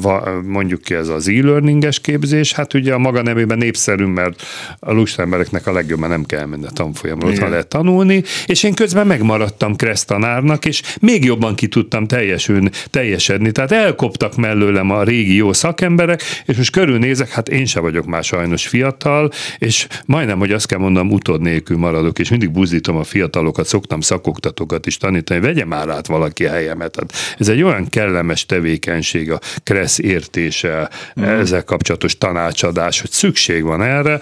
mondjuk 0.46 0.82
ki 0.82 0.94
ez 0.94 1.08
az 1.08 1.28
e-learninges 1.28 2.00
képzés, 2.00 2.54
hát 2.54 2.74
ugye 2.74 2.94
a 2.94 2.98
maga 2.98 3.22
nevében 3.22 3.58
népszerű, 3.58 4.06
mert 4.06 4.44
a 4.80 4.92
lusta 4.92 5.28
a 5.66 5.72
legjobban 5.72 6.10
nem 6.10 6.24
kell 6.26 6.46
menni 6.46 6.66
a 6.66 6.70
tanfolyamra, 6.70 7.28
ott 7.28 7.38
lehet 7.38 7.68
tanulni, 7.68 8.24
és 8.46 8.64
én 8.64 8.74
közben 8.74 9.08
megmaradtam 9.08 9.76
kresztanárnak, 9.76 10.66
és 10.66 10.82
még 11.02 11.24
jobban 11.24 11.56
ki 11.56 11.68
tudtam 11.68 12.08
teljesülni, 12.08 12.70
teljesedni, 12.90 13.52
tehát 13.52 13.72
elkoptak 13.72 14.36
mellőlem 14.36 14.92
a 14.92 15.04
régi 15.04 15.36
jó 15.36 15.54
szakemberek, 15.54 16.22
és 16.46 16.58
most 16.58 16.72
körülnézek, 16.72 17.30
hát 17.30 17.50
én 17.50 17.66
se 17.66 17.80
vagyok 17.80 18.06
már 18.06 18.24
sajnos 18.24 18.68
fiatal, 18.68 19.32
és 19.58 19.88
majdnem, 20.06 20.40
hogy 20.40 20.52
azt 20.52 20.68
kell 20.68 20.80
mondanom, 20.80 21.12
utód 21.12 21.42
nélkül 21.42 21.78
maradok, 21.78 22.20
és 22.20 22.29
mindig 22.30 22.52
buzdítom 22.52 22.96
a 22.98 23.04
fiatalokat, 23.04 23.66
szoktam 23.66 24.02
szakoktatókat 24.02 24.86
is 24.86 24.98
tanítani, 24.98 25.40
vegye 25.40 25.66
már 25.66 25.90
át 25.90 26.08
valaki 26.08 26.46
a 26.46 26.50
helyemet. 26.50 26.96
Hát 26.96 27.14
ez 27.38 27.48
egy 27.48 27.62
olyan 27.62 27.90
kellemes 27.90 28.46
tevékenység, 28.46 29.32
a 29.32 29.40
kressz 29.64 30.00
értése, 30.00 30.90
mm. 31.20 31.24
ezzel 31.24 31.64
kapcsolatos 31.64 32.18
tanácsadás, 32.18 33.02
hogy 33.02 33.12
szükség 33.12 33.64
van 33.64 33.82
erre, 33.82 34.20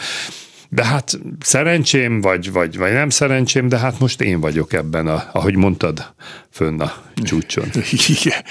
de 0.70 0.86
hát 0.86 1.20
szerencsém, 1.40 2.22
vagy, 2.22 2.52
vagy, 2.52 2.78
vagy 2.78 2.92
nem 2.92 3.10
szerencsém, 3.10 3.68
de 3.68 3.78
hát 3.78 4.00
most 4.00 4.22
én 4.22 4.40
vagyok 4.40 4.74
ebben, 4.74 5.08
a, 5.08 5.30
ahogy 5.32 5.56
mondtad, 5.56 6.14
fönn 6.50 6.80
a 6.80 6.94
csúcson. 7.16 7.66
Igen. 8.08 8.44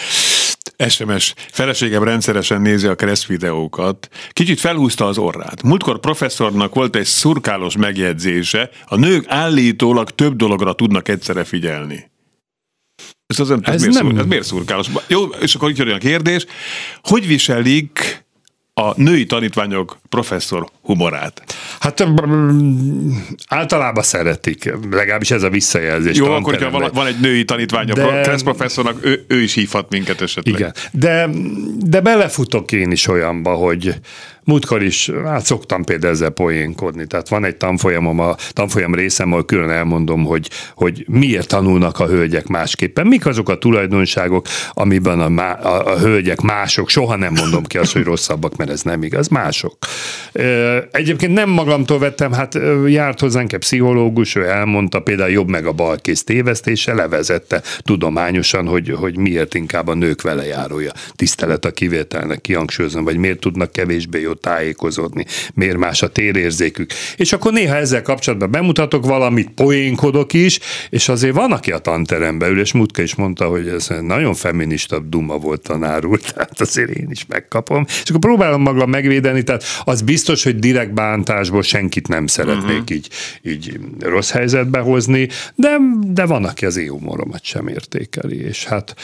SMS. 0.88 1.34
Feleségem 1.36 2.02
rendszeresen 2.02 2.60
nézi 2.60 2.86
a 2.86 2.94
kereszt 2.94 3.26
videókat. 3.26 4.08
Kicsit 4.30 4.60
felhúzta 4.60 5.06
az 5.06 5.18
orrát. 5.18 5.62
Múltkor 5.62 6.00
professzornak 6.00 6.74
volt 6.74 6.96
egy 6.96 7.04
szurkálós 7.04 7.76
megjegyzése, 7.76 8.70
a 8.86 8.96
nők 8.96 9.24
állítólag 9.28 10.10
több 10.10 10.36
dologra 10.36 10.72
tudnak 10.72 11.08
egyszerre 11.08 11.44
figyelni. 11.44 12.10
Ez, 13.26 13.40
az, 13.40 13.50
ez, 13.50 13.58
ez, 13.62 13.80
miért, 13.80 13.94
nem... 13.94 14.08
szur, 14.08 14.18
ez 14.18 14.26
miért 14.26 14.44
szurkálós? 14.44 14.86
Jó, 15.06 15.24
és 15.24 15.54
akkor 15.54 15.70
itt 15.70 15.76
jön 15.76 15.90
a 15.90 15.98
kérdés, 15.98 16.46
hogy 17.02 17.26
viselik 17.26 18.25
a 18.80 18.92
női 18.96 19.26
tanítványok 19.26 19.98
professzor 20.08 20.68
humorát? 20.82 21.42
Hát 21.80 22.06
általában 23.48 24.02
szeretik, 24.02 24.72
legalábbis 24.90 25.30
ez 25.30 25.42
a 25.42 25.48
visszajelzés. 25.50 26.16
Jó, 26.16 26.32
akkor, 26.32 26.56
hogyha 26.56 26.90
van 26.90 27.06
egy 27.06 27.20
női 27.20 27.44
tanítvány, 27.44 27.86
de... 27.86 28.02
a 28.02 28.20
Kressz 28.20 28.42
professzornak, 28.42 29.04
ő, 29.04 29.24
ő 29.28 29.42
is 29.42 29.54
hívhat 29.54 29.90
minket 29.90 30.20
esetleg. 30.20 30.54
Igen, 30.54 30.74
de, 30.92 31.28
de 31.78 32.00
belefutok 32.00 32.72
én 32.72 32.90
is 32.90 33.06
olyanba, 33.06 33.54
hogy 33.54 33.94
Múltkor 34.46 34.82
is, 34.82 35.10
hát 35.24 35.44
szoktam 35.44 35.84
például 35.84 36.12
ezzel 36.12 36.30
poénkodni, 36.30 37.06
tehát 37.06 37.28
van 37.28 37.44
egy 37.44 37.56
tanfolyamom, 37.56 38.20
a 38.20 38.34
tanfolyam 38.50 38.94
részem, 38.94 39.32
ahol 39.32 39.44
külön 39.44 39.70
elmondom, 39.70 40.24
hogy, 40.24 40.50
hogy 40.74 41.04
miért 41.08 41.48
tanulnak 41.48 42.00
a 42.00 42.06
hölgyek 42.06 42.46
másképpen, 42.46 43.06
mik 43.06 43.26
azok 43.26 43.48
a 43.48 43.58
tulajdonságok, 43.58 44.46
amiben 44.72 45.20
a, 45.20 45.28
má, 45.28 45.52
a, 45.52 45.92
a 45.92 45.98
hölgyek 45.98 46.40
mások, 46.40 46.88
soha 46.88 47.16
nem 47.16 47.32
mondom 47.32 47.64
ki 47.64 47.78
azt, 47.78 47.92
hogy 47.92 48.04
rosszabbak, 48.04 48.56
mert 48.56 48.70
ez 48.70 48.82
nem 48.82 49.02
igaz, 49.02 49.28
mások. 49.28 49.76
Egyébként 50.90 51.32
nem 51.32 51.50
magamtól 51.50 51.98
vettem, 51.98 52.32
hát 52.32 52.58
járt 52.86 53.20
hozzánk 53.20 53.52
egy 53.52 53.58
pszichológus, 53.58 54.34
ő 54.34 54.48
elmondta 54.48 55.00
például 55.00 55.30
jobb 55.30 55.48
meg 55.48 55.66
a 55.66 55.72
balkész 55.72 56.24
tévesztése, 56.24 56.94
levezette 56.94 57.62
tudományosan, 57.78 58.66
hogy, 58.66 58.90
hogy 58.90 59.16
miért 59.16 59.54
inkább 59.54 59.88
a 59.88 59.94
nők 59.94 60.22
vele 60.22 60.46
járója. 60.46 60.92
Tisztelet 61.14 61.64
a 61.64 61.70
kivételnek, 61.70 62.40
kihangsúlyozom, 62.40 63.04
vagy 63.04 63.16
miért 63.16 63.40
tudnak 63.40 63.72
kevésbé 63.72 64.20
jó 64.36 64.52
tájékozódni, 64.52 65.24
miért 65.54 65.76
más 65.76 66.02
a 66.02 66.08
térérzékük. 66.08 66.90
És 67.16 67.32
akkor 67.32 67.52
néha 67.52 67.74
ezzel 67.74 68.02
kapcsolatban 68.02 68.50
bemutatok 68.50 69.06
valamit, 69.06 69.50
poénkodok 69.50 70.32
is, 70.32 70.58
és 70.90 71.08
azért 71.08 71.34
van, 71.34 71.52
aki 71.52 71.72
a 71.72 71.78
tanterembe 71.78 72.48
ül, 72.48 72.60
és 72.60 72.72
Mutka 72.72 73.02
is 73.02 73.14
mondta, 73.14 73.48
hogy 73.48 73.68
ez 73.68 73.88
nagyon 74.00 74.34
feminista 74.34 74.98
duma 74.98 75.36
volt 75.36 75.62
tanár 75.62 76.04
úr, 76.04 76.20
tehát 76.32 76.60
azért 76.60 76.90
én 76.90 77.08
is 77.10 77.26
megkapom. 77.28 77.84
És 77.86 78.08
akkor 78.08 78.20
próbálom 78.20 78.62
magam 78.62 78.90
megvédeni, 78.90 79.42
tehát 79.42 79.64
az 79.84 80.02
biztos, 80.02 80.44
hogy 80.44 80.58
direkt 80.58 80.94
bántásból 80.94 81.62
senkit 81.62 82.08
nem 82.08 82.26
szeretnék 82.26 82.80
uh-huh. 82.80 82.96
így, 82.96 83.08
így 83.42 83.78
rossz 84.00 84.30
helyzetbe 84.30 84.78
hozni, 84.78 85.28
de, 85.54 85.76
de 86.06 86.26
van, 86.26 86.44
aki 86.44 86.66
az 86.66 86.76
EU 86.76 86.98
moromat 86.98 87.44
sem 87.44 87.68
értékeli, 87.68 88.44
és 88.44 88.64
hát 88.64 88.94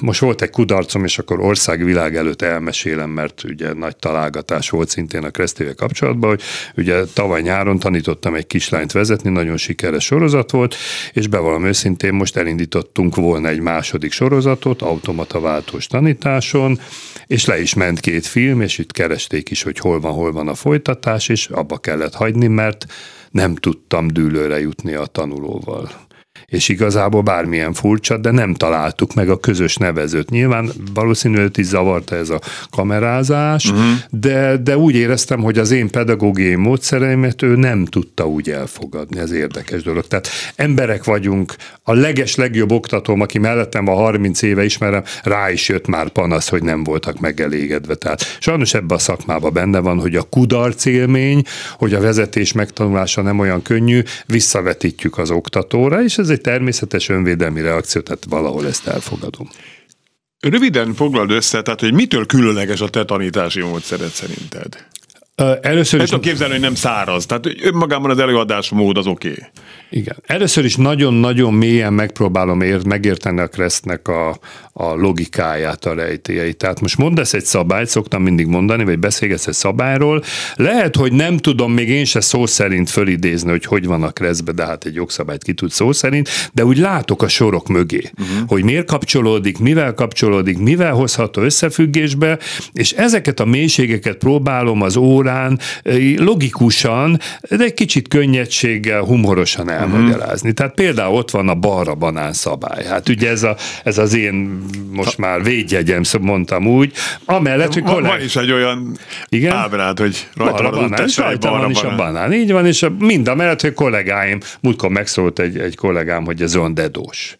most 0.00 0.20
volt 0.20 0.42
egy 0.42 0.50
kudarcom, 0.50 1.04
és 1.04 1.18
akkor 1.18 1.40
országvilág 1.40 2.16
előtt 2.16 2.42
elmesélem, 2.42 3.10
mert 3.10 3.44
ugye 3.44 3.72
nagy 3.72 3.96
találgatás 3.96 4.43
támogatás 4.44 4.70
volt 4.70 4.88
szintén 4.88 5.24
a 5.24 5.30
Kresztével 5.30 5.74
kapcsolatban, 5.74 6.30
hogy 6.30 6.42
ugye 6.76 7.04
tavaly 7.04 7.42
nyáron 7.42 7.78
tanítottam 7.78 8.34
egy 8.34 8.46
kislányt 8.46 8.92
vezetni, 8.92 9.30
nagyon 9.30 9.56
sikeres 9.56 10.04
sorozat 10.04 10.50
volt, 10.50 10.74
és 11.12 11.26
bevallom 11.26 11.64
őszintén 11.64 12.14
most 12.14 12.36
elindítottunk 12.36 13.16
volna 13.16 13.48
egy 13.48 13.60
második 13.60 14.12
sorozatot, 14.12 14.82
automata 14.82 15.40
váltós 15.40 15.86
tanításon, 15.86 16.80
és 17.26 17.44
le 17.44 17.60
is 17.60 17.74
ment 17.74 18.00
két 18.00 18.26
film, 18.26 18.60
és 18.60 18.78
itt 18.78 18.92
keresték 18.92 19.50
is, 19.50 19.62
hogy 19.62 19.78
hol 19.78 20.00
van, 20.00 20.12
hol 20.12 20.32
van 20.32 20.48
a 20.48 20.54
folytatás, 20.54 21.28
és 21.28 21.46
abba 21.46 21.78
kellett 21.78 22.14
hagyni, 22.14 22.46
mert 22.46 22.86
nem 23.30 23.54
tudtam 23.54 24.08
dűlőre 24.08 24.60
jutni 24.60 24.94
a 24.94 25.06
tanulóval 25.06 25.90
és 26.54 26.68
igazából 26.68 27.22
bármilyen 27.22 27.72
furcsa, 27.72 28.16
de 28.16 28.30
nem 28.30 28.54
találtuk 28.54 29.14
meg 29.14 29.28
a 29.28 29.40
közös 29.40 29.76
nevezőt. 29.76 30.30
Nyilván 30.30 30.70
valószínűleg 30.94 31.50
is 31.54 31.66
zavarta 31.66 32.16
ez 32.16 32.30
a 32.30 32.40
kamerázás, 32.70 33.70
uh-huh. 33.70 33.84
de, 34.10 34.56
de 34.56 34.76
úgy 34.76 34.94
éreztem, 34.94 35.40
hogy 35.40 35.58
az 35.58 35.70
én 35.70 35.90
pedagógiai 35.90 36.54
módszereimet 36.54 37.42
ő 37.42 37.56
nem 37.56 37.84
tudta 37.84 38.28
úgy 38.28 38.50
elfogadni, 38.50 39.18
ez 39.18 39.32
érdekes 39.32 39.82
dolog. 39.82 40.06
Tehát 40.06 40.28
emberek 40.56 41.04
vagyunk, 41.04 41.54
a 41.82 41.92
leges 41.92 42.34
legjobb 42.34 42.72
oktatóm, 42.72 43.20
aki 43.20 43.38
mellettem 43.38 43.84
van 43.84 43.96
30 43.96 44.42
éve 44.42 44.64
ismerem, 44.64 45.02
rá 45.22 45.50
is 45.50 45.68
jött 45.68 45.86
már 45.86 46.08
panasz, 46.08 46.48
hogy 46.48 46.62
nem 46.62 46.84
voltak 46.84 47.20
megelégedve. 47.20 47.94
Tehát 47.94 48.38
sajnos 48.40 48.74
ebben 48.74 48.96
a 48.96 49.00
szakmában 49.00 49.52
benne 49.52 49.78
van, 49.78 49.98
hogy 49.98 50.16
a 50.16 50.22
kudarc 50.22 50.84
élmény, 50.84 51.42
hogy 51.78 51.94
a 51.94 52.00
vezetés 52.00 52.52
megtanulása 52.52 53.22
nem 53.22 53.38
olyan 53.38 53.62
könnyű, 53.62 54.02
visszavetítjük 54.26 55.18
az 55.18 55.30
oktatóra, 55.30 56.02
és 56.02 56.18
ez 56.18 56.28
egy 56.28 56.40
természetes 56.44 57.08
önvédelmi 57.08 57.60
reakció, 57.60 58.00
tehát 58.00 58.24
valahol 58.28 58.66
ezt 58.66 58.86
elfogadom. 58.86 59.48
Röviden 60.40 60.94
foglald 60.94 61.30
össze, 61.30 61.62
tehát 61.62 61.80
hogy 61.80 61.92
mitől 61.92 62.26
különleges 62.26 62.80
a 62.80 62.88
te 62.88 63.04
tanítási 63.04 63.60
módszered 63.60 64.10
szerinted? 64.10 64.86
Először 65.60 66.00
is... 66.00 66.08
tudom 66.08 66.24
képzelni, 66.24 66.52
hogy 66.52 66.62
nem 66.62 66.74
száraz. 66.74 67.26
Tehát 67.26 67.46
önmagában 67.62 68.10
az 68.10 68.18
előadás 68.18 68.70
mód 68.70 68.96
az 68.96 69.06
oké. 69.06 69.30
Okay. 69.30 69.44
Igen. 69.90 70.16
Először 70.26 70.64
is 70.64 70.76
nagyon-nagyon 70.76 71.54
mélyen 71.54 71.92
megpróbálom 71.92 72.60
ért, 72.60 72.84
megérteni 72.84 73.40
a 73.40 73.46
Kresztnek 73.46 74.08
a, 74.08 74.38
a 74.76 74.94
logikáját, 74.94 75.84
a 75.84 75.94
rejtélyeit. 75.94 76.56
Tehát 76.56 76.80
most 76.80 76.98
mondasz 76.98 77.32
egy 77.32 77.44
szabályt, 77.44 77.88
szoktam 77.88 78.22
mindig 78.22 78.46
mondani, 78.46 78.84
vagy 78.84 78.98
beszélgetsz 78.98 79.46
egy 79.46 79.54
szabályról. 79.54 80.22
Lehet, 80.54 80.96
hogy 80.96 81.12
nem 81.12 81.36
tudom 81.36 81.72
még 81.72 81.88
én 81.88 82.04
se 82.04 82.20
szó 82.20 82.46
szerint 82.46 82.90
fölidézni, 82.90 83.50
hogy 83.50 83.64
hogy 83.64 83.86
van 83.86 84.02
a 84.02 84.10
Kreszbe, 84.10 84.52
de 84.52 84.64
hát 84.64 84.84
egy 84.84 84.94
jogszabályt 84.94 85.42
ki 85.42 85.52
tud 85.52 85.70
szó 85.70 85.92
szerint, 85.92 86.28
de 86.52 86.64
úgy 86.64 86.78
látok 86.78 87.22
a 87.22 87.28
sorok 87.28 87.68
mögé, 87.68 88.10
uh-huh. 88.18 88.48
hogy 88.48 88.64
miért 88.64 88.86
kapcsolódik, 88.86 89.58
mivel 89.58 89.94
kapcsolódik, 89.94 90.58
mivel 90.58 90.92
hozható 90.92 91.42
összefüggésbe, 91.42 92.38
és 92.72 92.92
ezeket 92.92 93.40
a 93.40 93.44
mélységeket 93.44 94.16
próbálom 94.16 94.82
az 94.82 94.96
órán 94.96 95.58
logikusan, 96.16 97.18
de 97.48 97.64
egy 97.64 97.74
kicsit 97.74 98.08
könnyedséggel, 98.08 99.02
humorosan 99.02 99.70
elmagyarázni. 99.70 100.48
Uh-huh. 100.48 100.52
Tehát 100.52 100.74
például 100.74 101.16
ott 101.16 101.30
van 101.30 101.48
a 101.48 101.54
balra 101.54 101.94
banán 101.94 102.32
szabály. 102.32 102.84
Hát 102.84 103.08
ugye 103.08 103.28
ez, 103.28 103.42
a, 103.42 103.56
ez 103.84 103.98
az 103.98 104.14
én 104.14 104.62
most 104.90 105.18
már 105.18 105.42
védjegyem, 105.42 106.02
szóval 106.02 106.28
mondtam 106.28 106.66
úgy, 106.66 106.92
amellett, 107.24 107.72
hogy 107.72 107.82
kollég... 107.82 108.10
Van 108.10 108.20
is 108.20 108.36
egy 108.36 108.52
olyan 108.52 108.98
Igen? 109.28 109.52
ábrád, 109.52 109.98
hogy 109.98 110.28
rajta 110.34 110.52
balra 110.52 110.70
van, 110.70 110.88
banán, 110.88 111.08
rajta 111.16 111.50
van 111.50 111.70
is 111.70 111.82
a 111.82 111.94
banán. 111.94 112.32
Így 112.32 112.52
van, 112.52 112.66
és 112.66 112.86
mind 112.98 113.28
a 113.28 113.34
mellett, 113.34 113.60
hogy 113.60 113.72
kollégáim, 113.72 114.40
múltkor 114.60 114.90
megszólt 114.90 115.38
egy, 115.38 115.58
egy 115.58 115.76
kollégám, 115.76 116.24
hogy 116.24 116.42
ez 116.42 116.56
olyan 116.56 116.74
dedós. 116.74 117.36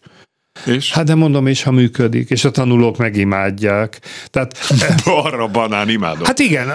És? 0.65 0.91
Hát 0.91 1.05
de 1.05 1.15
mondom, 1.15 1.47
és 1.47 1.63
ha 1.63 1.71
működik, 1.71 2.29
és 2.29 2.45
a 2.45 2.51
tanulók 2.51 2.97
megimádják. 2.97 3.99
Tehát, 4.29 4.57
Arra 5.25 5.47
banán 5.47 5.89
imádom. 5.89 6.25
Hát 6.25 6.39
igen, 6.39 6.67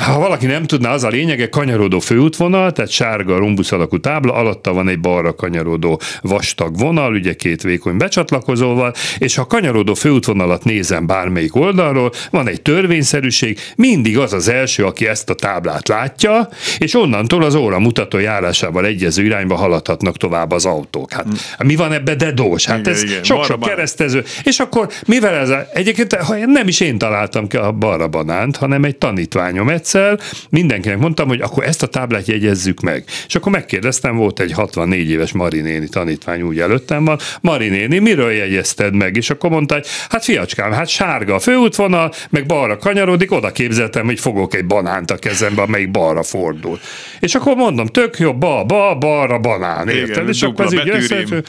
ha 0.00 0.18
valaki 0.18 0.46
nem 0.46 0.64
tudná, 0.64 0.92
az 0.92 1.04
a 1.04 1.08
lényege, 1.08 1.48
kanyarodó 1.48 1.98
főútvonal, 1.98 2.72
tehát 2.72 2.90
sárga 2.90 3.38
rombusz 3.38 3.72
alakú 3.72 4.00
tábla, 4.00 4.32
alatta 4.32 4.72
van 4.72 4.88
egy 4.88 5.00
balra 5.00 5.34
kanyarodó 5.34 6.00
vastag 6.20 6.78
vonal, 6.78 7.12
ugye 7.12 7.34
két 7.34 7.62
vékony 7.62 7.96
becsatlakozóval, 7.96 8.94
és 9.18 9.34
ha 9.34 9.42
a 9.42 9.46
kanyarodó 9.46 9.94
főútvonalat 9.94 10.64
nézem 10.64 11.06
bármelyik 11.06 11.56
oldalról, 11.56 12.12
van 12.30 12.48
egy 12.48 12.62
törvényszerűség, 12.62 13.58
mindig 13.76 14.18
az 14.18 14.32
az 14.32 14.48
első, 14.48 14.84
aki 14.84 15.06
ezt 15.06 15.30
a 15.30 15.34
táblát 15.34 15.88
látja, 15.88 16.48
és 16.78 16.94
onnantól 16.94 17.42
az 17.42 17.54
óra 17.54 17.78
mutató 17.78 18.18
járásával 18.18 18.84
egyező 18.84 19.24
irányba 19.24 19.54
haladhatnak 19.54 20.16
tovább 20.16 20.50
az 20.50 20.64
autók. 20.64 21.12
Hát 21.12 21.26
hm. 21.58 21.66
mi 21.66 21.76
van 21.76 21.92
ebbe 21.92 22.14
dedós? 22.14 22.64
Hát 22.64 22.78
igen, 22.78 22.92
ez 22.92 23.02
igen 23.02 23.17
sok-sok 23.24 23.60
keresztező. 23.60 24.24
És 24.44 24.60
akkor, 24.60 24.88
mivel 25.06 25.34
ez 25.34 25.48
a, 25.48 25.66
egyébként 25.72 26.14
ha 26.14 26.36
nem 26.46 26.68
is 26.68 26.80
én 26.80 26.98
találtam 26.98 27.48
ki 27.48 27.56
a 27.56 27.72
balra 27.72 28.08
banánt, 28.08 28.56
hanem 28.56 28.84
egy 28.84 28.96
tanítványom 28.96 29.68
egyszer, 29.68 30.18
mindenkinek 30.50 30.98
mondtam, 30.98 31.28
hogy 31.28 31.40
akkor 31.40 31.64
ezt 31.64 31.82
a 31.82 31.86
táblát 31.86 32.26
jegyezzük 32.26 32.80
meg. 32.80 33.04
És 33.26 33.34
akkor 33.34 33.52
megkérdeztem, 33.52 34.16
volt 34.16 34.40
egy 34.40 34.52
64 34.52 35.10
éves 35.10 35.32
Marinéni 35.32 35.88
tanítvány 35.88 36.42
úgy 36.42 36.58
előttem 36.58 37.04
van, 37.04 37.18
Marinéni, 37.40 37.98
miről 37.98 38.30
jegyezted 38.30 38.94
meg? 38.94 39.16
És 39.16 39.30
akkor 39.30 39.50
mondta, 39.50 39.74
hogy 39.74 39.86
hát 40.08 40.24
fiacskám, 40.24 40.72
hát 40.72 40.88
sárga 40.88 41.34
a 41.34 41.38
főútvonal, 41.38 42.12
meg 42.30 42.46
balra 42.46 42.76
kanyarodik, 42.76 43.32
oda 43.32 43.52
képzeltem, 43.52 44.04
hogy 44.04 44.20
fogok 44.20 44.54
egy 44.54 44.66
banánt 44.66 45.10
a 45.10 45.16
kezembe, 45.16 45.62
amelyik 45.62 45.90
balra 45.90 46.22
fordul. 46.22 46.78
És 47.20 47.34
akkor 47.34 47.54
mondom, 47.54 47.86
tök 47.86 48.18
jó, 48.18 48.34
ba, 48.34 48.64
ba, 48.64 48.94
balra 48.94 49.38
banán, 49.38 49.88
érted? 49.88 50.08
Igen, 50.08 50.28
és 50.28 50.42
akkor 50.42 50.64
ez 50.64 50.72
így 50.72 51.44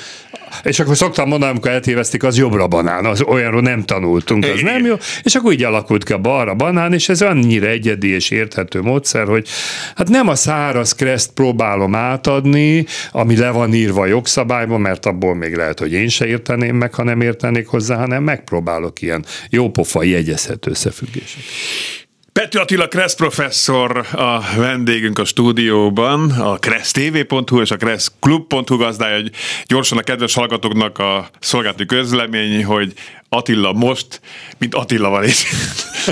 és 0.63 0.79
akkor 0.79 0.97
szoktam 0.97 1.27
mondani, 1.27 1.51
amikor 1.51 1.71
eltévesztik, 1.71 2.23
az 2.23 2.38
jobbra 2.38 2.67
banán, 2.67 3.05
az 3.05 3.21
olyanról 3.21 3.62
nem 3.62 3.83
tanultunk, 3.83 4.43
az 4.43 4.62
nem 4.62 4.85
jó, 4.85 4.95
és 5.23 5.35
akkor 5.35 5.51
így 5.51 5.63
alakult 5.63 6.03
ki 6.03 6.13
a 6.13 6.17
balra 6.17 6.55
banán, 6.55 6.93
és 6.93 7.09
ez 7.09 7.21
annyira 7.21 7.67
egyedi 7.67 8.07
és 8.07 8.29
érthető 8.29 8.81
módszer, 8.81 9.27
hogy 9.27 9.47
hát 9.95 10.09
nem 10.09 10.27
a 10.27 10.35
száraz 10.35 10.93
kreszt 10.93 11.31
próbálom 11.33 11.95
átadni, 11.95 12.85
ami 13.12 13.38
le 13.38 13.49
van 13.49 13.73
írva 13.73 14.01
a 14.01 14.05
jogszabályban, 14.05 14.81
mert 14.81 15.05
abból 15.05 15.35
még 15.35 15.55
lehet, 15.55 15.79
hogy 15.79 15.93
én 15.93 16.07
se 16.09 16.25
érteném 16.27 16.75
meg, 16.75 16.93
ha 16.93 17.03
nem 17.03 17.21
értenék 17.21 17.67
hozzá, 17.67 17.95
hanem 17.95 18.23
megpróbálok 18.23 19.01
ilyen 19.01 19.25
jópofa 19.49 20.03
jegyezhető 20.03 20.69
összefüggéseket. 20.71 22.08
Pető 22.39 22.60
Attila 22.60 22.88
Kressz 22.88 23.15
professzor 23.15 24.08
a 24.12 24.41
vendégünk 24.56 25.19
a 25.19 25.25
stúdióban, 25.25 26.32
a 26.32 26.58
kressztv.hu 26.58 27.62
és 27.62 27.71
a 27.71 27.78
kresszklub.hu 27.78 28.78
gazdája, 28.78 29.23
gyorsan 29.65 29.97
a 29.97 30.02
kedves 30.02 30.34
hallgatóknak 30.34 30.97
a 30.97 31.30
szolgálati 31.39 31.86
közlemény, 31.86 32.65
hogy 32.65 32.93
Attila 33.30 33.73
most, 33.73 34.21
mint 34.58 34.75
Attila 34.75 35.10
van 35.10 35.23
is. 35.23 35.43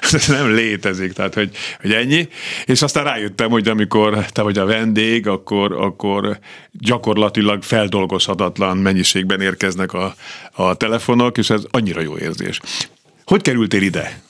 ez 0.12 0.26
nem 0.28 0.54
létezik, 0.54 1.12
tehát 1.12 1.34
hogy, 1.34 1.50
hogy 1.80 1.92
ennyi. 1.92 2.28
És 2.64 2.82
aztán 2.82 3.04
rájöttem, 3.04 3.50
hogy 3.50 3.68
amikor 3.68 4.26
te 4.26 4.42
vagy 4.42 4.58
a 4.58 4.64
vendég, 4.64 5.26
akkor, 5.26 5.72
akkor 5.72 6.38
gyakorlatilag 6.72 7.62
feldolgozhatatlan 7.62 8.76
mennyiségben 8.76 9.40
érkeznek 9.40 9.92
a, 9.92 10.14
a 10.52 10.74
telefonok, 10.74 11.38
és 11.38 11.50
ez 11.50 11.62
annyira 11.70 12.00
jó 12.00 12.18
érzés. 12.18 12.60
Hogy 13.24 13.42
kerültél 13.42 13.82
ide? 13.82 14.20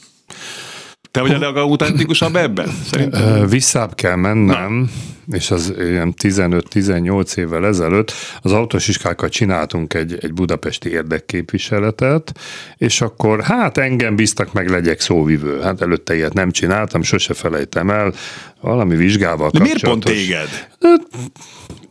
Te 1.10 1.20
vagy 1.20 1.32
a 1.32 1.38
legautentikusabb 1.38 2.36
ebben? 2.36 2.68
Szerintem. 2.90 3.46
Visszább 3.48 3.94
kell 3.94 4.16
mennem, 4.16 4.88
Na. 5.24 5.36
és 5.36 5.50
az 5.50 5.74
ilyen 5.78 6.14
15-18 6.22 7.36
évvel 7.36 7.66
ezelőtt 7.66 8.12
az 8.42 8.52
autós 8.52 8.88
iskákkal 8.88 9.28
csináltunk 9.28 9.94
egy, 9.94 10.18
egy 10.20 10.32
budapesti 10.32 10.90
érdekképviseletet, 10.90 12.32
és 12.76 13.00
akkor 13.00 13.42
hát 13.42 13.78
engem 13.78 14.16
bíztak 14.16 14.52
meg 14.52 14.68
legyek 14.68 15.00
szóvivő. 15.00 15.60
Hát 15.60 15.80
előtte 15.80 16.14
ilyet 16.14 16.32
nem 16.32 16.50
csináltam, 16.50 17.02
sose 17.02 17.34
felejtem 17.34 17.90
el, 17.90 18.12
valami 18.60 18.96
vizsgával 18.96 19.50
De 19.50 19.58
miért 19.58 19.82
pont 19.82 20.04
téged? 20.04 20.68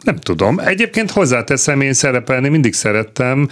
Nem 0.01 0.15
tudom. 0.15 0.59
Egyébként 0.59 1.11
hozzáteszem, 1.11 1.81
én 1.81 1.93
szerepelni 1.93 2.49
mindig 2.49 2.73
szerettem, 2.73 3.49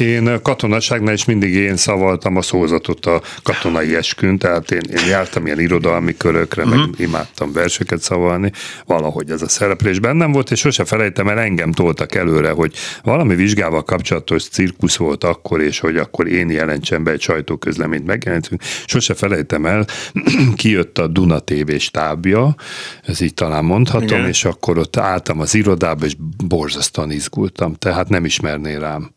én 0.00 0.42
katonaságnál 0.42 1.14
is 1.14 1.24
mindig 1.24 1.54
én 1.54 1.76
szavaltam 1.76 2.36
a 2.36 2.42
szózatot 2.42 3.06
a 3.06 3.22
katonai 3.42 3.96
eskün, 3.96 4.38
tehát 4.38 4.70
én, 4.70 4.80
én 4.96 5.06
jártam 5.08 5.46
ilyen 5.46 5.60
irodalmi 5.60 6.16
körökre, 6.16 6.62
uh-huh. 6.62 6.78
meg 6.78 6.88
imádtam 6.96 7.52
verseket 7.52 8.00
szavalni, 8.00 8.52
valahogy 8.86 9.30
ez 9.30 9.42
a 9.42 9.48
szereplés 9.48 9.98
bennem 9.98 10.32
volt, 10.32 10.50
és 10.50 10.58
sose 10.58 10.84
felejtem 10.84 11.28
el, 11.28 11.38
engem 11.38 11.72
toltak 11.72 12.14
előre, 12.14 12.50
hogy 12.50 12.74
valami 13.02 13.34
vizsgával 13.34 13.84
kapcsolatos 13.84 14.48
cirkusz 14.48 14.96
volt 14.96 15.24
akkor, 15.24 15.60
és 15.60 15.78
hogy 15.78 15.96
akkor 15.96 16.26
én 16.26 16.50
jelentsem 16.50 17.04
be 17.04 17.10
egy 17.10 17.20
sajtóközleményt 17.20 18.06
megjelentünk. 18.06 18.62
Sose 18.86 19.14
felejtem 19.14 19.66
el, 19.66 19.84
kijött 20.54 20.98
a 20.98 21.06
Duna 21.06 21.38
TV 21.38 21.74
stábja, 21.78 22.54
ez 23.02 23.20
így 23.20 23.34
talán 23.34 23.64
mondhatom, 23.64 24.18
Igen. 24.18 24.28
és 24.28 24.44
akkor 24.44 24.78
ott 24.78 24.96
álltam 24.96 25.40
az 25.40 25.54
irodába, 25.54 26.04
és 26.04 26.16
borzasztóan 26.44 27.10
izgultam, 27.10 27.74
tehát 27.74 28.08
nem 28.08 28.24
ismerné 28.24 28.76
rám 28.76 29.10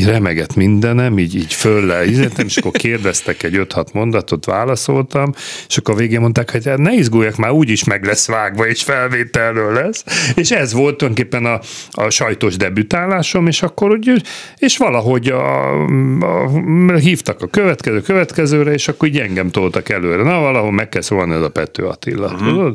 így 0.00 0.06
remegett 0.06 0.54
mindenem, 0.54 1.18
így, 1.18 1.34
így 1.34 1.54
föl 1.54 1.86
le, 1.86 2.04
és 2.04 2.56
akkor 2.56 2.72
kérdeztek 2.72 3.42
egy 3.42 3.54
5-6 3.56 3.92
mondatot, 3.92 4.44
válaszoltam, 4.44 5.32
és 5.68 5.76
akkor 5.76 5.94
a 5.94 5.96
végén 5.96 6.20
mondták, 6.20 6.50
hogy 6.50 6.66
hát 6.66 6.78
ne 6.78 6.92
izguljak, 6.92 7.36
már 7.36 7.50
úgyis 7.50 7.84
meg 7.84 8.04
lesz 8.04 8.26
vágva, 8.26 8.66
és 8.66 8.82
felvételről 8.82 9.72
lesz. 9.72 10.04
És 10.34 10.50
ez 10.50 10.72
volt 10.72 10.96
tulajdonképpen 10.96 11.44
a, 11.44 11.60
a 11.90 12.10
sajtos 12.10 12.56
debütálásom, 12.56 13.46
és 13.46 13.62
akkor 13.62 13.90
úgy, 13.90 14.22
és 14.58 14.76
valahogy 14.76 15.28
a, 15.28 15.84
a, 16.20 16.50
hívtak 16.94 17.42
a 17.42 17.46
következő 17.46 18.00
következőre, 18.00 18.72
és 18.72 18.88
akkor 18.88 19.08
így 19.08 19.18
engem 19.18 19.50
toltak 19.50 19.88
előre. 19.88 20.22
Na, 20.22 20.40
valahol 20.40 20.72
meg 20.72 20.88
kell 20.88 21.02
szólni 21.02 21.34
ez 21.34 21.42
a 21.42 21.50
Pető 21.50 21.84
Attila. 21.84 22.32
Uh-huh. 22.32 22.74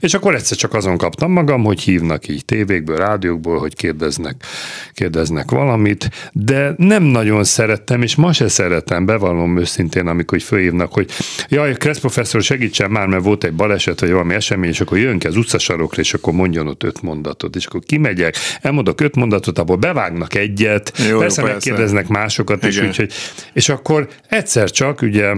És 0.00 0.14
akkor 0.14 0.34
egyszer 0.34 0.56
csak 0.56 0.74
azon 0.74 0.96
kaptam 0.96 1.32
magam, 1.32 1.64
hogy 1.64 1.80
hívnak 1.80 2.28
így 2.28 2.44
tévékből, 2.44 2.96
rádiókból, 2.96 3.58
hogy 3.58 3.74
kérdeznek, 3.74 4.44
kérdeznek 4.92 5.50
valamit, 5.50 6.10
de 6.32 6.65
nem 6.76 7.02
nagyon 7.02 7.44
szerettem, 7.44 8.02
és 8.02 8.14
ma 8.14 8.32
se 8.32 8.48
szeretem, 8.48 9.06
bevallom 9.06 9.58
őszintén, 9.58 10.06
amikor 10.06 10.40
fölhívnak, 10.40 10.92
hogy 10.92 11.10
jaj, 11.48 11.72
Kressz 11.72 11.98
professzor, 11.98 12.42
segítsen 12.42 12.90
már, 12.90 13.06
mert 13.06 13.24
volt 13.24 13.44
egy 13.44 13.52
baleset, 13.52 14.00
vagy 14.00 14.10
valami 14.10 14.34
esemény, 14.34 14.70
és 14.70 14.80
akkor 14.80 14.98
jön 14.98 15.18
ki 15.18 15.26
az 15.26 15.36
utcasarokra, 15.36 16.00
és 16.00 16.14
akkor 16.14 16.32
mondjon 16.32 16.68
ott 16.68 16.82
öt 16.82 17.02
mondatot, 17.02 17.56
és 17.56 17.66
akkor 17.66 17.80
kimegyek, 17.86 18.36
elmondok 18.60 19.00
öt 19.00 19.16
mondatot, 19.16 19.58
abból 19.58 19.76
bevágnak 19.76 20.34
egyet, 20.34 20.92
jó, 21.08 21.18
persze, 21.18 21.18
jó, 21.18 21.18
persze. 21.18 21.42
megkérdeznek 21.42 22.08
másokat 22.08 22.64
is, 22.64 22.80
úgyhogy, 22.80 23.12
és 23.52 23.68
akkor 23.68 24.08
egyszer 24.28 24.70
csak 24.70 25.02
ugye 25.02 25.34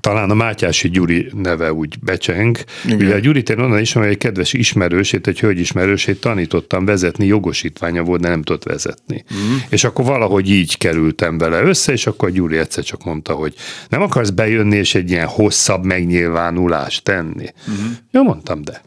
talán 0.00 0.30
a 0.30 0.34
Mátyási 0.34 0.88
Gyuri 0.88 1.30
neve 1.34 1.72
úgy 1.72 1.98
becseng. 1.98 2.58
Igen. 2.84 2.98
Ugye 2.98 3.14
a 3.14 3.18
Gyurit 3.18 3.50
én 3.50 3.58
onnan 3.58 3.80
ismerem, 3.80 4.10
egy 4.10 4.18
kedves 4.18 4.52
ismerősét, 4.52 5.26
egy 5.26 5.40
hölgy 5.40 5.58
ismerősét 5.58 6.20
tanítottam 6.20 6.84
vezetni, 6.84 7.26
jogosítványa 7.26 8.02
volt, 8.02 8.20
de 8.20 8.28
nem 8.28 8.42
tudott 8.42 8.64
vezetni. 8.64 9.24
Mm. 9.34 9.56
És 9.68 9.84
akkor 9.84 10.04
valahogy 10.04 10.50
így 10.50 10.78
kerültem 10.78 11.38
vele 11.38 11.62
össze, 11.62 11.92
és 11.92 12.06
akkor 12.06 12.28
a 12.28 12.32
Gyuri 12.32 12.56
egyszer 12.56 12.84
csak 12.84 13.04
mondta, 13.04 13.32
hogy 13.32 13.54
nem 13.88 14.02
akarsz 14.02 14.30
bejönni 14.30 14.76
és 14.76 14.94
egy 14.94 15.10
ilyen 15.10 15.26
hosszabb 15.26 15.84
megnyilvánulást 15.84 17.04
tenni. 17.04 17.46
Mm. 17.70 17.90
Jó, 18.10 18.22
mondtam, 18.22 18.62
de. 18.62 18.82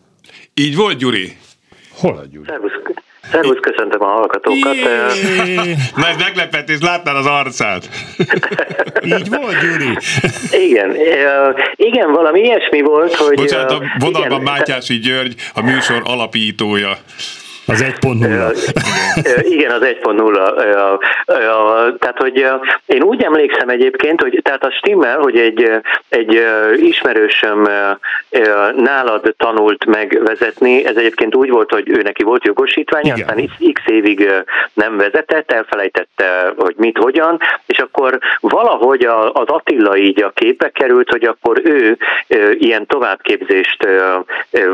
Így 0.53 0.75
volt, 0.75 0.97
Gyuri? 0.97 1.37
Hol 1.89 2.17
a 2.17 2.25
Gyuri? 2.25 2.45
Szervusz. 2.47 2.71
Szervusz, 3.31 3.59
köszöntöm 3.61 4.01
a 4.01 4.05
hallgatókat. 4.05 4.75
Nagy 5.95 6.15
meglepetés, 6.17 6.77
láttál 6.81 7.15
az 7.15 7.25
arcát. 7.25 7.89
Így 9.03 9.29
volt, 9.29 9.55
Gyuri? 9.61 9.97
Igen, 10.51 10.95
igen, 11.75 12.11
valami 12.11 12.39
ilyesmi 12.39 12.81
volt, 12.81 13.15
hogy... 13.15 13.35
Bocsánat, 13.35 13.71
a 13.71 13.81
vonalban 13.99 14.41
igen, 14.41 14.53
Mátyási 14.53 14.99
György, 14.99 15.35
a 15.53 15.61
műsor 15.61 16.01
alapítója. 16.03 16.97
Az 17.69 17.85
1.0. 18.01 19.43
Igen, 19.53 19.71
az 19.71 19.81
1.0. 19.81 21.97
Tehát, 21.99 22.17
hogy 22.17 22.45
én 22.85 23.01
úgy 23.01 23.23
emlékszem 23.23 23.69
egyébként, 23.69 24.21
hogy 24.21 24.39
tehát 24.43 24.63
a 24.63 24.71
stimmel, 24.71 25.19
hogy 25.19 25.37
egy, 25.37 25.71
egy 26.09 26.43
ismerősöm 26.75 27.67
nálad 28.75 29.33
tanult 29.37 29.85
megvezetni, 29.85 30.85
ez 30.85 30.95
egyébként 30.95 31.35
úgy 31.35 31.49
volt, 31.49 31.71
hogy 31.71 31.89
ő 31.89 32.01
neki 32.01 32.23
volt 32.23 32.45
jogosítványa, 32.45 33.13
Igen. 33.15 33.27
aztán 33.27 33.49
x 33.73 33.81
évig 33.85 34.31
nem 34.73 34.97
vezetett, 34.97 35.51
elfelejtette, 35.51 36.53
hogy 36.57 36.75
mit, 36.77 36.97
hogyan, 36.97 37.39
és 37.65 37.77
akkor 37.77 38.19
valahogy 38.39 39.03
az 39.33 39.47
Attila 39.47 39.97
így 39.97 40.23
a 40.23 40.29
képbe 40.29 40.69
került, 40.69 41.09
hogy 41.09 41.23
akkor 41.23 41.61
ő 41.63 41.97
ilyen 42.53 42.85
továbbképzést 42.85 43.87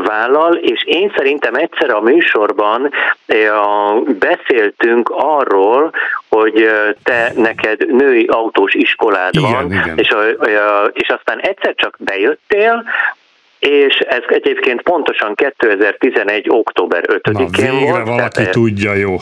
vállal, 0.04 0.54
és 0.54 0.84
én 0.84 1.12
szerintem 1.16 1.54
egyszer 1.54 1.90
a 1.90 2.00
műsorban 2.00 2.85
beszéltünk 4.18 5.08
arról, 5.14 5.92
hogy 6.28 6.70
te 7.02 7.32
neked 7.36 7.86
női 7.86 8.26
autós 8.26 8.74
iskolád 8.74 9.34
igen, 9.34 9.52
van, 9.52 9.72
igen. 9.72 9.98
És, 9.98 10.14
és 10.92 11.08
aztán 11.08 11.38
egyszer 11.40 11.74
csak 11.74 11.96
bejöttél, 11.98 12.84
és 13.66 13.98
ez 13.98 14.22
egyébként 14.28 14.82
pontosan 14.82 15.34
2011. 15.34 16.46
október 16.48 17.04
5-én 17.06 17.72
Na, 17.72 17.78
volt. 17.78 18.06
valaki 18.06 18.36
tehát, 18.36 18.50
tudja, 18.50 18.94
jó. 18.94 19.16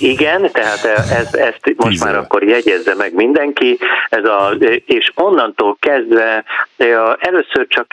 Igen, 0.00 0.50
tehát 0.52 0.84
ez, 0.84 1.34
ezt 1.34 1.74
most 1.76 1.88
Tízel. 1.88 2.12
már 2.12 2.22
akkor 2.22 2.42
jegyezze 2.44 2.94
meg 2.94 3.14
mindenki, 3.14 3.78
ez 4.08 4.24
a, 4.24 4.56
és 4.86 5.12
onnantól 5.14 5.76
kezdve 5.80 6.44
először 7.18 7.66
csak, 7.68 7.86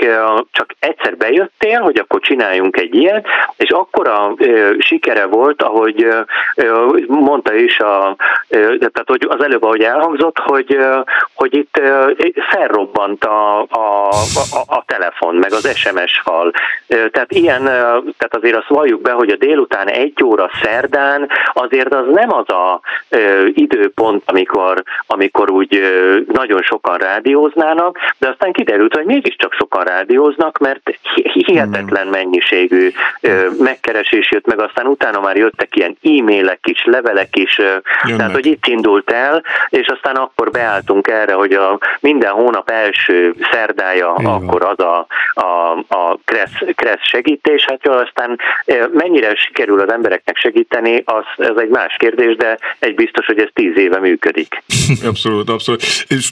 csak 0.52 0.76
egyszer 0.80 1.18
bejöttél, 1.18 1.80
hogy 1.80 1.98
akkor 1.98 2.20
csináljunk 2.20 2.78
egy 2.78 2.96
ilyet, 2.96 3.26
és 3.58 3.70
akkor 3.70 4.08
a 4.08 4.36
sikere 4.80 5.26
volt, 5.26 5.63
ahogy 5.63 6.08
mondta 7.08 7.54
is, 7.54 7.80
a, 7.80 8.15
tehát 8.50 9.04
hogy 9.06 9.26
az 9.30 9.44
előbb, 9.44 9.63
ahogy 9.63 9.82
elhangzott, 9.82 10.38
hogy, 10.38 10.78
hogy 11.34 11.56
itt 11.56 11.82
felrobbant 12.50 13.24
a, 13.24 13.62
a, 13.62 14.10
a, 14.52 14.76
a 14.76 14.84
telefon, 14.86 15.36
meg 15.36 15.52
az 15.54 15.65
SMS 15.73 16.21
fal. 16.23 16.51
Tehát 16.88 17.32
ilyen, 17.32 17.63
tehát 17.63 18.36
azért 18.36 18.55
azt 18.55 18.67
valljuk 18.67 19.01
be, 19.01 19.12
hogy 19.12 19.29
a 19.29 19.36
délután 19.36 19.88
egy 19.88 20.23
óra 20.23 20.49
szerdán 20.63 21.29
azért 21.53 21.93
az 21.93 22.05
nem 22.12 22.34
az 22.34 22.49
a 22.49 22.82
időpont, 23.53 24.23
amikor, 24.25 24.84
amikor 25.08 25.51
úgy 25.51 25.82
nagyon 26.27 26.62
sokan 26.62 26.97
rádióznának, 26.97 27.97
de 28.17 28.27
aztán 28.27 28.51
kiderült, 28.51 28.95
hogy 28.95 29.05
mégiscsak 29.05 29.53
sokan 29.53 29.84
rádióznak, 29.84 30.58
mert 30.58 30.99
hihetetlen 31.34 32.03
hmm. 32.03 32.12
mennyiségű 32.12 32.91
megkeresés 33.60 34.32
jött 34.32 34.45
meg, 34.45 34.60
aztán 34.60 34.86
utána 34.86 35.19
már 35.19 35.36
jöttek 35.36 35.75
ilyen 35.75 35.97
e-mailek 36.03 36.60
is, 36.63 36.86
levelek 36.86 37.36
is, 37.36 37.58
Jönnek. 37.58 38.17
tehát 38.17 38.34
hogy 38.34 38.45
itt 38.45 38.67
indult 38.67 39.12
el, 39.12 39.43
és 39.69 39.88
aztán 39.88 40.15
akkor 40.15 40.51
beálltunk 40.51 41.08
erre, 41.08 41.34
hogy 41.34 41.53
a 41.53 41.79
minden 41.99 42.32
hónap 42.32 42.69
első 42.69 43.36
szerdája 43.51 44.15
Igen. 44.17 44.32
akkor 44.32 44.63
az 44.63 44.79
a, 44.79 45.08
a, 45.34 45.49
a 45.88 46.20
kressz, 46.26 46.76
kressz 46.76 47.08
segítés, 47.08 47.66
hát 47.66 47.84
jó, 47.84 47.94
aztán 47.94 48.40
mennyire 48.94 49.36
sikerül 49.36 49.80
az 49.80 49.92
embereknek 49.92 50.38
segíteni, 50.38 51.04
az, 51.06 51.24
ez 51.38 51.58
egy 51.58 51.70
más 51.70 51.96
kérdés, 51.98 52.36
de 52.36 52.58
egy 52.80 52.96
biztos, 52.96 53.26
hogy 53.26 53.40
ez 53.40 53.50
tíz 53.54 53.78
éve 53.78 54.00
működik. 54.00 54.64
Abszolút, 55.10 55.50
abszolút. 55.50 55.82
És 56.08 56.30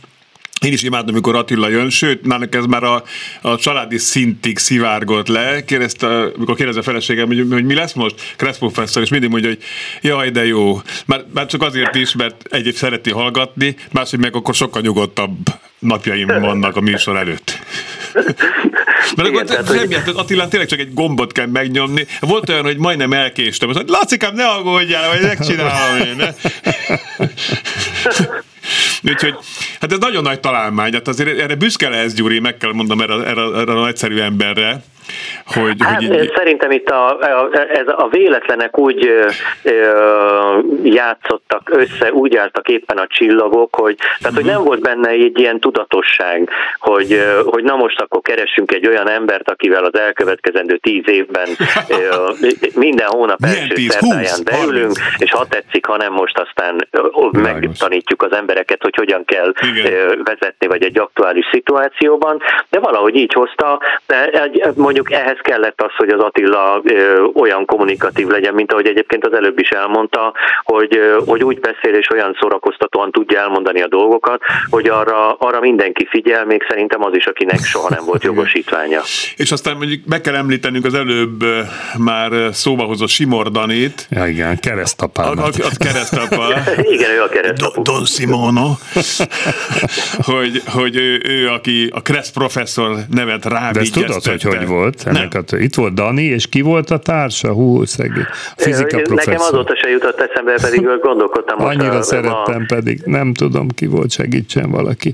én 0.65 0.73
is 0.73 0.83
imádom, 0.83 1.13
amikor 1.13 1.35
Attila 1.35 1.67
jön, 1.67 1.89
sőt, 1.89 2.25
nálunk 2.25 2.55
ez 2.55 2.65
már 2.65 2.83
a, 2.83 3.03
a 3.41 3.57
családi 3.57 3.97
szintig 3.97 4.57
szivárgott 4.57 5.27
le. 5.27 5.63
Kérdezte, 5.65 6.07
amikor 6.07 6.55
kérdezze 6.55 6.79
a 6.79 6.83
feleségem, 6.83 7.27
hogy, 7.27 7.45
hogy 7.51 7.65
mi 7.65 7.73
lesz 7.73 7.93
most, 7.93 8.35
Kressz 8.37 8.57
professzor, 8.57 9.01
és 9.01 9.09
mindig 9.09 9.29
mondja, 9.29 9.49
hogy 9.49 9.59
jaj, 10.01 10.29
de 10.29 10.45
jó. 10.45 10.81
Már, 11.05 11.21
már 11.33 11.45
csak 11.45 11.61
azért 11.61 11.95
is, 11.95 12.15
mert 12.15 12.43
egy 12.49 12.71
szereti 12.73 13.11
hallgatni, 13.11 13.75
másik 13.91 14.19
meg 14.19 14.35
akkor 14.35 14.53
sokkal 14.53 14.81
nyugodtabb 14.81 15.37
napjaim 15.79 16.27
vannak 16.27 16.75
a 16.75 16.81
műsor 16.81 17.15
előtt. 17.15 17.59
Mert 19.15 19.29
Igen, 19.29 19.41
akkor 19.41 19.45
tehát, 19.45 19.79
semmi, 19.79 19.93
hogy... 19.93 20.13
Attilán 20.15 20.49
tényleg 20.49 20.69
csak 20.69 20.79
egy 20.79 20.93
gombot 20.93 21.31
kell 21.31 21.45
megnyomni. 21.45 22.05
Volt 22.19 22.49
olyan, 22.49 22.63
hogy 22.63 22.77
majdnem 22.77 23.13
elkéstem. 23.13 23.69
Azt 23.69 23.77
mondta, 23.77 23.97
Lacikám, 23.97 24.35
ne 24.35 24.47
aggódjál, 24.47 25.09
vagy 25.09 25.21
megcsinálom 25.21 26.07
én. 26.07 26.23
Úgyhogy, 29.03 29.35
hát 29.81 29.91
ez 29.91 29.97
nagyon 29.97 30.23
nagy 30.23 30.39
találmány, 30.39 30.93
hát 30.93 31.07
azért 31.07 31.39
erre 31.39 31.55
büszke 31.55 31.89
lesz 31.89 32.13
Gyuri, 32.13 32.39
meg 32.39 32.57
kell 32.57 32.71
mondom 32.73 33.01
erre, 33.01 33.13
erre, 33.13 33.41
erre 33.41 33.71
a 33.71 33.79
nagyszerű 33.79 34.19
emberre, 34.19 34.81
hogy, 35.45 35.75
hát, 35.79 35.95
hogy 35.95 36.23
így... 36.23 36.31
Szerintem 36.35 36.71
itt 36.71 36.89
a, 36.89 37.19
a, 37.19 37.49
ez 37.73 37.87
a 37.87 38.07
véletlenek 38.11 38.77
úgy 38.77 39.05
ö, 39.63 40.59
játszottak 40.83 41.69
össze, 41.71 42.11
úgy 42.11 42.35
álltak 42.35 42.67
éppen 42.67 42.97
a 42.97 43.07
csillagok, 43.07 43.75
hogy, 43.75 43.95
tehát, 43.95 44.19
uh-huh. 44.21 44.35
hogy 44.35 44.45
nem 44.45 44.63
volt 44.63 44.81
benne 44.81 45.09
egy 45.09 45.39
ilyen 45.39 45.59
tudatosság, 45.59 46.49
hogy, 46.79 47.21
hogy 47.45 47.63
na 47.63 47.75
most 47.75 48.01
akkor 48.01 48.21
keresünk 48.21 48.71
egy 48.71 48.87
olyan 48.87 49.09
embert, 49.09 49.49
akivel 49.49 49.83
az 49.83 49.99
elkövetkezendő 49.99 50.77
tíz 50.77 51.03
évben 51.05 51.47
ö, 51.89 52.31
minden 52.85 53.07
hónap 53.07 53.43
első 53.43 53.75
szertáján 53.87 54.39
beülünk, 54.43 54.97
és 55.17 55.31
ha 55.31 55.45
tetszik, 55.49 55.85
ha 55.85 55.97
nem 55.97 56.13
most 56.13 56.37
aztán 56.39 56.87
megtanítjuk 57.31 58.21
az 58.21 58.31
embereket, 58.57 58.81
hogy 58.81 58.95
hogyan 58.95 59.25
kell 59.25 59.53
Igen. 59.75 60.21
vezetni, 60.23 60.67
vagy 60.67 60.83
egy 60.83 60.99
aktuális 60.99 61.45
szituációban, 61.51 62.41
de 62.69 62.79
valahogy 62.79 63.15
így 63.15 63.33
hozta, 63.33 63.79
de 64.07 64.49
mondjuk 64.75 65.11
ehhez 65.11 65.37
kellett 65.41 65.81
az, 65.81 65.91
hogy 65.97 66.09
az 66.09 66.19
Attila 66.19 66.81
olyan 67.33 67.65
kommunikatív 67.65 68.27
legyen, 68.27 68.53
mint 68.53 68.71
ahogy 68.71 68.87
egyébként 68.87 69.25
az 69.25 69.33
előbb 69.33 69.59
is 69.59 69.69
elmondta, 69.69 70.33
hogy, 70.63 70.99
hogy 71.25 71.43
úgy 71.43 71.59
beszél 71.59 71.93
és 71.93 72.09
olyan 72.11 72.37
szórakoztatóan 72.39 73.11
tudja 73.11 73.39
elmondani 73.39 73.81
a 73.81 73.87
dolgokat, 73.87 74.41
hogy 74.69 74.89
arra, 74.89 75.33
arra 75.33 75.59
mindenki 75.59 76.07
figyel, 76.09 76.45
még 76.45 76.65
szerintem 76.69 77.03
az 77.03 77.15
is, 77.15 77.25
akinek 77.25 77.59
soha 77.59 77.89
nem 77.89 78.05
volt 78.05 78.23
jogosítványa. 78.29 79.01
és 79.35 79.51
aztán 79.51 79.77
mondjuk 79.77 80.05
meg 80.05 80.21
kell 80.21 80.35
említenünk 80.35 80.85
az 80.85 80.93
előbb 80.93 81.43
már 81.97 82.31
szóba 82.51 82.83
hozott 82.83 83.09
Simordanét. 83.09 84.07
Ja, 84.09 84.27
igen, 84.27 84.59
keresztapámat. 84.59 85.37
A, 85.37 85.63
a, 85.63 85.67
a 85.67 85.83
keresztapa. 85.83 86.45
igen, 86.95 87.11
ő 87.11 87.21
a 87.21 87.29
keresztapa. 87.29 87.81
Don 87.81 88.05
Simono. 88.47 88.75
hogy, 90.31 90.61
hogy 90.65 90.95
ő, 90.95 91.21
ő, 91.27 91.47
aki 91.47 91.89
a 91.93 92.01
Kressz 92.01 92.29
professzor 92.29 92.97
nevet 93.09 93.45
rá 93.45 93.71
De 93.71 93.79
ezt 93.79 93.93
tudod, 93.93 94.25
hogy 94.25 94.41
hogy 94.41 94.65
volt? 94.67 95.03
Ennek 95.05 95.33
a, 95.33 95.57
itt 95.57 95.75
volt 95.75 95.93
Dani, 95.93 96.23
és 96.23 96.47
ki 96.47 96.61
volt 96.61 96.89
a 96.89 96.97
társa? 96.97 97.53
Hú, 97.53 97.85
szegény. 97.85 98.25
Fizika 98.55 98.97
Nekem 98.97 99.15
professzor. 99.15 99.53
azóta 99.53 99.75
se 99.75 99.89
jutott 99.89 100.19
eszembe, 100.19 100.53
pedig 100.61 100.81
gondolkodtam. 101.01 101.65
Annyira 101.65 101.83
most 101.85 101.99
a, 101.99 102.03
szerettem 102.03 102.61
a... 102.61 102.73
pedig, 102.75 103.01
nem 103.05 103.33
tudom 103.33 103.69
ki 103.69 103.85
volt, 103.85 104.11
segítsen 104.11 104.71
valaki. 104.71 105.13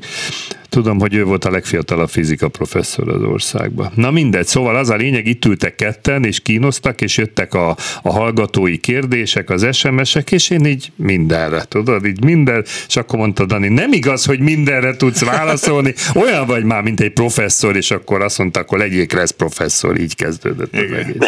Tudom, 0.73 0.99
hogy 0.99 1.13
ő 1.13 1.23
volt 1.23 1.45
a 1.45 1.51
legfiatalabb 1.51 2.09
fizika 2.09 2.47
professzor 2.47 3.09
az 3.09 3.21
országban. 3.21 3.91
Na 3.95 4.12
mindegy, 4.12 4.45
szóval 4.45 4.75
az 4.75 4.89
a 4.89 4.95
lényeg, 4.95 5.27
itt 5.27 5.45
ültek 5.45 5.75
ketten, 5.75 6.25
és 6.25 6.39
kínoztak, 6.39 7.01
és 7.01 7.17
jöttek 7.17 7.53
a, 7.53 7.75
a 8.01 8.12
hallgatói 8.12 8.77
kérdések, 8.77 9.49
az 9.49 9.67
SMS-ek, 9.71 10.31
és 10.31 10.49
én 10.49 10.65
így 10.65 10.91
mindenre, 10.95 11.63
tudod, 11.63 12.05
így 12.05 12.23
minden, 12.23 12.65
és 12.88 12.95
akkor 12.95 13.19
mondta 13.19 13.45
Dani, 13.45 13.67
nem 13.67 13.91
igaz, 13.91 14.25
hogy 14.25 14.39
mindenre 14.39 14.95
tudsz 14.95 15.25
válaszolni, 15.25 15.93
olyan 16.15 16.45
vagy 16.45 16.63
már, 16.63 16.81
mint 16.81 16.99
egy 16.99 17.13
professzor, 17.13 17.75
és 17.75 17.91
akkor 17.91 18.21
azt 18.21 18.38
mondta, 18.38 18.59
akkor 18.59 18.77
legyél 18.77 19.05
lesz 19.09 19.31
professzor, 19.31 19.99
így 19.99 20.15
kezdődött 20.15 20.73
az 20.73 20.91
egész 20.91 21.27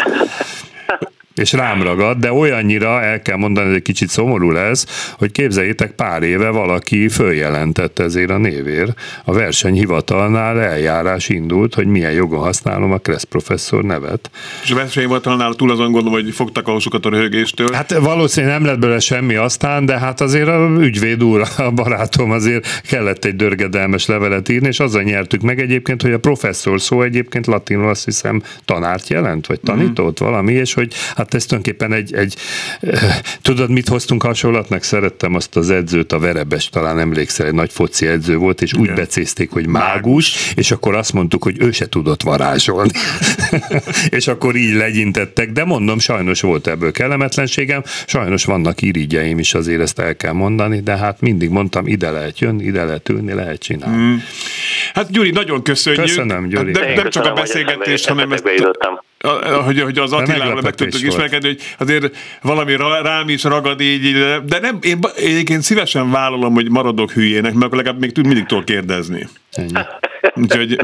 és 1.36 1.52
rám 1.52 1.82
ragad, 1.82 2.18
de 2.18 2.32
olyannyira 2.32 3.02
el 3.02 3.22
kell 3.22 3.36
mondani, 3.36 3.66
hogy 3.66 3.76
egy 3.76 3.82
kicsit 3.82 4.08
szomorú 4.08 4.50
lesz, 4.50 5.12
hogy 5.18 5.32
képzeljétek, 5.32 5.90
pár 5.90 6.22
éve 6.22 6.50
valaki 6.50 7.08
följelentett 7.08 7.98
ezért 7.98 8.30
a 8.30 8.38
névér. 8.38 8.94
A 9.24 9.32
versenyhivatalnál 9.32 10.60
eljárás 10.60 11.28
indult, 11.28 11.74
hogy 11.74 11.86
milyen 11.86 12.12
jogon 12.12 12.40
használom 12.40 12.92
a 12.92 12.98
Kressz 12.98 13.22
professzor 13.22 13.84
nevet. 13.84 14.30
És 14.62 14.70
a 14.70 14.74
versenyhivatalnál 14.74 15.54
túl 15.54 15.70
azon 15.70 15.92
gondolom, 15.92 16.22
hogy 16.22 16.34
fogtak 16.34 16.68
a 16.68 16.74
a 17.02 17.08
röhögéstől. 17.08 17.72
Hát 17.72 17.98
valószínűleg 17.98 18.56
nem 18.56 18.66
lett 18.66 18.78
belőle 18.78 18.98
semmi 18.98 19.34
aztán, 19.34 19.86
de 19.86 19.98
hát 19.98 20.20
azért 20.20 20.48
a 20.48 20.76
ügyvéd 20.80 21.24
úr, 21.24 21.42
a 21.56 21.70
barátom 21.70 22.30
azért 22.30 22.82
kellett 22.82 23.24
egy 23.24 23.36
dörgedelmes 23.36 24.06
levelet 24.06 24.48
írni, 24.48 24.66
és 24.66 24.80
azzal 24.80 25.02
nyertük 25.02 25.40
meg 25.40 25.60
egyébként, 25.60 26.02
hogy 26.02 26.12
a 26.12 26.18
professzor 26.18 26.80
szó 26.80 27.02
egyébként 27.02 27.46
latinul 27.46 27.88
azt 27.88 28.04
hiszem 28.04 28.42
tanárt 28.64 29.08
jelent, 29.08 29.46
vagy 29.46 29.60
tanított 29.60 30.22
mm. 30.22 30.26
valami, 30.26 30.52
és 30.52 30.74
hogy 30.74 30.92
hát 31.16 31.25
hát 31.26 31.34
ez 31.34 31.46
tulajdonképpen 31.46 31.92
egy, 31.92 32.14
egy 32.14 32.36
tudod, 33.42 33.70
mit 33.70 33.88
hoztunk 33.88 34.22
hasonlatnak? 34.22 34.82
Szerettem 34.82 35.34
azt 35.34 35.56
az 35.56 35.70
edzőt, 35.70 36.12
a 36.12 36.18
Verebes, 36.18 36.68
talán 36.68 36.98
emlékszel, 36.98 37.46
egy 37.46 37.54
nagy 37.54 37.72
foci 37.72 38.06
edző 38.06 38.36
volt, 38.36 38.62
és 38.62 38.72
Igen. 38.72 38.82
úgy 38.82 38.92
becézték, 38.92 39.50
hogy 39.50 39.66
mágus, 39.66 40.52
és 40.54 40.70
akkor 40.70 40.94
azt 40.94 41.12
mondtuk, 41.12 41.42
hogy 41.42 41.56
ő 41.58 41.70
se 41.70 41.88
tudott 41.88 42.22
varázsolni. 42.22 42.90
és 44.18 44.26
akkor 44.26 44.56
így 44.56 44.74
legyintettek, 44.74 45.52
de 45.52 45.64
mondom, 45.64 45.98
sajnos 45.98 46.40
volt 46.40 46.66
ebből 46.66 46.92
kellemetlenségem, 46.92 47.82
sajnos 48.06 48.44
vannak 48.44 48.82
irigyeim 48.82 49.38
is, 49.38 49.54
azért 49.54 49.80
ezt 49.80 49.98
el 49.98 50.16
kell 50.16 50.32
mondani, 50.32 50.80
de 50.80 50.96
hát 50.96 51.20
mindig 51.20 51.50
mondtam, 51.50 51.86
ide 51.86 52.10
lehet 52.10 52.38
jönni, 52.38 52.64
ide 52.64 52.84
lehet 52.84 53.08
ülni, 53.08 53.32
lehet 53.32 53.60
csinálni. 53.60 54.02
Mm. 54.02 54.16
Hát 54.94 55.10
Gyuri, 55.10 55.30
nagyon 55.30 55.62
köszönjük. 55.62 56.02
Köszönöm, 56.02 56.48
Gyuri. 56.48 56.72
De, 56.72 56.94
nem 56.94 57.10
csak 57.10 57.24
a 57.24 57.32
beszélgetést, 57.32 58.08
hanem 58.08 58.32
ezt, 58.32 58.44
hogy, 59.64 59.80
hogy 59.80 59.98
az 59.98 60.12
Attilával 60.12 60.62
meg 60.62 60.74
tudtuk 60.74 61.02
ismerkedni, 61.02 61.48
hogy 61.48 61.60
azért 61.78 62.16
valami 62.42 62.76
rám 62.76 63.28
is 63.28 63.42
ragad 63.42 63.80
így, 63.80 64.12
de 64.44 64.58
nem, 64.58 64.78
én 64.82 64.98
egyébként 65.16 65.62
szívesen 65.62 66.10
vállalom, 66.10 66.54
hogy 66.54 66.70
maradok 66.70 67.12
hülyének, 67.12 67.54
mert 67.54 67.74
legalább 67.74 68.00
még 68.00 68.12
tud 68.12 68.26
mindig 68.26 68.46
tudok 68.46 68.64
kérdezni. 68.64 69.28
Ennyi. 69.52 69.72
Úgyhogy, 70.34 70.76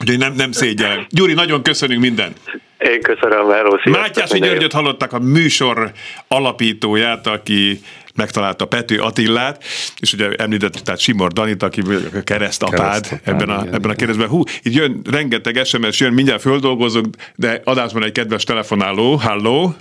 úgyhogy 0.00 0.18
nem, 0.18 0.32
nem 0.32 0.52
szégyellem. 0.52 1.06
Gyuri, 1.08 1.32
nagyon 1.32 1.62
köszönünk 1.62 2.00
mindent. 2.00 2.38
Én 2.78 3.00
köszönöm, 3.02 3.50
Hello, 3.50 3.76
Mátyási 3.84 4.38
Györgyöt 4.38 4.72
hallották 4.72 5.12
a 5.12 5.18
műsor 5.18 5.92
alapítóját, 6.28 7.26
aki 7.26 7.80
megtalálta 8.16 8.64
Pető 8.66 8.98
Attillát, 8.98 9.62
és 10.00 10.12
ugye 10.12 10.28
említett, 10.36 10.72
tehát 10.72 11.00
Simor 11.00 11.32
Danit, 11.32 11.62
aki 11.62 11.80
a 12.14 12.22
keresztapád 12.24 13.08
Kereszt 13.08 13.28
ebben 13.28 13.48
a, 13.48 13.60
igen, 13.60 13.74
ebben 13.74 13.90
a 13.90 13.94
kérdésben. 13.94 14.28
Hú, 14.28 14.42
így 14.64 14.74
jön 14.74 15.00
rengeteg 15.10 15.64
SMS, 15.64 16.00
jön, 16.00 16.12
mindjárt 16.12 16.40
földolgozok, 16.40 17.04
de 17.36 17.60
adásban 17.64 18.04
egy 18.04 18.12
kedves 18.12 18.44
telefonáló. 18.44 19.14
Halló? 19.14 19.74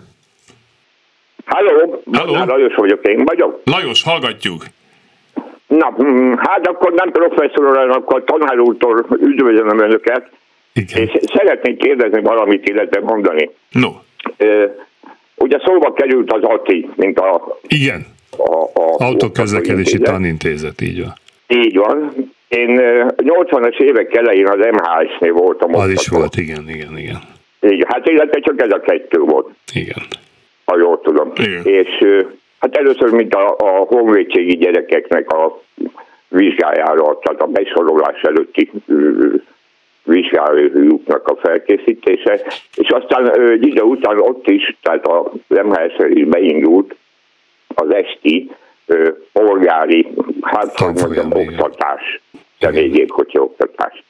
Halló, 1.45 2.03
Halló? 2.11 2.45
Lajos 2.45 2.75
vagyok, 2.75 3.07
én 3.07 3.25
vagyok. 3.25 3.61
Lajos, 3.63 4.03
hallgatjuk. 4.03 4.65
Na, 5.67 5.95
mm, 6.03 6.33
hát 6.37 6.67
akkor 6.67 6.91
nem 6.93 7.11
professzorról, 7.11 7.91
akkor 7.91 8.23
tanár 8.23 8.59
úrtól 8.59 9.05
üdvözlöm 9.21 9.79
önöket. 9.79 10.29
Igen. 10.73 11.01
És 11.01 11.11
szeretnék 11.33 11.77
kérdezni 11.77 12.21
valamit, 12.21 12.69
illetve 12.69 12.99
mondani. 12.99 13.49
No. 13.71 13.89
Ugye 15.35 15.57
szóba 15.65 15.93
került 15.93 16.31
az 16.31 16.43
ATI, 16.43 16.89
mint 16.95 17.19
a... 17.19 17.57
Igen 17.67 18.17
a, 18.37 18.63
a 18.63 18.95
Autóközlekedési 18.97 19.97
Tanintézet, 19.97 20.81
így 20.81 21.01
van. 21.01 21.13
Így 21.47 21.75
van. 21.75 22.13
Én 22.47 22.79
80-as 23.17 23.79
évek 23.79 24.15
elején 24.15 24.47
az 24.47 24.57
MHS-nél 24.57 25.33
voltam. 25.33 25.75
Az 25.75 25.89
is 25.89 26.07
volt, 26.07 26.35
igen, 26.35 26.69
igen, 26.69 26.97
igen. 26.97 27.19
Igen, 27.59 27.87
hát 27.89 28.07
illetve 28.07 28.39
csak 28.39 28.61
ez 28.61 28.71
a 28.71 28.79
kettő 28.79 29.19
volt. 29.19 29.49
Igen. 29.73 30.03
Ha 30.65 30.77
jól 30.77 31.01
tudom. 31.01 31.31
Igen. 31.35 31.65
És 31.65 32.05
hát 32.59 32.75
először, 32.75 33.09
mint 33.09 33.33
a, 33.33 33.55
a 33.57 33.69
honvédségi 33.69 34.57
gyerekeknek 34.57 35.31
a 35.31 35.61
vizsgájára, 36.27 37.19
tehát 37.19 37.41
a 37.41 37.47
besorolás 37.47 38.21
előtti 38.21 38.71
vizsgálójuknak 40.03 41.27
a 41.27 41.35
felkészítése, 41.35 42.41
és 42.75 42.89
aztán 42.89 43.39
egy 43.49 43.67
idő 43.67 43.81
után 43.81 44.19
ott 44.19 44.47
is, 44.47 44.77
tehát 44.81 45.05
a 45.05 45.31
mhs 45.47 45.95
is 46.09 46.25
beindult 46.25 46.95
az 47.79 47.93
esti 47.93 48.51
polgári, 49.31 50.07
hát 50.41 50.79
hogy 50.79 50.93
mondjam, 51.01 51.31
oktatás, 51.31 52.21
személygépkocsi 52.59 53.38
oktatás. 53.38 54.03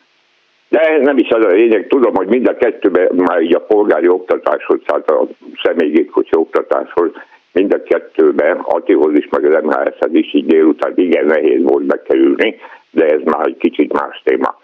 De 0.69 0.97
nem 1.01 1.17
is 1.17 1.29
az 1.29 1.45
a 1.45 1.49
lényeg, 1.49 1.87
tudom, 1.87 2.15
hogy 2.15 2.27
mind 2.27 2.47
a 2.47 2.57
kettőben 2.57 3.09
már 3.15 3.41
így 3.41 3.55
a 3.55 3.61
polgári 3.61 4.07
oktatáshoz, 4.07 4.79
tehát 4.85 5.09
a 5.09 5.27
személygépkocsi 5.63 6.35
oktatáshoz, 6.35 7.09
mind 7.51 7.73
a 7.73 7.83
kettőben, 7.83 8.57
Atihoz 8.57 9.17
is, 9.17 9.27
meg 9.29 9.45
az 9.45 9.63
MHS-hez 9.63 10.13
is 10.13 10.33
így 10.33 10.45
délután 10.45 10.93
igen 10.95 11.25
nehéz 11.25 11.63
volt 11.63 11.83
bekerülni, 11.83 12.59
de 12.91 13.05
ez 13.05 13.21
már 13.23 13.47
egy 13.47 13.57
kicsit 13.57 13.93
más 13.93 14.21
téma. 14.23 14.59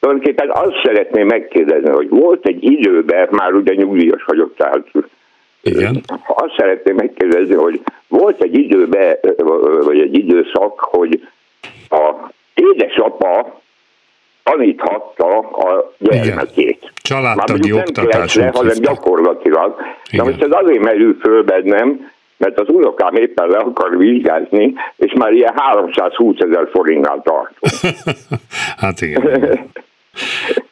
Tulajdonképpen 0.00 0.50
azt 0.50 0.80
szeretném 0.84 1.26
megkérdezni, 1.26 1.90
hogy 1.90 2.08
volt 2.08 2.46
egy 2.46 2.64
időben, 2.64 3.28
már 3.30 3.52
ugye 3.52 3.74
nyugdíjas 3.74 4.24
vagyok, 4.24 4.54
tehát 4.56 4.86
igen. 5.62 6.00
Azt 6.26 6.54
szeretném 6.56 6.94
megkérdezni, 6.94 7.54
hogy 7.54 7.80
volt 8.08 8.42
egy 8.42 8.58
időben, 8.58 9.16
vagy 9.84 10.00
egy 10.00 10.14
időszak, 10.14 10.80
hogy 10.80 11.28
a 11.88 12.30
édesapa 12.54 13.60
taníthatta 14.42 15.38
a 15.38 15.92
gyermekét. 15.98 16.92
Családtagi 17.02 17.72
oktatás. 17.72 18.34
Nem 18.34 18.52
hanem 18.52 18.76
gyakorlatilag. 18.80 19.76
Na 20.10 20.24
most 20.24 20.42
ez 20.42 20.50
azért 20.50 20.82
merül 20.82 21.16
föl 21.20 21.42
bennem, 21.42 22.10
mert 22.36 22.60
az 22.60 22.68
unokám 22.68 23.14
éppen 23.14 23.48
le 23.48 23.58
akar 23.58 23.96
vizsgázni, 23.96 24.74
és 24.96 25.12
már 25.12 25.32
ilyen 25.32 25.52
320 25.56 26.36
ezer 26.38 26.68
forintnál 26.72 27.22
tart. 27.22 27.52
hát 28.82 29.00
igen. 29.00 29.22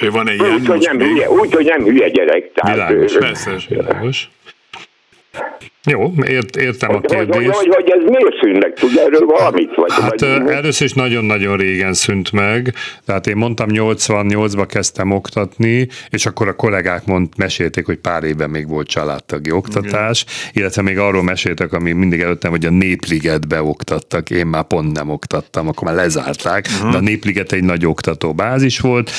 Ő 0.00 0.10
van 0.10 0.28
egy 0.28 0.40
ilyen 0.40 0.54
Úgyhogy 0.54 0.80
nem, 0.80 0.98
hülye, 0.98 1.30
úgy, 1.30 1.52
hogy 1.54 1.64
nem 1.64 1.84
hülye 1.84 2.08
gyerek. 2.08 2.52
Tehát, 2.52 2.74
világos, 2.74 3.12
persze, 3.12 3.56
világos. 3.68 4.30
Jó, 5.90 6.12
ért, 6.22 6.56
értem 6.56 6.94
a 6.94 7.00
kérdést. 7.00 7.34
Hogy, 7.34 7.44
hogy, 7.44 7.74
hogy 7.74 7.90
ez 7.90 8.02
miért 8.10 8.40
szűnt 8.42 8.62
meg? 8.62 8.72
Tud 8.72 8.96
erről 8.96 9.26
valamit? 9.26 9.74
Vagy, 9.74 9.92
hát 9.92 10.20
vagy, 10.20 10.50
először 10.50 10.86
is 10.86 10.92
nagyon-nagyon 10.92 11.56
régen 11.56 11.94
szűnt 11.94 12.32
meg, 12.32 12.74
tehát 13.04 13.26
én 13.26 13.36
mondtam 13.36 13.68
88-ba 13.70 14.64
kezdtem 14.68 15.10
oktatni, 15.10 15.88
és 16.10 16.26
akkor 16.26 16.48
a 16.48 16.52
kollégák 16.52 17.06
mond, 17.06 17.28
mesélték, 17.36 17.86
hogy 17.86 17.96
pár 17.96 18.24
éve 18.24 18.46
még 18.46 18.68
volt 18.68 18.88
családtagi 18.88 19.50
oktatás, 19.50 20.22
Igen. 20.22 20.52
illetve 20.52 20.82
még 20.82 20.98
arról 20.98 21.22
meséltek, 21.22 21.72
ami 21.72 21.92
mindig 21.92 22.20
előttem, 22.20 22.50
hogy 22.50 22.64
a 22.64 22.70
Népligetbe 22.70 23.62
oktattak, 23.62 24.30
én 24.30 24.46
már 24.46 24.64
pont 24.64 24.92
nem 24.92 25.10
oktattam, 25.10 25.68
akkor 25.68 25.88
már 25.88 25.96
lezárták, 25.96 26.66
uh-huh. 26.76 26.90
de 26.90 26.96
a 26.96 27.00
Népliget 27.00 27.52
egy 27.52 27.64
nagy 27.64 27.86
oktató 27.86 28.34
bázis 28.34 28.80
volt. 28.80 29.10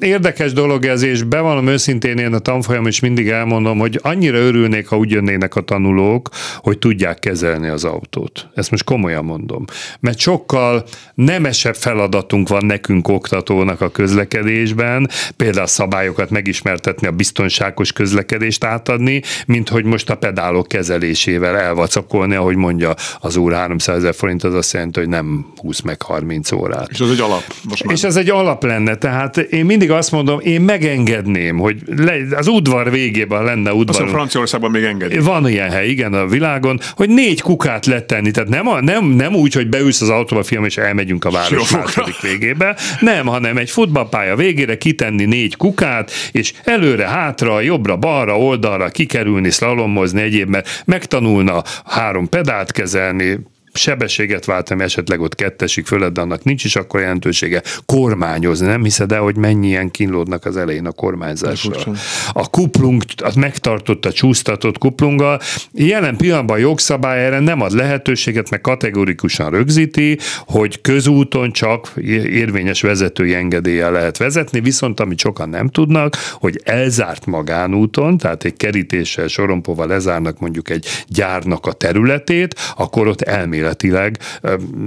Érdekes 0.00 0.52
dolog 0.52 0.84
ez, 0.84 1.02
és 1.02 1.22
bevallom 1.22 1.66
őszintén, 1.66 2.18
én 2.18 2.34
a 2.34 2.38
tanfolyam 2.38 2.86
is 2.86 3.00
mindig 3.00 3.28
elmondom, 3.28 3.78
hogy 3.78 3.98
annyira 4.02 4.38
örülnék, 4.38 4.88
ha 4.88 4.96
úgy 4.96 5.10
jönnének 5.10 5.56
a 5.56 5.60
tanulók, 5.60 5.98
tanulók, 6.00 6.28
hogy 6.56 6.78
tudják 6.78 7.18
kezelni 7.18 7.68
az 7.68 7.84
autót. 7.84 8.48
Ezt 8.54 8.70
most 8.70 8.84
komolyan 8.84 9.24
mondom. 9.24 9.64
Mert 10.00 10.18
sokkal 10.18 10.84
nemesebb 11.14 11.74
feladatunk 11.74 12.48
van 12.48 12.66
nekünk 12.66 13.08
oktatónak 13.08 13.80
a 13.80 13.88
közlekedésben, 13.88 15.10
például 15.36 15.64
a 15.64 15.66
szabályokat 15.66 16.30
megismertetni, 16.30 17.06
a 17.06 17.10
biztonságos 17.10 17.92
közlekedést 17.92 18.64
átadni, 18.64 19.22
mint 19.46 19.68
hogy 19.68 19.84
most 19.84 20.10
a 20.10 20.14
pedálok 20.14 20.68
kezelésével 20.68 21.56
elvacakolni, 21.56 22.34
ahogy 22.34 22.56
mondja 22.56 22.94
az 23.20 23.36
úr 23.36 23.52
300 23.52 23.96
ezer 23.96 24.14
forint, 24.14 24.44
az 24.44 24.54
azt 24.54 24.72
jelenti, 24.72 24.98
hogy 24.98 25.08
nem 25.08 25.46
20 25.56 25.80
meg 25.80 26.02
30 26.02 26.52
órát. 26.52 26.88
És 26.90 27.00
ez 27.00 27.08
egy 27.10 27.20
alap. 27.20 27.42
Most 27.68 27.84
már. 27.84 27.94
És 27.94 28.02
ez 28.02 28.16
egy 28.16 28.30
alap 28.30 28.64
lenne, 28.64 28.94
tehát 28.94 29.36
én 29.36 29.64
mindig 29.64 29.90
azt 29.90 30.10
mondom, 30.10 30.40
én 30.40 30.60
megengedném, 30.60 31.58
hogy 31.58 31.82
le, 31.96 32.14
az 32.36 32.46
udvar 32.46 32.90
végében 32.90 33.44
lenne 33.44 33.72
udvar. 33.72 34.02
Azt 34.02 34.10
Franciaországban 34.10 34.70
még 34.70 34.84
engedi. 34.84 35.18
Van 35.18 35.48
ilyen 35.48 35.70
hely, 35.70 35.89
igen, 35.90 36.14
a 36.14 36.26
világon, 36.26 36.80
hogy 36.94 37.08
négy 37.08 37.40
kukát 37.40 37.86
letenni. 37.86 38.30
Tehát 38.30 38.48
nem, 38.48 38.68
a, 38.68 38.80
nem, 38.80 39.04
nem 39.04 39.34
úgy, 39.34 39.54
hogy 39.54 39.68
beülsz 39.68 40.00
az 40.00 40.08
autóba, 40.08 40.42
fiam, 40.42 40.64
és 40.64 40.76
elmegyünk 40.76 41.24
a 41.24 41.30
város 41.30 41.70
második 41.70 42.20
végébe. 42.20 42.76
Nem, 43.00 43.26
hanem 43.26 43.56
egy 43.56 43.70
futballpálya 43.70 44.36
végére 44.36 44.78
kitenni 44.78 45.24
négy 45.24 45.56
kukát, 45.56 46.10
és 46.32 46.52
előre, 46.64 47.08
hátra, 47.08 47.60
jobbra, 47.60 47.96
balra, 47.96 48.38
oldalra 48.38 48.88
kikerülni, 48.88 49.50
szlalomozni 49.50 50.20
egyéb, 50.20 50.48
mert 50.48 50.82
megtanulna 50.86 51.62
három 51.84 52.28
pedált 52.28 52.72
kezelni, 52.72 53.38
sebességet 53.72 54.44
váltam, 54.44 54.80
esetleg 54.80 55.20
ott 55.20 55.34
kettesig 55.34 55.86
fölött, 55.86 56.12
de 56.12 56.20
annak 56.20 56.44
nincs 56.44 56.64
is 56.64 56.76
akkor 56.76 57.00
jelentősége. 57.00 57.62
Kormányozni, 57.86 58.66
nem 58.66 58.82
hiszed 58.82 59.12
el, 59.12 59.20
hogy 59.20 59.36
mennyien 59.36 59.90
kínlódnak 59.90 60.44
az 60.44 60.56
elején 60.56 60.86
a 60.86 60.92
kormányzással. 60.92 61.96
A 62.32 62.50
kuplung, 62.50 63.02
az 63.22 63.34
megtartott 63.34 64.08
csúsztatott 64.12 64.78
kuplunggal, 64.78 65.40
jelen 65.72 66.16
pillanatban 66.16 66.56
a 66.56 66.60
jogszabály 66.60 67.24
erre 67.24 67.38
nem 67.38 67.60
ad 67.60 67.72
lehetőséget, 67.72 68.50
meg 68.50 68.60
kategorikusan 68.60 69.50
rögzíti, 69.50 70.18
hogy 70.46 70.80
közúton 70.80 71.52
csak 71.52 71.92
érvényes 72.24 72.82
vezetői 72.82 73.34
engedéllyel 73.34 73.92
lehet 73.92 74.16
vezetni, 74.16 74.60
viszont 74.60 75.00
amit 75.00 75.18
sokan 75.18 75.48
nem 75.48 75.68
tudnak, 75.68 76.16
hogy 76.32 76.60
elzárt 76.64 77.26
magánúton, 77.26 78.18
tehát 78.18 78.44
egy 78.44 78.56
kerítéssel, 78.56 79.26
sorompóval 79.26 79.86
lezárnak 79.86 80.38
mondjuk 80.38 80.70
egy 80.70 80.86
gyárnak 81.06 81.66
a 81.66 81.72
területét, 81.72 82.54
akkor 82.76 83.06
ott 83.06 83.22
elmélet 83.22 83.69
elméletileg 83.70 84.18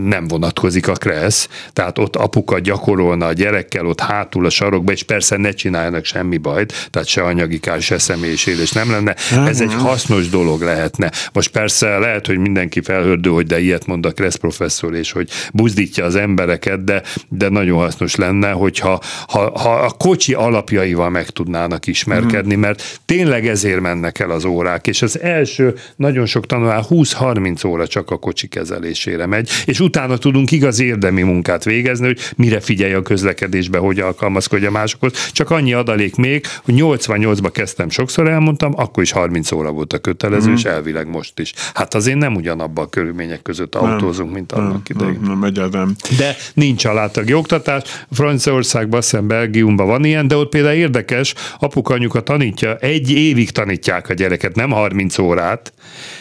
nem 0.07 0.27
vonatkozik 0.27 0.87
a 0.87 0.93
kressz, 0.93 1.47
tehát 1.73 1.97
ott 1.97 2.15
apuka 2.15 2.59
gyakorolna 2.59 3.25
a 3.25 3.33
gyerekkel 3.33 3.85
ott 3.85 3.99
hátul 3.99 4.45
a 4.45 4.49
sarokba, 4.49 4.91
és 4.91 5.03
persze 5.03 5.37
ne 5.37 5.51
csináljanak 5.51 6.05
semmi 6.05 6.37
bajt, 6.37 6.89
tehát 6.89 7.07
se 7.07 7.21
anyagi 7.21 7.59
kár, 7.59 7.81
se 7.81 7.97
személyisérés 7.97 8.71
nem 8.71 8.91
lenne. 8.91 9.15
Ez 9.45 9.61
egy 9.61 9.73
hasznos 9.73 10.29
dolog 10.29 10.61
lehetne. 10.61 11.11
Most 11.33 11.49
persze 11.49 11.97
lehet, 11.97 12.27
hogy 12.27 12.37
mindenki 12.37 12.81
felhördő, 12.81 13.29
hogy 13.29 13.45
de 13.45 13.59
ilyet 13.59 13.85
mond 13.85 14.05
a 14.05 14.11
kressz 14.11 14.35
professzor, 14.35 14.95
és 14.95 15.11
hogy 15.11 15.29
buzdítja 15.53 16.05
az 16.05 16.15
embereket, 16.15 16.83
de, 16.83 17.01
de 17.29 17.49
nagyon 17.49 17.77
hasznos 17.77 18.15
lenne, 18.15 18.51
hogyha 18.51 19.01
ha, 19.27 19.59
ha 19.59 19.73
a 19.73 19.89
kocsi 19.89 20.33
alapjaival 20.33 21.09
meg 21.09 21.29
tudnának 21.29 21.87
ismerkedni, 21.87 22.55
mert 22.55 22.99
tényleg 23.05 23.47
ezért 23.47 23.79
mennek 23.79 24.19
el 24.19 24.29
az 24.29 24.45
órák, 24.45 24.87
és 24.87 25.01
az 25.01 25.19
első 25.19 25.75
nagyon 25.95 26.25
sok 26.25 26.45
tanulál 26.45 26.85
20-30 26.89 27.67
óra 27.67 27.87
csak 27.87 28.11
a 28.11 28.17
kocsi 28.17 28.47
kezelésére 28.63 29.25
megy, 29.25 29.49
és 29.65 29.79
utána 29.79 30.17
tudunk 30.17 30.51
igaz 30.51 30.79
érdemi 30.79 31.21
munkát 31.21 31.63
végezni, 31.63 32.05
hogy 32.05 32.19
mire 32.35 32.59
figyelj 32.59 32.93
a 32.93 33.01
közlekedésbe, 33.01 33.77
hogy 33.77 33.99
alkalmazkodja 33.99 34.71
másokhoz. 34.71 35.29
Csak 35.31 35.49
annyi 35.49 35.73
adalék 35.73 36.15
még, 36.15 36.45
hogy 36.63 36.73
88-ba 36.77 37.49
kezdtem, 37.53 37.89
sokszor 37.89 38.27
elmondtam, 38.27 38.73
akkor 38.75 39.03
is 39.03 39.11
30 39.11 39.51
óra 39.51 39.71
volt 39.71 39.93
a 39.93 39.97
kötelező, 39.97 40.49
mm. 40.49 40.53
és 40.53 40.63
elvileg 40.63 41.07
most 41.07 41.39
is. 41.39 41.53
Hát 41.73 41.93
azért 41.93 42.17
nem 42.17 42.35
ugyanabban 42.35 42.85
a 42.85 42.89
körülmények 42.89 43.41
között 43.41 43.75
autózunk, 43.75 44.33
mint 44.33 44.51
annak 44.51 44.89
idején. 44.89 45.19
Nem, 45.21 45.29
nem, 45.29 45.43
egyáltalán. 45.43 45.95
De 46.17 46.35
nincs 46.53 46.81
családtagi 46.81 47.33
oktatás. 47.33 47.83
Franciaországban, 48.11 48.99
aztán 48.99 49.27
Belgiumban 49.27 49.87
van 49.87 50.05
ilyen, 50.05 50.27
de 50.27 50.35
ott 50.35 50.49
például 50.49 50.75
érdekes, 50.75 51.33
apukanyuka 51.59 52.21
tanítja, 52.21 52.75
egy 52.75 53.11
évig 53.11 53.49
tanítják 53.49 54.09
a 54.09 54.13
gyereket, 54.13 54.55
nem 54.55 54.71
30 54.71 55.17
órát, 55.17 55.73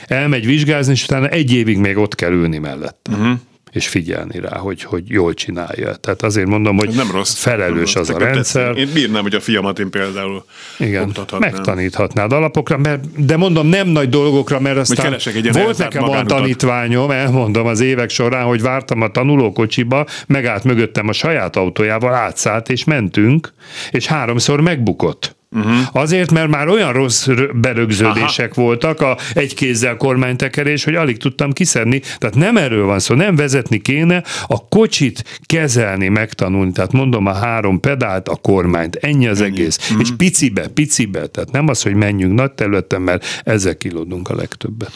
elmegy 0.07 0.47
vizsgázni, 0.47 0.93
és 0.93 1.05
utána 1.05 1.29
egy 1.29 1.53
évig 1.53 1.79
még 1.79 1.97
ott 1.97 2.15
kell 2.15 2.33
ülni 2.33 2.59
mellett. 2.59 3.09
Uh-huh 3.11 3.39
és 3.73 3.89
figyelni 3.89 4.41
rá, 4.41 4.57
hogy, 4.57 4.83
hogy 4.83 5.03
jól 5.09 5.35
csinálja. 5.35 5.95
Tehát 5.95 6.23
azért 6.23 6.47
mondom, 6.47 6.77
hogy 6.77 6.89
nem 6.89 7.11
rossz, 7.11 7.35
felelős 7.35 7.93
nem 7.93 8.03
rossz. 8.03 8.09
az 8.09 8.11
a 8.11 8.19
rendszer. 8.19 8.77
Én 8.77 8.89
bírnám, 8.93 9.23
hogy 9.23 9.35
a 9.35 9.41
fiamat 9.41 9.79
én 9.79 9.91
például 9.91 10.45
Igen, 10.79 11.15
megtaníthatnád 11.39 12.33
alapokra, 12.33 12.79
mert, 12.79 13.25
de 13.25 13.37
mondom 13.37 13.67
nem 13.67 13.89
nagy 13.89 14.09
dolgokra, 14.09 14.61
mert 14.61 14.77
aztán 14.77 15.15
egy 15.35 15.53
volt 15.53 15.79
nekem 15.79 16.05
a 16.05 16.25
tanítványom, 16.25 17.11
elmondom 17.11 17.67
az 17.67 17.81
évek 17.81 18.11
során, 18.11 18.45
hogy 18.45 18.63
vártam 18.63 19.03
a 19.03 19.11
tanulókocsiba, 19.11 20.07
megállt 20.27 20.65
mögöttem 20.65 21.09
a 21.09 21.13
saját 21.13 21.57
autójával, 21.57 22.15
átszállt 22.15 22.69
és 22.69 22.85
mentünk, 22.85 23.53
és 23.91 24.07
háromszor 24.07 24.61
megbukott. 24.61 25.37
Uh-huh. 25.55 25.73
Azért, 25.93 26.31
mert 26.31 26.49
már 26.49 26.69
olyan 26.69 26.93
rossz 26.93 27.29
berögződések 27.55 28.53
Aha. 28.53 28.63
voltak, 28.63 29.01
a 29.01 29.17
egy 29.35 29.55
kézzel 29.55 29.97
kormánytekerés, 29.97 30.85
hogy 30.85 30.95
alig 30.95 31.17
tudtam 31.17 31.53
kiszedni. 31.53 32.01
Tehát 32.19 32.35
nem 32.35 32.57
erről 32.57 32.87
van 32.87 32.99
szó, 32.99 33.15
nem 33.15 33.37
vezetni 33.37 33.79
kéne, 33.79 34.23
a 34.47 34.69
kocsit 34.69 35.41
kezelni, 35.47 36.09
megtanulni. 36.09 36.73
Tehát 36.73 36.93
mondom, 36.93 37.27
a 37.27 37.33
három 37.33 37.81
pedált, 37.81 38.29
a 38.29 38.37
kormányt. 38.37 38.97
Ennyi 38.97 39.27
az 39.29 39.41
Ennyi. 39.41 39.59
egész. 39.59 39.79
Uh-huh. 39.83 40.01
És 40.01 40.09
picibe, 40.17 40.69
picibe. 40.69 41.27
Tehát 41.27 41.51
nem 41.51 41.69
az, 41.69 41.83
hogy 41.83 41.95
menjünk 41.95 42.35
nagy 42.35 42.53
területen, 42.53 43.03
mert 43.03 43.43
ezzel 43.45 43.77
kilódunk 43.77 44.29
a 44.29 44.35
legtöbbet. 44.35 44.93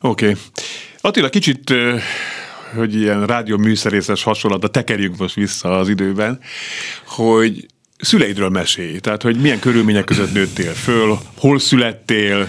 Oké. 0.00 0.24
Okay. 0.28 0.40
Attila, 1.00 1.28
kicsit 1.28 1.74
hogy 2.74 2.94
ilyen 2.94 3.26
rádió 3.26 3.56
műszerészes 3.56 4.22
hasonlat, 4.22 4.60
de 4.60 4.68
tekerjünk 4.68 5.16
most 5.16 5.34
vissza 5.34 5.78
az 5.78 5.88
időben, 5.88 6.40
hogy 7.06 7.66
szüleidről 7.98 8.48
mesélj. 8.48 8.98
Tehát, 8.98 9.22
hogy 9.22 9.36
milyen 9.40 9.58
körülmények 9.58 10.04
között 10.04 10.32
nőttél 10.32 10.72
föl, 10.72 11.18
hol 11.36 11.58
születtél, 11.58 12.48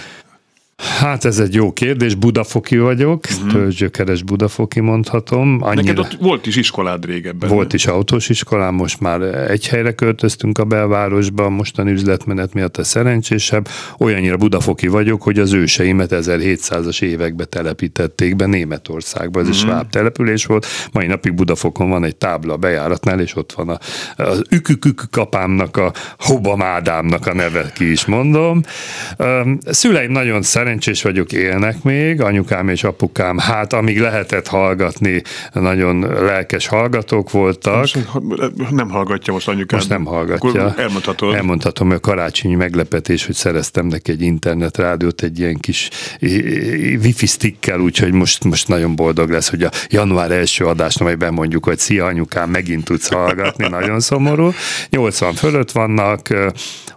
Hát 0.79 1.25
ez 1.25 1.39
egy 1.39 1.53
jó 1.53 1.73
kérdés, 1.73 2.15
budafoki 2.15 2.77
vagyok, 2.77 3.25
uh-huh. 3.31 3.51
tölgyökeres 3.51 4.23
budafoki 4.23 4.79
mondhatom. 4.79 5.59
Annyira... 5.61 5.81
Neked 5.81 5.99
ott 5.99 6.17
volt 6.19 6.45
is 6.45 6.55
iskolád 6.55 7.05
régebben. 7.05 7.49
Volt 7.49 7.73
is 7.73 7.85
autós 7.85 8.29
iskolám, 8.29 8.73
most 8.73 8.99
már 8.99 9.21
egy 9.21 9.67
helyre 9.67 9.93
költöztünk 9.93 10.57
a 10.57 10.63
belvárosba, 10.63 11.49
mostani 11.49 11.91
üzletmenet 11.91 12.53
miatt 12.53 12.77
a 12.77 12.83
szerencsésebb. 12.83 13.67
Olyannyira 13.97 14.37
budafoki 14.37 14.87
vagyok, 14.87 15.21
hogy 15.21 15.39
az 15.39 15.53
őseimet 15.53 16.09
1700-as 16.13 17.01
évekbe 17.01 17.45
telepítették 17.45 18.35
be 18.35 18.45
Németországba, 18.45 19.39
ez 19.39 19.47
uh-huh. 19.47 19.61
egy 19.61 19.67
sváb 19.67 19.89
település 19.89 20.45
volt. 20.45 20.65
Mai 20.91 21.07
napig 21.07 21.33
Budafokon 21.33 21.89
van 21.89 22.03
egy 22.03 22.15
tábla 22.15 22.53
a 22.53 22.57
bejáratnál, 22.57 23.19
és 23.19 23.35
ott 23.35 23.51
van 23.51 23.69
a, 23.69 23.77
az 24.15 24.41
ükükük 24.49 25.01
kapámnak, 25.11 25.77
a 25.77 25.93
hobamádámnak 26.17 27.27
a 27.27 27.33
neve, 27.33 27.71
ki 27.75 27.91
is 27.91 28.05
mondom. 28.05 28.61
Szüleim 29.65 30.11
nagyon 30.11 30.41
szerencsés 30.69 31.01
vagyok, 31.01 31.31
élnek 31.31 31.83
még, 31.83 32.21
anyukám 32.21 32.69
és 32.69 32.83
apukám, 32.83 33.37
hát 33.37 33.73
amíg 33.73 33.99
lehetett 33.99 34.47
hallgatni, 34.47 35.21
nagyon 35.53 35.99
lelkes 35.99 36.67
hallgatók 36.67 37.31
voltak. 37.31 37.75
Most 37.75 37.97
nem 38.69 38.89
hallgatja 38.89 39.33
most 39.33 39.47
anyukám. 39.47 39.79
Most 39.79 39.89
nem 39.89 40.05
hallgatja. 40.05 40.65
Akkor 40.65 40.79
elmondhatod. 40.79 41.33
Elmondhatom, 41.33 41.87
hogy 41.87 41.95
a 41.95 41.99
karácsonyi 41.99 42.55
meglepetés, 42.55 43.25
hogy 43.25 43.35
szereztem 43.35 43.85
neki 43.85 44.11
egy 44.11 44.21
internetrádiót, 44.21 45.21
egy 45.21 45.39
ilyen 45.39 45.57
kis 45.57 45.89
wifi 47.03 47.25
stickkel, 47.25 47.79
úgyhogy 47.79 48.11
most, 48.11 48.43
most 48.43 48.67
nagyon 48.67 48.95
boldog 48.95 49.29
lesz, 49.29 49.49
hogy 49.49 49.63
a 49.63 49.69
január 49.89 50.31
első 50.31 50.65
adásnál 50.65 51.07
majd 51.07 51.19
bemondjuk, 51.19 51.65
hogy 51.65 51.79
szia 51.79 52.05
anyukám, 52.05 52.49
megint 52.49 52.83
tudsz 52.83 53.09
hallgatni, 53.09 53.67
nagyon 53.77 53.99
szomorú. 53.99 54.51
80 54.89 55.33
fölött 55.33 55.71
vannak, 55.71 56.27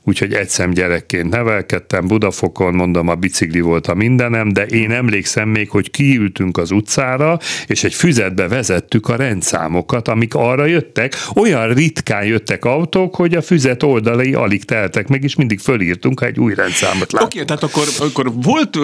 úgyhogy 0.05 0.33
egyszem 0.33 0.70
gyerekként 0.70 1.31
nevelkedtem, 1.31 2.07
Budafokon, 2.07 2.75
mondom, 2.75 3.09
a 3.09 3.14
bicikli 3.14 3.61
volt 3.63 3.87
a 3.87 3.95
mindenem, 3.95 4.53
de 4.53 4.67
én 4.67 4.91
emlékszem 4.91 5.49
még, 5.49 5.71
hogy 5.71 5.91
kiültünk 5.91 6.59
az 6.59 6.71
utcára, 6.71 7.39
és 7.67 7.85
egy 7.85 7.95
füzetbe 7.95 8.49
vezettük 8.49 9.09
a 9.09 9.17
rendszámokat, 9.17 10.09
amik 10.09 10.35
arra 10.35 10.67
jöttek. 10.67 11.17
Olyan 11.35 11.75
ritkán 11.75 12.25
jöttek 12.25 12.65
autók, 12.65 13.15
hogy 13.15 13.35
a 13.35 13.43
füzet 13.43 13.83
oldalai 13.83 14.35
alig 14.35 14.65
teltek 14.65 15.09
meg, 15.09 15.23
és 15.23 15.35
mindig 15.35 15.59
fölírtunk, 15.59 16.21
ha 16.21 16.27
egy 16.27 16.39
új 16.39 16.55
rendszámot 16.55 17.13
láttunk. 17.13 17.23
Oké, 17.23 17.43
okay, 17.43 17.45
tehát 17.45 17.63
akkor, 17.63 18.09
akkor 18.09 18.33
volt 18.35 18.79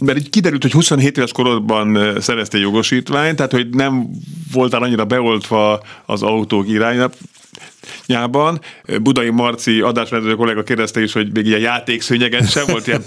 mert 0.00 0.18
így 0.18 0.30
kiderült, 0.30 0.62
hogy 0.62 0.72
27 0.72 1.16
éves 1.16 1.32
korodban 1.32 2.16
szereztél 2.20 2.60
jogosítványt, 2.60 3.36
tehát 3.36 3.52
hogy 3.52 3.68
nem 3.68 4.06
voltál 4.52 4.82
annyira 4.82 5.04
beoltva 5.04 5.82
az 6.06 6.22
autók 6.22 6.68
irányába, 6.68 7.14
nyában. 8.06 8.60
Budai 9.02 9.30
Marci 9.30 9.80
adásvezető 9.80 10.34
kollega 10.34 10.62
kérdezte 10.62 11.02
is, 11.02 11.12
hogy 11.12 11.30
még 11.32 11.46
ilyen 11.46 11.60
játékszőnyeget 11.60 12.50
sem 12.50 12.64
volt, 12.66 12.86
ilyen 12.86 13.02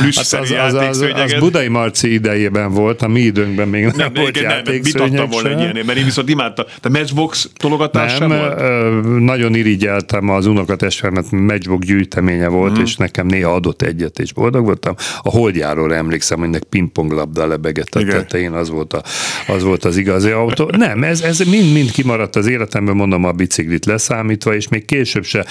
plüss 0.00 0.16
hát 0.16 0.40
az, 0.40 0.50
az, 0.50 0.74
az, 0.74 1.00
az, 1.14 1.34
Budai 1.38 1.68
Marci 1.68 2.12
idejében 2.12 2.72
volt, 2.72 3.02
a 3.02 3.08
mi 3.08 3.20
időnkben 3.20 3.68
még 3.68 3.84
nem, 3.84 3.94
nem 3.96 4.12
volt 4.14 4.36
igen, 4.36 4.50
játékszőnyeg 4.50 5.12
nem, 5.12 5.28
volna 5.28 5.48
egy 5.48 5.58
ilyen, 5.58 5.86
mert 5.86 5.98
én 5.98 6.04
viszont 6.04 6.28
imádtam. 6.28 6.66
De 6.82 6.88
Matchbox 6.88 7.50
tologatás 7.56 8.18
nem, 8.18 8.30
sem 8.30 8.38
volt? 8.38 8.60
Ö, 8.60 9.00
nagyon 9.18 9.54
irigyeltem 9.54 10.28
az 10.28 10.46
unokatestvéremet, 10.46 11.30
Matchbox 11.30 11.86
gyűjteménye 11.86 12.48
volt, 12.48 12.78
mm. 12.78 12.82
és 12.82 12.96
nekem 12.96 13.26
néha 13.26 13.54
adott 13.54 13.82
egyet, 13.82 14.18
és 14.18 14.32
boldog 14.32 14.64
voltam. 14.64 14.94
A 15.22 15.30
holdjáról 15.30 15.94
emlékszem, 15.94 16.38
hogy 16.38 16.64
pingponglabda 16.64 17.46
lebegett 17.46 17.94
a 17.94 18.04
tetején, 18.04 18.52
az 18.52 18.70
volt, 18.70 18.92
a, 18.92 19.02
az 19.46 19.62
volt 19.62 19.84
az 19.84 19.96
igazi 19.96 20.30
autó. 20.30 20.70
Nem, 20.76 21.02
ez, 21.02 21.20
ez 21.20 21.38
mind, 21.38 21.72
mind 21.72 21.90
kimaradt 21.90 22.36
az 22.36 22.46
életemben, 22.46 22.96
mondom, 22.96 23.24
a 23.24 23.32
biciklit 23.32 23.86
leszámítva, 23.86 24.07
tanítva, 24.08 24.54
és 24.54 24.68
még 24.68 24.84
később 24.84 25.24
se. 25.24 25.46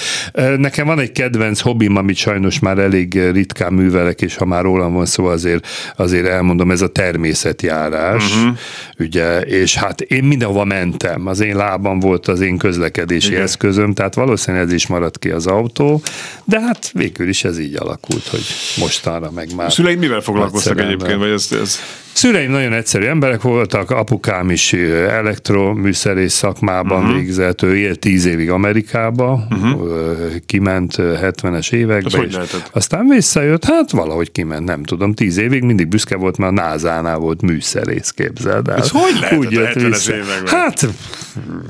Nekem 0.58 0.86
van 0.86 1.00
egy 1.00 1.12
kedvenc 1.12 1.60
hobbim, 1.60 1.96
amit 1.96 2.16
sajnos 2.16 2.60
már 2.60 2.78
elég 2.78 3.32
ritkán 3.32 3.74
művelek, 3.74 4.22
és 4.22 4.36
ha 4.36 4.46
már 4.46 4.64
rólam 4.64 4.94
van 4.94 5.06
szó, 5.06 5.26
azért, 5.26 5.68
azért 5.96 6.26
elmondom, 6.26 6.72
ez 6.72 6.82
a 6.82 6.88
természetjárás, 6.88 8.36
uh-huh. 8.36 8.58
ugye, 9.00 9.40
és 9.40 9.76
hát 9.76 10.02
én 10.02 10.24
mindenhova 10.24 10.64
mentem, 10.66 11.28
az 11.28 11.40
én 11.40 11.56
lábam 11.56 12.00
volt 12.00 12.28
az 12.28 12.42
én 12.42 12.58
közlekedési 12.58 13.32
Igen. 13.32 13.42
eszközöm, 13.42 13.94
tehát 13.94 14.16
valószínűleg 14.16 14.66
ez 14.66 14.74
is 14.74 14.88
maradt 14.88 15.20
ki 15.20 15.30
az 15.30 15.48
autó, 15.48 16.02
de 16.44 16.60
hát 16.62 16.92
végül 16.94 17.28
is 17.28 17.44
ez 17.44 17.60
így 17.60 17.76
alakult, 17.80 18.28
hogy 18.28 18.46
mostanra 18.78 19.32
meg 19.32 19.56
már. 19.56 19.72
Szüleid 19.72 20.00
mivel 20.00 20.22
foglalkoztak 20.22 20.80
egyébként, 20.80 21.18
vagy 21.18 21.30
ez, 21.30 21.50
ez 21.62 21.80
Szüleim 22.18 22.52
nagyon 22.52 22.74
egyszerű 22.74 23.06
emberek 23.06 23.42
voltak, 23.42 23.92
apukám 23.92 24.50
is 24.50 24.74
elektroműszerész 24.74 26.34
szakmában 26.34 27.02
uh-huh. 27.02 27.16
végzett, 27.16 27.62
ő 27.62 27.78
élt 27.78 28.00
tíz 28.00 28.26
évig 28.26 28.50
Amerikába, 28.50 29.48
uh-huh. 29.50 30.36
kiment 30.46 30.96
70-es 30.98 31.74
években, 31.74 32.26
és 32.28 32.38
aztán 32.72 33.08
visszajött, 33.08 33.66
hát 33.66 33.92
valahogy 33.92 34.32
kiment, 34.32 34.66
nem 34.66 34.84
tudom, 34.84 35.14
tíz 35.14 35.38
évig, 35.38 35.64
mindig 35.64 35.88
büszke 35.88 36.16
volt, 36.16 36.38
mert 36.38 36.52
a 36.52 36.56
NASA-nál 36.56 37.18
volt 37.18 37.42
műszerész, 37.42 38.10
képzeld 38.10 38.68
el. 38.68 38.78
Ez 38.78 38.90
hogy 38.90 39.18
lehet 39.20 39.38
Úgy 39.38 39.52
jött 39.52 39.74
vissza. 39.74 40.14
Hát 40.46 40.88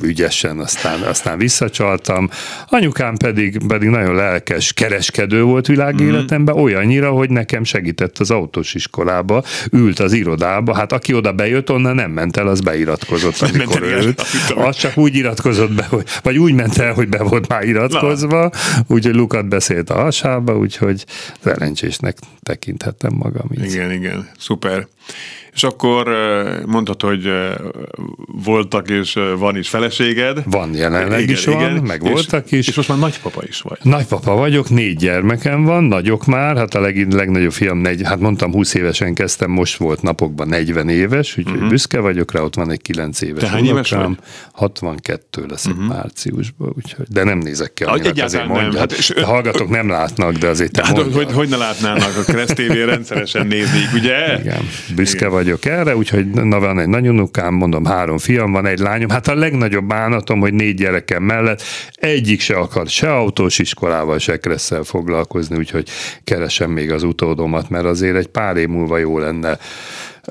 ügyesen, 0.02 0.60
aztán, 0.60 1.02
aztán 1.02 1.38
visszacsaltam. 1.38 2.30
Anyukám 2.68 3.16
pedig, 3.18 3.66
pedig 3.68 3.90
nagyon 3.90 4.16
lelkes 4.16 4.74
kereskedő 4.74 5.44
volt 5.44 5.68
világéletemben, 5.68 6.54
uh-huh. 6.54 6.70
olyannyira, 6.70 7.12
hogy 7.12 7.30
nekem 7.30 7.64
segített 7.64 8.18
az 8.18 8.32
autós 8.32 8.74
iskolába, 8.74 9.44
ült 9.72 10.00
az 10.00 10.14
irodában, 10.14 10.36
irodába, 10.38 10.76
hát 10.76 10.92
aki 10.92 11.14
oda 11.14 11.34
bejött, 11.34 11.72
onnan 11.72 11.96
nem 11.96 12.12
ment 12.12 12.38
el, 12.38 12.48
az 12.48 12.62
beiratkozott, 12.62 13.42
amikor 13.42 13.80
nem 13.82 13.90
ült. 13.90 14.24
Az 14.56 14.76
csak 14.76 14.98
úgy 14.98 15.16
iratkozott 15.16 15.72
be, 15.72 15.86
hogy, 15.90 16.04
vagy 16.24 16.38
úgy 16.38 16.54
ment 16.54 16.78
el, 16.78 16.94
hogy 16.94 17.08
be 17.10 17.24
volt 17.24 17.48
már 17.48 17.64
iratkozva, 17.64 18.52
úgyhogy 18.88 19.16
Lukat 19.16 19.48
beszélt 19.48 19.90
a 19.90 20.02
hasába, 20.02 20.58
úgyhogy 20.58 21.06
szerencsésnek 21.40 22.18
tekinthettem 22.44 23.14
magam. 23.14 23.48
Így. 23.52 23.74
Igen, 23.74 23.92
igen, 23.92 24.30
szuper. 24.40 24.88
És 25.58 25.64
akkor 25.64 26.08
mondhatod, 26.66 27.10
hogy 27.10 27.30
voltak 28.44 28.90
és 28.90 29.20
van 29.38 29.58
is 29.58 29.70
feleséged. 29.70 30.44
Van 30.46 30.74
jelenleg 30.74 31.22
igen, 31.22 31.34
is 31.34 31.46
van, 31.46 31.56
igen, 31.56 31.84
meg 31.84 32.04
és, 32.04 32.10
voltak 32.10 32.52
is. 32.52 32.68
És 32.68 32.76
most 32.76 32.90
már 32.90 32.98
nagypapa 32.98 33.42
is 33.48 33.62
vagy. 33.62 33.78
Nagypapa 33.82 34.36
vagyok, 34.36 34.70
négy 34.70 34.96
gyermekem 34.98 35.64
van, 35.64 35.84
nagyok 35.84 36.26
már, 36.26 36.58
hát 36.58 36.74
a 36.74 36.80
leg, 36.80 37.14
legnagyobb 37.14 37.52
fiam, 37.52 37.78
negy, 37.78 38.02
hát 38.04 38.20
mondtam 38.20 38.52
20 38.52 38.74
évesen 38.74 39.14
kezdtem, 39.14 39.52
most 39.52 39.78
volt 39.78 40.02
napokban 40.02 40.48
40 40.48 40.90
éves, 40.90 41.38
úgyhogy 41.38 41.54
uh-huh. 41.54 41.70
büszke 41.70 42.00
vagyok 42.00 42.32
rá, 42.32 42.42
ott 42.42 42.56
van 42.56 42.72
egy 42.72 42.82
9 42.82 43.22
éves. 43.22 43.44
Te 43.44 43.50
hány 43.50 43.66
éves 43.66 43.90
vagy? 43.90 44.18
62 44.52 45.46
leszek 45.46 45.74
uh-huh. 45.74 45.88
márciusban, 45.88 46.74
úgyhogy, 46.76 47.06
de 47.10 47.24
nem 47.24 47.38
nézek 47.38 47.74
ki 47.74 47.84
annyira, 47.84 48.24
azért 48.24 48.48
mondja. 48.48 48.68
Nem. 48.68 48.78
Hát, 48.78 48.92
és 48.92 49.10
a 49.10 49.26
hallgatók 49.26 49.70
nem 49.70 49.90
látnak, 49.90 50.34
de 50.34 50.48
azért 50.48 50.72
te 50.72 50.86
hát, 50.86 50.98
hogy, 50.98 51.32
hogy 51.32 51.50
ne 51.50 51.58
látnának, 51.58 52.18
a 52.18 52.32
Kressz 52.32 52.54
TV 52.54 52.72
rendszeresen 52.72 53.48
nézik, 53.48 53.94
ugye? 53.94 54.40
Igen, 54.40 54.68
büszke 54.98 55.18
Igen. 55.18 55.30
vagy 55.30 55.46
vagyok 55.48 55.66
erre, 55.66 55.96
úgyhogy 55.96 56.28
na 56.28 56.60
van 56.60 56.80
egy 56.80 56.88
nagyunukám, 56.88 57.54
mondom, 57.54 57.86
három 57.86 58.18
fiam 58.18 58.52
van, 58.52 58.66
egy 58.66 58.80
lányom. 58.80 59.10
Hát 59.10 59.28
a 59.28 59.36
legnagyobb 59.36 59.86
bánatom, 59.86 60.40
hogy 60.40 60.54
négy 60.54 60.76
gyerekem 60.76 61.24
mellett 61.24 61.62
egyik 61.94 62.42
se 62.42 62.56
akar 62.56 62.88
se 62.88 63.14
autós 63.14 63.60
iskolával, 63.60 64.20
se 64.20 64.38
kresszel 64.38 64.84
foglalkozni, 64.84 65.58
úgyhogy 65.58 65.90
keresem 66.24 66.72
még 66.72 66.92
az 66.92 67.04
utódomat, 67.04 67.70
mert 67.70 67.86
azért 67.86 68.16
egy 68.16 68.28
pár 68.28 68.58
év 68.58 68.68
múlva 68.68 68.98
jó 68.98 69.20
lenne 69.20 69.58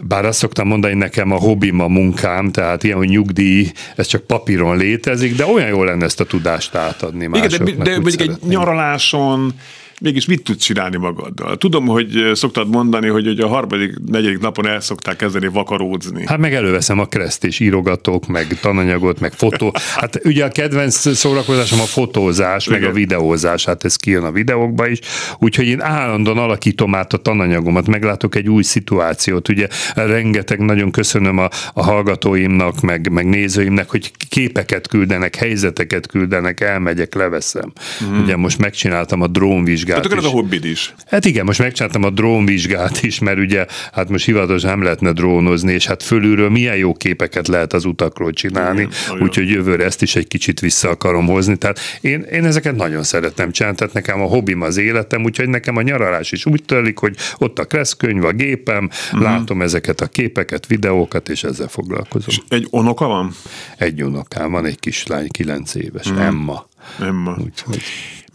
bár 0.03 0.25
azt 0.25 0.39
szoktam 0.39 0.67
mondani, 0.67 0.95
nekem 0.95 1.33
a 1.33 1.37
hobbim 1.37 1.81
a 1.81 1.89
munkám, 1.89 2.51
tehát 2.51 2.85
ilyen, 2.85 2.97
hogy 2.97 3.09
nyugdíj, 3.09 3.73
ez 3.97 4.07
csak 4.07 4.23
papíron 4.23 4.77
létezik, 4.77 5.37
de 5.37 5.47
olyan 5.47 5.69
jó 5.69 5.85
lenne 5.85 6.05
ezt 6.05 6.21
a 6.21 6.25
tudást 6.25 6.75
átadni 6.75 7.27
másoknak. 7.27 7.69
Igen, 7.69 7.79
de, 7.79 7.91
de 7.91 8.01
mondjuk 8.01 8.21
egy 8.21 8.37
nyaraláson, 8.49 9.53
mégis 10.01 10.27
mit 10.27 10.43
tudsz 10.43 10.65
csinálni 10.65 10.97
magaddal? 10.97 11.57
Tudom, 11.57 11.87
hogy 11.87 12.31
szoktad 12.35 12.69
mondani, 12.69 13.09
hogy, 13.09 13.27
hogy 13.27 13.41
a 13.41 13.47
harmadik, 13.47 13.95
negyedik 14.07 14.39
napon 14.39 14.67
el 14.67 14.81
szokták 14.81 15.17
kezdeni 15.17 15.49
vakaródzni. 15.49 16.27
Hát 16.27 16.39
meg 16.39 16.55
előveszem 16.55 16.99
a 16.99 17.07
kereszt 17.07 17.45
és 17.45 17.61
írogatok, 17.61 18.27
meg 18.27 18.61
tananyagot, 18.61 19.21
meg 19.21 19.33
fotó. 19.33 19.75
Hát 19.97 20.21
ugye 20.25 20.45
a 20.45 20.49
kedvenc 20.49 21.17
szórakozásom 21.17 21.81
a 21.81 21.83
fotózás, 21.83 22.67
Igen. 22.67 22.81
meg 22.81 22.89
a 22.89 22.93
videózás, 22.93 23.65
hát 23.65 23.85
ez 23.85 23.97
kijön 23.97 24.25
a 24.25 24.31
videókba 24.31 24.89
is, 24.89 24.99
úgyhogy 25.39 25.67
én 25.67 25.83
állandóan 25.83 26.39
alakítom 26.39 26.95
át 26.95 27.13
a 27.13 27.17
tananyagomat, 27.17 27.87
meglátok 27.87 28.35
egy 28.35 28.49
új 28.49 28.63
szituációt, 28.63 29.49
ugye 29.49 29.69
rengeteg 29.95 30.59
nagyon 30.59 30.91
köszönöm 30.91 31.39
a, 31.39 31.49
a 31.75 31.83
hallgatóimnak, 31.83 32.81
meg, 32.81 33.13
meg 33.13 33.27
nézőimnek, 33.27 33.91
hogy 33.91 34.13
képeket 34.29 34.89
küldenek, 34.89 35.35
helyzeteket 35.35 36.07
küldenek, 36.07 36.61
elmegyek, 36.61 37.15
leveszem. 37.15 37.73
Mm. 38.05 38.23
Ugye 38.23 38.37
most 38.37 38.59
megcsináltam 38.59 39.21
a 39.21 39.27
drónvizsgát, 39.27 39.85
drónvizsgát 39.95 40.13
hát 40.13 40.23
is. 40.23 40.29
a 40.29 40.31
hobbid 40.31 40.65
is. 40.65 40.95
Hát 41.07 41.25
igen, 41.25 41.45
most 41.45 41.59
megcsináltam 41.59 42.05
a 42.05 42.11
drónvizsgát 42.11 43.03
is, 43.03 43.19
mert 43.19 43.39
ugye 43.39 43.67
hát 43.93 44.09
most 44.09 44.25
hivatalosan 44.25 44.71
nem 44.71 44.83
lehetne 44.83 45.13
drónozni, 45.13 45.73
és 45.73 45.87
hát 45.87 46.03
fölülről 46.03 46.51
milyen 46.51 46.77
jó 46.77 46.95
képeket 46.95 47.49
lehet 47.49 47.73
az 47.73 47.85
utakról 47.85 48.33
csinálni, 48.33 48.89
úgyhogy 49.21 49.49
jövőre 49.49 49.85
ezt 49.85 50.03
is 50.03 50.17
egy 50.17 50.29
kicsit 50.29 50.61
vissza 50.61 50.89
akarom 50.89 51.27
hozni. 51.27 51.57
Tehát 51.57 51.79
én, 52.01 52.21
én 52.21 52.45
ezeket 52.45 52.77
nagyon 52.77 53.03
szeretem 53.03 53.51
csinálni, 53.51 53.77
tehát 53.77 53.93
nekem 53.95 54.21
a 54.21 54.25
hobbim 54.25 54.63
az 54.63 54.77
életem, 54.77 55.25
úgyhogy 55.25 55.49
nekem 55.49 55.77
a 55.77 55.83
nyaralás 55.83 56.33
is 56.33 56.47
úgy 56.47 56.63
tölik, 56.65 56.99
hogy 56.99 57.17
ott 57.39 57.59
a 57.59 57.65
kresszkönyv, 57.65 58.25
a 58.25 58.33
gépem, 58.33 58.85
uh-huh. 58.85 59.23
látom 59.23 59.63
ezeket 59.63 60.01
a 60.01 60.07
képeket, 60.07 60.67
videókat, 60.67 61.29
és 61.29 61.45
ezzel 61.45 61.69
foglalkozom. 61.69 62.29
És 62.29 62.41
egy 62.49 62.67
unoka 62.71 63.07
van? 63.07 63.33
Egy 63.77 64.03
unokám 64.03 64.51
van, 64.51 64.65
egy 64.65 64.81
kislány, 64.81 65.29
kilenc 65.29 65.75
éves, 65.75 66.07
uh-huh. 66.07 66.25
Emma. 66.25 66.69
Emma. 67.01 67.37
Úgyhogy. 67.45 67.83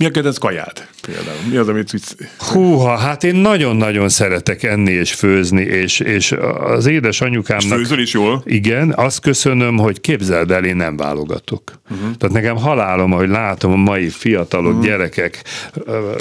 Mi 0.01 0.07
a 0.07 0.11
kedvenc 0.11 0.37
kajád 0.37 0.87
például? 1.01 1.37
Mi 1.49 1.55
az, 1.55 1.67
amit... 1.67 2.15
Húha, 2.37 2.97
hát 2.97 3.23
én 3.23 3.35
nagyon-nagyon 3.35 4.09
szeretek 4.09 4.63
enni 4.63 4.91
és 4.91 5.13
főzni, 5.13 5.61
és, 5.61 5.99
és 5.99 6.35
az 6.59 6.85
édes 6.85 7.21
anyukámnak... 7.21 7.63
És 7.63 7.87
főzöl 7.87 7.99
is 7.99 8.13
jól? 8.13 8.43
Igen, 8.45 8.93
azt 8.95 9.19
köszönöm, 9.19 9.77
hogy 9.77 10.01
képzeld 10.01 10.51
el, 10.51 10.65
én 10.65 10.75
nem 10.75 10.97
válogatok. 10.97 11.81
Uh-huh. 11.89 12.15
Tehát 12.17 12.35
nekem 12.35 12.55
halálom, 12.55 13.11
hogy 13.11 13.29
látom 13.29 13.71
a 13.71 13.75
mai 13.75 14.09
fiatalok, 14.09 14.71
uh-huh. 14.71 14.85
gyerekek 14.85 15.43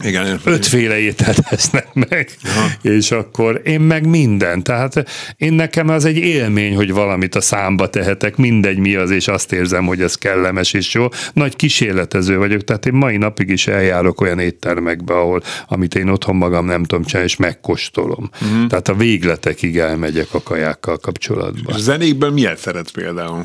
Igen, 0.03 0.41
ötféle 0.45 0.99
ételt 0.99 1.39
esznek 1.51 1.95
meg, 1.95 2.31
uh-huh. 2.45 2.95
és 2.97 3.11
akkor 3.11 3.61
én 3.65 3.81
meg 3.81 4.07
minden. 4.07 4.63
Tehát 4.63 5.05
én 5.37 5.53
nekem 5.53 5.89
az 5.89 6.05
egy 6.05 6.17
élmény, 6.17 6.75
hogy 6.75 6.93
valamit 6.93 7.35
a 7.35 7.41
számba 7.41 7.89
tehetek, 7.89 8.37
mindegy 8.37 8.79
mi 8.79 8.95
az, 8.95 9.11
és 9.11 9.29
azt 9.29 9.53
érzem, 9.53 9.87
hogy 9.87 10.01
ez 10.01 10.15
kellemes 10.15 10.73
és 10.73 10.95
jó. 10.95 11.09
Nagy 11.33 11.57
kísérletező 11.57 12.37
vagyok, 12.37 12.65
tehát 12.65 12.87
én 12.87 12.95
mai 12.95 13.17
napig 13.17 13.49
is 13.49 13.69
eljárok 13.71 14.21
olyan 14.21 14.39
éttermekbe, 14.39 15.15
ahol, 15.15 15.43
amit 15.69 15.95
én 15.95 16.09
otthon 16.09 16.37
magam 16.37 16.65
nem 16.65 16.85
tudom 16.85 17.05
csinálni, 17.05 17.29
és 17.29 17.37
megkóstolom. 17.37 18.31
Uh-huh. 18.43 18.67
Tehát 18.67 18.89
a 18.89 18.95
végletekig 18.95 19.79
elmegyek 19.79 20.35
a 20.35 20.43
kajákkal 20.43 20.99
kapcsolatban. 20.99 21.75
És 21.77 21.81
zenékből 21.81 22.31
miért 22.31 22.59
szeret 22.59 22.91
például? 22.91 23.45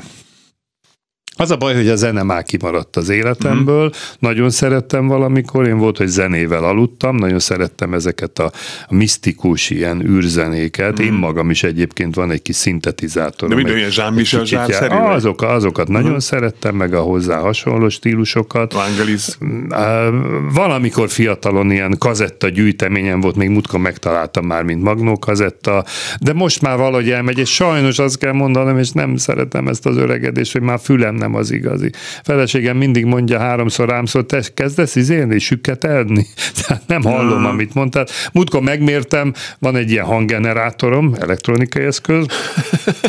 Az 1.37 1.51
a 1.51 1.57
baj, 1.57 1.75
hogy 1.75 1.87
a 1.87 1.95
zene 1.95 2.23
már 2.23 2.43
kimaradt 2.43 2.95
az 2.95 3.09
életemből. 3.09 3.85
Mm. 3.85 3.89
Nagyon 4.19 4.49
szerettem 4.49 5.07
valamikor, 5.07 5.67
én 5.67 5.77
volt, 5.77 5.97
hogy 5.97 6.07
zenével 6.07 6.63
aludtam, 6.63 7.15
nagyon 7.15 7.39
szerettem 7.39 7.93
ezeket 7.93 8.39
a, 8.39 8.51
misztikus 8.89 9.69
ilyen 9.69 10.05
űrzenéket. 10.07 11.01
Mm. 11.01 11.05
Én 11.05 11.13
magam 11.13 11.49
is 11.49 11.63
egyébként 11.63 12.15
van 12.15 12.31
egy 12.31 12.41
kis 12.41 12.55
szintetizátor. 12.55 13.49
De 13.49 13.55
minden 13.55 13.77
ilyen 13.77 13.91
Jean-Michel 13.95 14.43
Jarre 14.67 15.09
azok, 15.09 15.41
Azokat 15.41 15.89
mm. 15.89 15.93
nagyon 15.93 16.19
szerettem, 16.19 16.75
meg 16.75 16.93
a 16.93 17.01
hozzá 17.01 17.39
hasonló 17.39 17.89
stílusokat. 17.89 18.73
Vangelis. 18.73 19.27
Valamikor 20.53 21.09
fiatalon 21.09 21.71
ilyen 21.71 21.95
kazetta 21.97 22.49
gyűjteményen 22.49 23.19
volt, 23.19 23.35
még 23.35 23.49
mutka 23.49 23.77
megtaláltam 23.77 24.45
már, 24.45 24.63
mint 24.63 24.83
magnó 24.83 25.19
kazetta, 25.19 25.85
de 26.19 26.33
most 26.33 26.61
már 26.61 26.77
valahogy 26.77 27.09
elmegy, 27.09 27.37
és 27.37 27.53
sajnos 27.53 27.99
azt 27.99 28.17
kell 28.17 28.31
mondanom, 28.31 28.77
és 28.77 28.91
nem 28.91 29.15
szeretem 29.15 29.67
ezt 29.67 29.85
az 29.85 29.97
öregedést, 29.97 30.51
hogy 30.51 30.61
már 30.61 30.79
fülem 30.79 31.15
nem 31.25 31.35
az 31.35 31.51
igazi. 31.51 31.89
Feleségem 32.23 32.77
mindig 32.77 33.05
mondja 33.05 33.39
háromszor 33.39 33.89
rámszor, 33.89 34.25
te 34.25 34.43
kezdesz 34.53 34.95
izélni, 34.95 35.39
sükketelni? 35.39 36.27
Tehát 36.61 36.83
nem 36.87 37.01
hallom, 37.03 37.37
hmm. 37.37 37.45
amit 37.45 37.73
mondtál. 37.73 38.05
Múltkor 38.33 38.61
megmértem, 38.61 39.33
van 39.59 39.75
egy 39.75 39.91
ilyen 39.91 40.05
hanggenerátorom, 40.05 41.15
elektronikai 41.19 41.83
eszköz, 41.83 42.25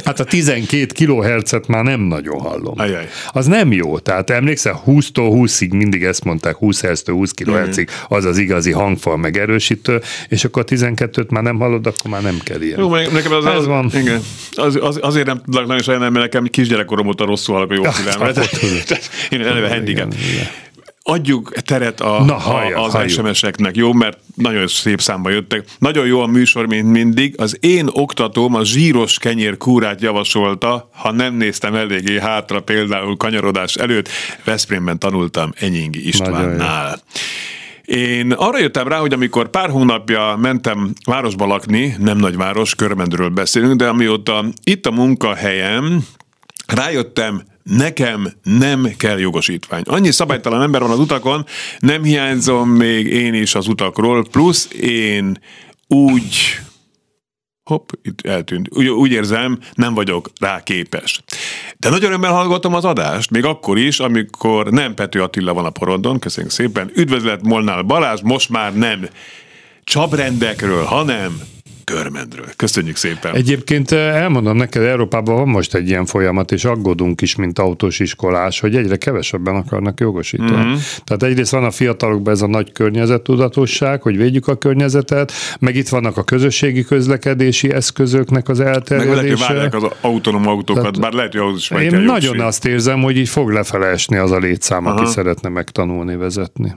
hát 0.05 0.21
a 0.21 0.25
12 0.25 0.87
kHz-et 0.87 1.67
már 1.67 1.85
nem 1.85 2.01
nagyon 2.01 2.41
hallom. 2.41 2.75
Ajaj. 2.77 3.09
Az 3.33 3.47
nem 3.47 3.73
jó, 3.73 3.99
tehát 3.99 4.31
emlékszel, 4.31 4.83
20-tól 4.87 5.31
20-ig 5.33 5.71
mindig 5.71 6.05
ezt 6.05 6.25
mondták, 6.25 6.57
20 6.57 6.81
Hz-től 6.81 7.15
20 7.15 7.33
kHz-ig, 7.33 7.89
az 8.09 8.25
az 8.25 8.39
igazi 8.39 8.73
hangfal 8.73 9.17
meg 9.17 9.39
erősítő, 9.39 10.01
és 10.29 10.45
akkor 10.45 10.65
12-t 10.67 11.29
már 11.29 11.43
nem 11.43 11.59
hallod, 11.59 11.87
akkor 11.87 12.11
már 12.11 12.23
nem 12.23 12.39
kell 12.45 12.61
ilyen. 12.61 12.79
Jó, 12.81 12.95
nekem 12.95 13.33
az, 13.33 13.47
Ez 13.47 13.55
az, 13.55 13.67
van. 13.67 13.91
Igen. 13.95 14.21
Az, 14.53 14.79
az, 14.81 14.99
azért 15.03 15.27
nem 15.27 15.41
tudok 15.45 15.67
nagyon 15.67 15.83
sajnálni, 15.83 16.19
mert 16.19 16.33
nekem 16.33 16.47
kisgyerekkorom 16.47 17.07
óta 17.07 17.25
rosszul 17.25 17.55
hallok 17.55 17.71
a 17.71 17.75
jó 17.75 17.83
figyelmet. 18.11 19.11
Én 19.31 19.41
eleve 19.41 19.69
handicap. 19.69 20.15
Adjuk 21.09 21.53
teret 21.53 22.01
a, 22.01 22.25
Na, 22.25 22.35
hallja, 22.35 22.77
a, 22.77 22.85
az 22.85 22.93
halljuk. 22.93 23.11
SMS-eknek, 23.11 23.77
jó? 23.77 23.93
Mert 23.93 24.19
nagyon 24.35 24.67
szép 24.67 25.01
számba 25.01 25.31
jöttek. 25.31 25.65
Nagyon 25.79 26.07
jó 26.07 26.21
a 26.21 26.27
műsor, 26.27 26.67
mint 26.67 26.91
mindig. 26.91 27.35
Az 27.39 27.57
én 27.61 27.89
oktatóm 27.93 28.55
a 28.55 28.65
zsíros 28.65 29.19
kenyér 29.19 29.57
kúrát 29.57 30.01
javasolta, 30.01 30.91
ha 30.93 31.13
nem 31.13 31.35
néztem 31.35 31.75
eléggé 31.75 32.21
hátra, 32.21 32.61
például 32.61 33.17
kanyarodás 33.17 33.75
előtt. 33.75 34.09
Veszprémben 34.45 34.99
tanultam 34.99 35.53
Enyingi 35.59 36.07
Istvánnál. 36.07 36.99
Én 37.85 38.33
arra 38.33 38.59
jöttem 38.59 38.89
rá, 38.89 38.99
hogy 38.99 39.13
amikor 39.13 39.51
pár 39.51 39.71
hónapja 39.71 40.37
mentem 40.41 40.93
városba 41.05 41.47
lakni, 41.47 41.97
nem 41.99 42.19
nagyváros, 42.19 42.75
körmendről 42.75 43.29
beszélünk, 43.29 43.77
de 43.77 43.89
amióta 43.89 44.45
itt 44.65 44.87
a 44.87 44.91
munkahelyem, 44.91 46.05
rájöttem, 46.77 47.43
nekem 47.63 48.33
nem 48.43 48.93
kell 48.97 49.19
jogosítvány. 49.19 49.83
Annyi 49.83 50.11
szabálytalan 50.11 50.63
ember 50.63 50.81
van 50.81 50.91
az 50.91 50.99
utakon, 50.99 51.47
nem 51.79 52.03
hiányzom 52.03 52.69
még 52.69 53.07
én 53.07 53.35
is 53.35 53.55
az 53.55 53.69
utakról, 53.69 54.27
plusz 54.31 54.69
én 54.81 55.41
úgy 55.87 56.61
hopp, 57.63 57.89
itt 58.03 58.27
eltűnt. 58.27 58.69
Úgy, 58.71 58.89
úgy 58.89 59.11
érzem, 59.11 59.59
nem 59.75 59.95
vagyok 59.95 60.31
rá 60.41 60.63
képes. 60.63 61.23
De 61.77 61.89
nagyon 61.89 62.09
örömmel 62.11 62.33
hallgatom 62.33 62.75
az 62.75 62.85
adást, 62.85 63.31
még 63.31 63.45
akkor 63.45 63.79
is, 63.79 64.01
amikor 64.01 64.71
nem 64.71 64.95
Pető 64.95 65.23
Attila 65.23 65.55
van 65.55 65.65
a 65.65 65.71
porondon, 65.71 66.19
köszönjük 66.19 66.53
szépen. 66.53 66.91
Üdvözlet 66.95 67.43
Molnál 67.43 67.83
Balázs, 67.83 68.21
most 68.23 68.49
már 68.49 68.75
nem 68.75 69.09
csabrendekről, 69.85 70.85
hanem 70.85 71.41
körmendről. 71.93 72.47
Köszönjük 72.57 72.97
szépen. 72.97 73.35
Egyébként 73.35 73.91
eh, 73.91 74.23
elmondom 74.23 74.57
neked, 74.57 74.83
Európában 74.83 75.35
van 75.35 75.49
most 75.49 75.75
egy 75.75 75.89
ilyen 75.89 76.07
folyamat, 76.07 76.53
és 76.53 76.65
aggódunk 76.65 77.21
is, 77.21 77.37
mint 77.37 77.59
autós 77.59 77.99
iskolás, 77.99 78.61
hogy 78.61 78.77
egyre 78.77 78.97
kevesebben 78.97 79.55
akarnak 79.55 80.01
jogosítani. 80.01 80.51
Mm-hmm. 80.51 80.75
Tehát 81.05 81.23
egyrészt 81.23 81.51
van 81.51 81.65
a 81.65 81.71
fiatalokban 81.71 82.33
ez 82.33 82.43
a 82.43 82.47
nagy 82.47 82.73
környezettudatosság, 82.73 84.03
hogy 84.03 84.17
védjük 84.17 84.49
a 84.49 84.57
környezetet, 84.57 85.33
meg 85.59 85.77
itt 85.77 85.89
vannak 85.89 86.17
a 86.17 86.23
közösségi 86.23 86.85
közlekedési 86.85 87.73
eszközöknek 87.73 88.49
az 88.49 88.61
elterjedése. 88.61 89.47
Meg 89.49 89.57
lehet, 89.57 89.75
hogy 89.75 89.85
az 89.85 89.91
autonóm 90.01 90.47
autókat, 90.47 90.83
Tehát 90.83 91.01
bár 91.01 91.13
lehet, 91.13 91.33
hogy 91.33 91.41
ahhoz 91.41 91.57
is 91.57 91.69
meg 91.69 91.83
Én 91.83 92.01
nagyon 92.01 92.41
azt 92.41 92.67
érzem, 92.67 93.03
hogy 93.03 93.17
így 93.17 93.29
fog 93.29 93.51
lefele 93.51 93.87
esni 93.87 94.17
az 94.17 94.31
a 94.31 94.39
létszám, 94.39 94.87
Aha. 94.87 95.01
aki 95.01 95.11
szeretne 95.11 95.49
megtanulni 95.49 96.17
vezetni. 96.17 96.75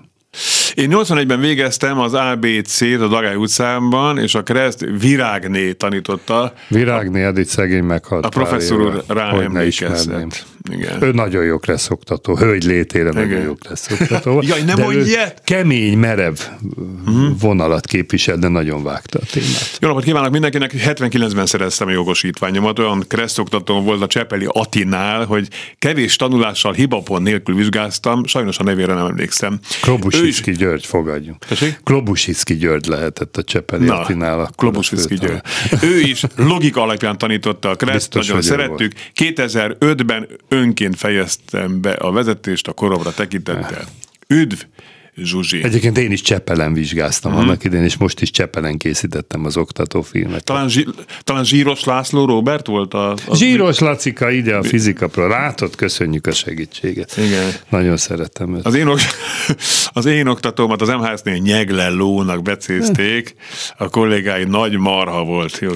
Én 0.76 0.90
81-ben 0.94 1.40
végeztem 1.40 2.00
az 2.00 2.14
ABC-t 2.14 3.02
a 3.02 3.08
Dagály 3.08 3.36
utcában, 3.36 4.18
és 4.18 4.36
a 4.36 4.44
kereszt 4.44 4.86
Virágné 5.00 5.72
tanította. 5.72 6.54
Virágné, 6.68 7.24
Edith 7.24 7.50
szegény 7.50 7.84
meghalt. 7.84 8.26
A 8.26 8.30
professzor 8.30 8.82
úr 8.82 9.04
rá 9.08 9.42
emlékezett. 9.42 10.46
Igen. 10.72 11.04
Ő 11.04 11.12
nagyon 11.12 11.44
jó 11.44 11.58
lesz 11.66 11.90
oktató, 11.90 12.36
hölgy 12.36 12.64
létére 12.64 13.10
Igen. 13.10 13.28
nagyon 13.28 13.44
jó 13.44 13.54
lesz 13.70 13.92
oktató. 13.92 14.42
Jaj, 14.48 14.62
nem 14.62 14.80
mondj 14.80 15.14
Kemény, 15.44 15.98
merev 15.98 16.36
uh-huh. 17.06 17.40
vonalat 17.40 17.86
képvisel, 17.86 18.38
de 18.38 18.48
nagyon 18.48 18.84
vágta 18.84 19.20
a 19.22 19.26
témát. 19.32 19.78
Jó 19.80 19.88
napot 19.88 20.04
kívánok 20.04 20.32
mindenkinek! 20.32 20.74
79-ben 20.78 21.46
szereztem 21.46 21.88
a 21.88 21.92
jogosítványomat, 21.92 22.80
olyan 22.80 23.04
keresztoktató 23.08 23.82
volt 23.82 24.02
a 24.02 24.08
Csepeli 24.08 24.48
Atinál, 24.50 25.26
hogy 25.26 25.48
kevés 25.80 26.16
tanulással 26.16 26.74
hibapon 26.74 27.22
nélkül 27.22 27.56
vizsgáztam, 27.56 28.26
sajnos 28.26 28.58
a 28.58 28.64
nevére 28.64 28.94
nem 28.94 29.06
emlékszem. 29.06 29.60
Klobusicki 29.82 30.52
is... 30.52 30.58
György, 30.60 30.86
fogadjunk. 30.86 31.46
Klobusicki 31.84 32.56
György 32.56 32.86
lehetett 32.86 33.38
a 33.38 33.44
Csepeli 33.44 33.86
Na, 33.86 34.00
Atinál. 34.00 34.52
Klobusicki 34.56 35.16
György. 35.16 35.42
ő 35.82 36.00
is 36.00 36.24
logika 36.36 36.82
alapján 36.82 37.18
tanította 37.18 37.70
a 37.70 37.76
kereszt, 37.76 38.14
nagyon 38.14 38.42
szerettük. 38.42 38.94
2005-ben 39.16 40.28
önként 40.48 40.96
fejeztem 40.96 41.82
be 41.82 41.92
a 41.92 42.12
vezetést 42.12 42.68
a 42.68 42.74
koromra 42.74 43.14
tekintettel. 43.14 43.84
Üdv! 44.28 44.60
Zsuzsi. 45.16 45.64
Egyébként 45.64 45.98
én 45.98 46.12
is 46.12 46.22
Csepelen 46.22 46.74
vizsgáztam 46.74 47.32
hmm. 47.32 47.42
annak 47.42 47.64
idén, 47.64 47.84
és 47.84 47.98
most 47.98 48.22
is 48.22 48.32
Csepelen 48.32 48.78
készítettem 48.78 49.46
az 49.46 49.58
oktatófilmet. 49.58 50.44
Talán, 50.44 50.70
zsí, 50.70 50.88
talán 51.24 51.44
Zsíros 51.44 51.84
László 51.84 52.26
Robert 52.26 52.68
volt 52.68 52.94
a... 52.94 53.12
a 53.12 53.36
Zsíros 53.36 53.80
Lacika 53.80 54.30
ide 54.30 54.56
a 54.56 54.64
fizikapra. 54.64 55.28
Látod, 55.28 55.76
köszönjük 55.76 56.28
a 56.28 56.32
segítséget. 56.32 57.18
Igen. 57.18 57.52
Nagyon 57.70 57.98
szeretem 57.98 58.56
őt. 58.56 58.66
Az 58.66 58.76
én, 58.76 58.88
az 60.00 60.06
én 60.06 60.28
oktatómat 60.28 60.82
az 60.82 60.88
MHS-nél 60.88 61.38
Nyegle 61.38 61.90
lónak 61.90 62.42
becézték, 62.42 63.36
a 63.78 63.90
kollégái 63.90 64.44
nagy 64.44 64.78
marha 64.78 65.24
volt. 65.24 65.60
Jó, 65.60 65.72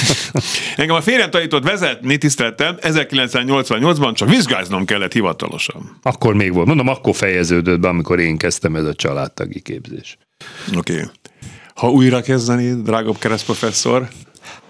Engem 0.76 0.96
a 0.96 1.00
férjem 1.00 1.30
tanított 1.30 1.64
vezetni, 1.64 2.18
tiszteltem, 2.18 2.76
1988-ban 2.80 4.14
csak 4.14 4.28
vizsgáznom 4.28 4.84
kellett 4.84 5.12
hivatalosan. 5.12 5.98
Akkor 6.02 6.34
még 6.34 6.52
volt. 6.52 6.66
Mondom, 6.66 6.88
akkor 6.88 7.14
fejeződött 7.14 7.80
be, 7.80 7.88
amikor 7.88 8.20
én 8.20 8.36
kezdtem 8.36 8.61
kezdtem, 8.62 8.76
ez 8.76 8.90
a 8.90 8.94
családtagi 8.94 9.60
képzés. 9.60 10.18
Oké. 10.76 10.92
Okay. 10.92 11.04
Ha 11.74 11.90
újra 11.90 12.20
kezdeni, 12.20 12.82
drágabb 12.82 13.18
keresztprofesszor? 13.18 14.08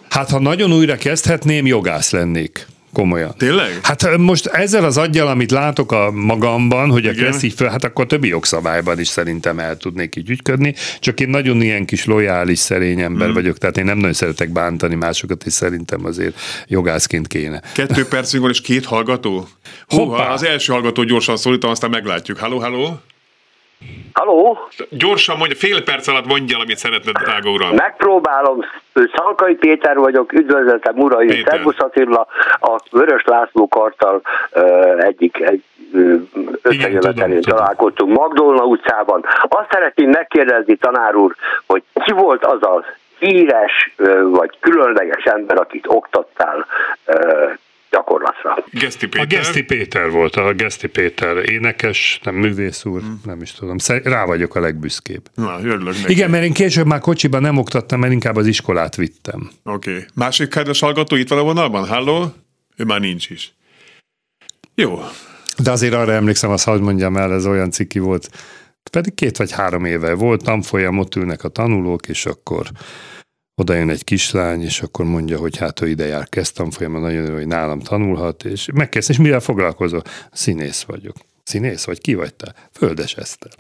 Hát, 0.09 0.31
ha 0.31 0.39
nagyon 0.39 0.73
újra 0.73 0.97
kezdhetném, 0.97 1.67
jogász 1.67 2.11
lennék. 2.11 2.67
Komolyan. 2.93 3.35
Tényleg? 3.39 3.79
Hát 3.83 4.17
most 4.17 4.47
ezzel 4.47 4.85
az 4.85 4.97
aggyal, 4.97 5.27
amit 5.27 5.51
látok 5.51 5.93
a 5.93 6.11
magamban, 6.11 6.91
hogy 6.91 7.07
a 7.07 7.13
kressz 7.13 7.43
így 7.43 7.53
föl, 7.53 7.69
hát 7.69 7.85
akkor 7.85 8.07
többi 8.07 8.29
jogszabályban 8.29 9.01
is 9.01 9.09
szerintem 9.09 9.59
el 9.59 9.77
tudnék 9.77 10.17
így 10.17 10.31
ügyködni, 10.31 10.75
csak 11.01 11.21
én 11.21 11.29
nagyon 11.29 11.63
ilyen 11.63 11.85
kis 11.85 12.05
lojális, 12.05 12.59
szerény 12.59 13.01
ember 13.01 13.25
hmm. 13.25 13.35
vagyok, 13.35 13.59
tehát 13.59 13.77
én 13.77 13.85
nem 13.85 13.97
nagyon 13.97 14.13
szeretek 14.13 14.51
bántani 14.51 14.95
másokat, 14.95 15.45
és 15.45 15.53
szerintem 15.53 16.05
azért 16.05 16.41
jogászként 16.67 17.27
kéne. 17.27 17.63
Kettő 17.75 18.07
percünk 18.15 18.43
van, 18.43 18.53
és 18.53 18.61
két 18.61 18.85
hallgató? 18.85 19.49
Húha, 19.87 20.23
az 20.23 20.45
első 20.45 20.73
hallgató 20.73 21.03
gyorsan 21.03 21.37
szólítom, 21.37 21.71
aztán 21.71 21.91
meglátjuk. 21.91 22.39
Halló, 22.39 22.59
halló? 22.59 23.01
Haló? 24.13 24.59
Gyorsan 24.91 25.37
mondja, 25.37 25.57
fél 25.57 25.83
perc 25.83 26.09
alatt 26.09 26.27
mondja, 26.27 26.59
amit 26.59 26.77
szeretned, 26.77 27.17
drága 27.17 27.51
uram. 27.51 27.75
Megpróbálom. 27.75 28.65
Szalkai 29.15 29.55
Péter 29.55 29.97
vagyok, 29.97 30.33
üdvözletem 30.33 30.99
uraim, 30.99 31.45
Szervusz 31.47 31.79
Attila, 31.79 32.27
a 32.61 32.81
Vörös 32.91 33.23
László 33.25 33.69
kartal 33.69 34.21
uh, 34.53 35.05
egyik 35.05 35.41
egy 35.41 35.63
összejövetelén 36.63 37.41
találkoztunk 37.41 38.17
Magdolna 38.19 38.65
utcában. 38.65 39.25
Azt 39.49 39.71
szeretném 39.71 40.11
megkérdezni, 40.11 40.77
tanár 40.77 41.15
úr, 41.15 41.35
hogy 41.67 41.83
ki 42.05 42.13
volt 42.13 42.45
az 42.45 42.59
az 42.61 42.85
híres 43.19 43.95
vagy 44.23 44.59
különleges 44.61 45.25
ember, 45.25 45.59
akit 45.59 45.85
oktattál 45.89 46.67
gyakorlatra. 47.93 48.65
Geszti 48.71 49.07
Péter. 49.07 49.25
A 49.25 49.27
Geszti 49.27 49.63
Péter 49.63 50.11
volt, 50.11 50.37
a 50.37 50.55
Geszti 50.55 50.89
Péter 50.89 51.51
énekes, 51.51 52.21
nem 52.23 52.35
művész 52.35 52.85
úr, 52.85 53.01
hmm. 53.01 53.21
nem 53.25 53.43
is 53.43 53.53
tudom. 53.53 53.77
Rá 54.03 54.25
vagyok 54.25 54.55
a 54.55 54.61
legbüszkébb. 54.61 55.23
Na, 55.35 55.59
örülök 55.59 56.01
neki. 56.01 56.13
Igen, 56.13 56.31
mert 56.31 56.45
én 56.45 56.53
később 56.53 56.87
már 56.87 57.01
kocsiban 57.01 57.41
nem 57.41 57.59
oktattam, 57.59 58.01
mert 58.01 58.13
inkább 58.13 58.37
az 58.37 58.47
iskolát 58.47 58.97
vittem. 58.97 59.51
Oké. 59.65 59.91
Okay. 59.91 60.05
Másik 60.15 60.49
kedves 60.49 60.81
hallgató 60.81 61.17
itt 61.17 61.29
van 61.29 61.39
a 61.39 61.43
vonalban? 61.43 61.89
Halló? 61.89 62.33
Ő 62.77 62.85
már 62.85 63.01
nincs 63.01 63.31
is. 63.31 63.55
Jó. 64.75 65.01
De 65.63 65.71
azért 65.71 65.95
arra 65.95 66.13
emlékszem, 66.13 66.51
azt 66.51 66.65
hadd 66.65 66.81
mondjam 66.81 67.17
el, 67.17 67.33
ez 67.33 67.47
olyan 67.47 67.71
ciki 67.71 67.99
volt, 67.99 68.29
pedig 68.91 69.15
két 69.15 69.37
vagy 69.37 69.53
három 69.53 69.85
éve 69.85 70.15
volt, 70.15 70.45
tanfolyam, 70.45 70.99
ott 70.99 71.15
ülnek 71.15 71.45
a 71.45 71.49
tanulók, 71.49 72.09
és 72.09 72.27
akkor 72.27 72.67
oda 73.55 73.75
jön 73.75 73.91
egy 73.91 74.05
kislány, 74.05 74.63
és 74.63 74.81
akkor 74.81 75.05
mondja, 75.05 75.39
hogy 75.39 75.57
hát 75.57 75.81
ő 75.81 75.89
ide 75.89 76.07
jár, 76.07 76.29
kezdtem 76.29 76.71
folyamon, 76.71 77.01
nagyon 77.01 77.27
jó, 77.27 77.35
hogy 77.35 77.47
nálam 77.47 77.81
tanulhat, 77.81 78.45
és 78.45 78.69
megkezd, 78.75 79.11
és 79.11 79.17
mivel 79.17 79.41
foglalkozol? 79.41 80.03
Színész 80.33 80.83
vagyok. 80.83 81.17
Színész 81.45 81.85
vagy? 81.85 82.01
Ki 82.01 82.15
vagy 82.15 82.35
te? 82.35 82.55
Földes 82.73 83.15
Eszter. 83.15 83.51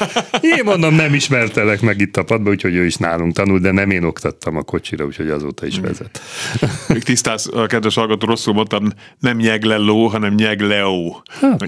én 0.56 0.64
mondom, 0.64 0.94
nem 0.94 1.14
ismertelek 1.14 1.80
meg 1.80 2.00
itt 2.00 2.16
a 2.16 2.24
padba, 2.24 2.50
úgyhogy 2.50 2.74
ő 2.74 2.84
is 2.84 2.96
nálunk 2.96 3.34
tanul, 3.34 3.58
de 3.58 3.70
nem 3.70 3.90
én 3.90 4.02
oktattam 4.02 4.56
a 4.56 4.62
kocsira, 4.62 5.04
úgyhogy 5.04 5.30
azóta 5.30 5.66
is 5.66 5.78
vezet. 5.78 6.20
Még 6.88 7.02
tisztáz, 7.02 7.48
a 7.52 7.66
kedves 7.66 7.94
hallgató, 7.94 8.26
rosszul 8.26 8.54
mondtam, 8.54 8.88
nem 9.18 9.36
nyegleló, 9.36 10.06
hanem 10.06 10.34
nyegleó. 10.34 11.22
Hát. 11.40 11.58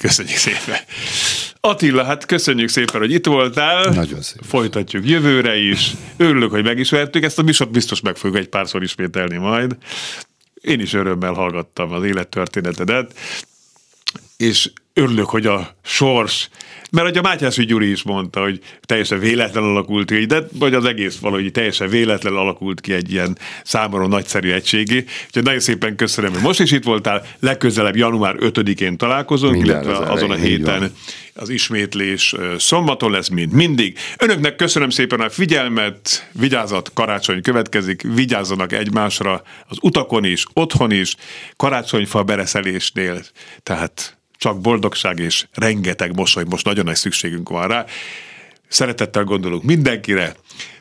Köszönjük 0.00 0.36
szépen. 0.36 0.78
Attila, 1.60 2.04
hát 2.04 2.26
köszönjük 2.26 2.68
szépen, 2.68 3.00
hogy 3.00 3.12
itt 3.12 3.26
voltál. 3.26 3.90
Nagyon 3.90 4.22
szépen. 4.22 4.48
Folytatjuk 4.48 5.08
jövőre 5.08 5.56
is. 5.56 5.92
Örülök, 6.16 6.50
hogy 6.50 6.64
megismertük. 6.64 7.24
Ezt 7.24 7.38
a 7.38 7.42
műsort 7.42 7.70
biztos 7.70 8.00
meg 8.00 8.16
fogjuk 8.16 8.38
egy 8.38 8.48
párszor 8.48 8.82
ismételni 8.82 9.36
majd. 9.36 9.76
Én 10.54 10.80
is 10.80 10.92
örömmel 10.92 11.32
hallgattam 11.32 11.92
az 11.92 12.04
élettörténetedet, 12.04 13.14
és 14.36 14.70
örülök, 14.92 15.26
hogy 15.26 15.46
a 15.46 15.76
sors, 15.82 16.48
mert 16.90 17.06
hogy 17.06 17.18
a 17.18 17.22
Mátyás 17.22 17.66
Gyuri 17.66 17.90
is 17.90 18.02
mondta, 18.02 18.40
hogy 18.40 18.60
teljesen 18.80 19.18
véletlen 19.18 19.62
alakult 19.62 20.10
ki, 20.10 20.24
de 20.24 20.42
vagy 20.52 20.74
az 20.74 20.84
egész 20.84 21.18
valahogy 21.18 21.52
teljesen 21.52 21.88
véletlen 21.88 22.34
alakult 22.34 22.80
ki 22.80 22.92
egy 22.92 23.12
ilyen 23.12 23.38
számomra 23.64 24.06
nagyszerű 24.06 24.50
egységé. 24.50 25.04
Úgyhogy 25.26 25.42
nagyon 25.42 25.60
szépen 25.60 25.96
köszönöm, 25.96 26.32
hogy 26.32 26.42
most 26.42 26.60
is 26.60 26.70
itt 26.70 26.84
voltál, 26.84 27.26
legközelebb 27.40 27.96
január 27.96 28.36
5-én 28.38 28.96
találkozunk, 28.96 29.54
Minden 29.54 29.82
illetve 29.82 29.96
az 29.96 30.10
azon 30.10 30.30
a 30.30 30.34
héten 30.34 30.92
az 31.34 31.48
ismétlés 31.48 32.34
szombaton 32.58 33.10
lesz, 33.10 33.28
mint 33.28 33.52
mindig. 33.52 33.98
Önöknek 34.18 34.56
köszönöm 34.56 34.90
szépen 34.90 35.20
a 35.20 35.30
figyelmet, 35.30 36.30
vigyázat, 36.32 36.90
karácsony 36.94 37.42
következik, 37.42 38.02
vigyázzanak 38.14 38.72
egymásra 38.72 39.42
az 39.68 39.76
utakon 39.80 40.24
is, 40.24 40.44
otthon 40.52 40.90
is, 40.90 41.14
karácsonyfa 41.56 42.22
bereszelésnél, 42.22 43.22
tehát 43.62 44.18
csak 44.40 44.60
boldogság 44.60 45.18
és 45.18 45.46
rengeteg 45.52 46.16
mosoly, 46.16 46.44
most 46.48 46.64
nagyon 46.64 46.84
nagy 46.84 46.96
szükségünk 46.96 47.48
van 47.48 47.68
rá. 47.68 47.84
Szeretettel 48.68 49.24
gondolunk 49.24 49.62
mindenkire, 49.62 50.34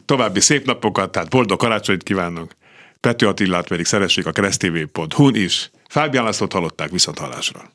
további 0.05 0.39
szép 0.39 0.65
napokat, 0.65 1.11
tehát 1.11 1.29
boldog 1.29 1.59
karácsonyt 1.59 2.03
kívánunk. 2.03 2.55
Pető 2.99 3.27
Attillát 3.27 3.67
pedig 3.67 3.85
szeressék 3.85 4.25
a 4.25 4.31
keresztv.hu-n 4.31 5.35
is. 5.35 5.71
Fábián 5.87 6.23
Lászlót 6.23 6.53
hallották 6.53 6.89
viszont 6.89 7.17
hallásra. 7.17 7.71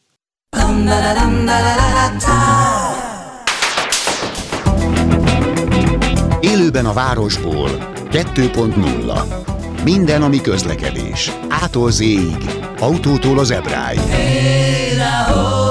Élőben 6.40 6.86
a 6.86 6.92
városból 6.92 7.92
2.0 8.10 9.82
Minden, 9.84 10.22
ami 10.22 10.40
közlekedés. 10.40 11.30
Ától 11.48 11.90
z 11.90 12.02
autótól 12.78 13.38
az 13.38 13.50
ebráig. 13.50 13.98
Hey, 13.98 15.63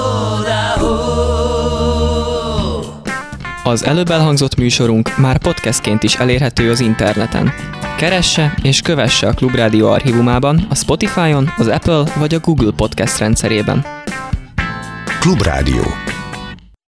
Az 3.65 3.85
előbb 3.85 4.09
elhangzott 4.09 4.55
műsorunk 4.55 5.17
már 5.17 5.37
podcastként 5.37 6.03
is 6.03 6.15
elérhető 6.15 6.69
az 6.69 6.79
interneten. 6.79 7.51
Keresse 7.97 8.53
és 8.61 8.81
kövesse 8.81 9.27
a 9.27 9.33
Klubrádió 9.33 9.87
archívumában, 9.87 10.65
a 10.69 10.75
Spotify-on, 10.75 11.49
az 11.57 11.67
Apple 11.67 12.03
vagy 12.19 12.33
a 12.33 12.39
Google 12.39 12.71
Podcast 12.75 13.17
rendszerében. 13.17 13.85
Klubrádió 15.19 15.83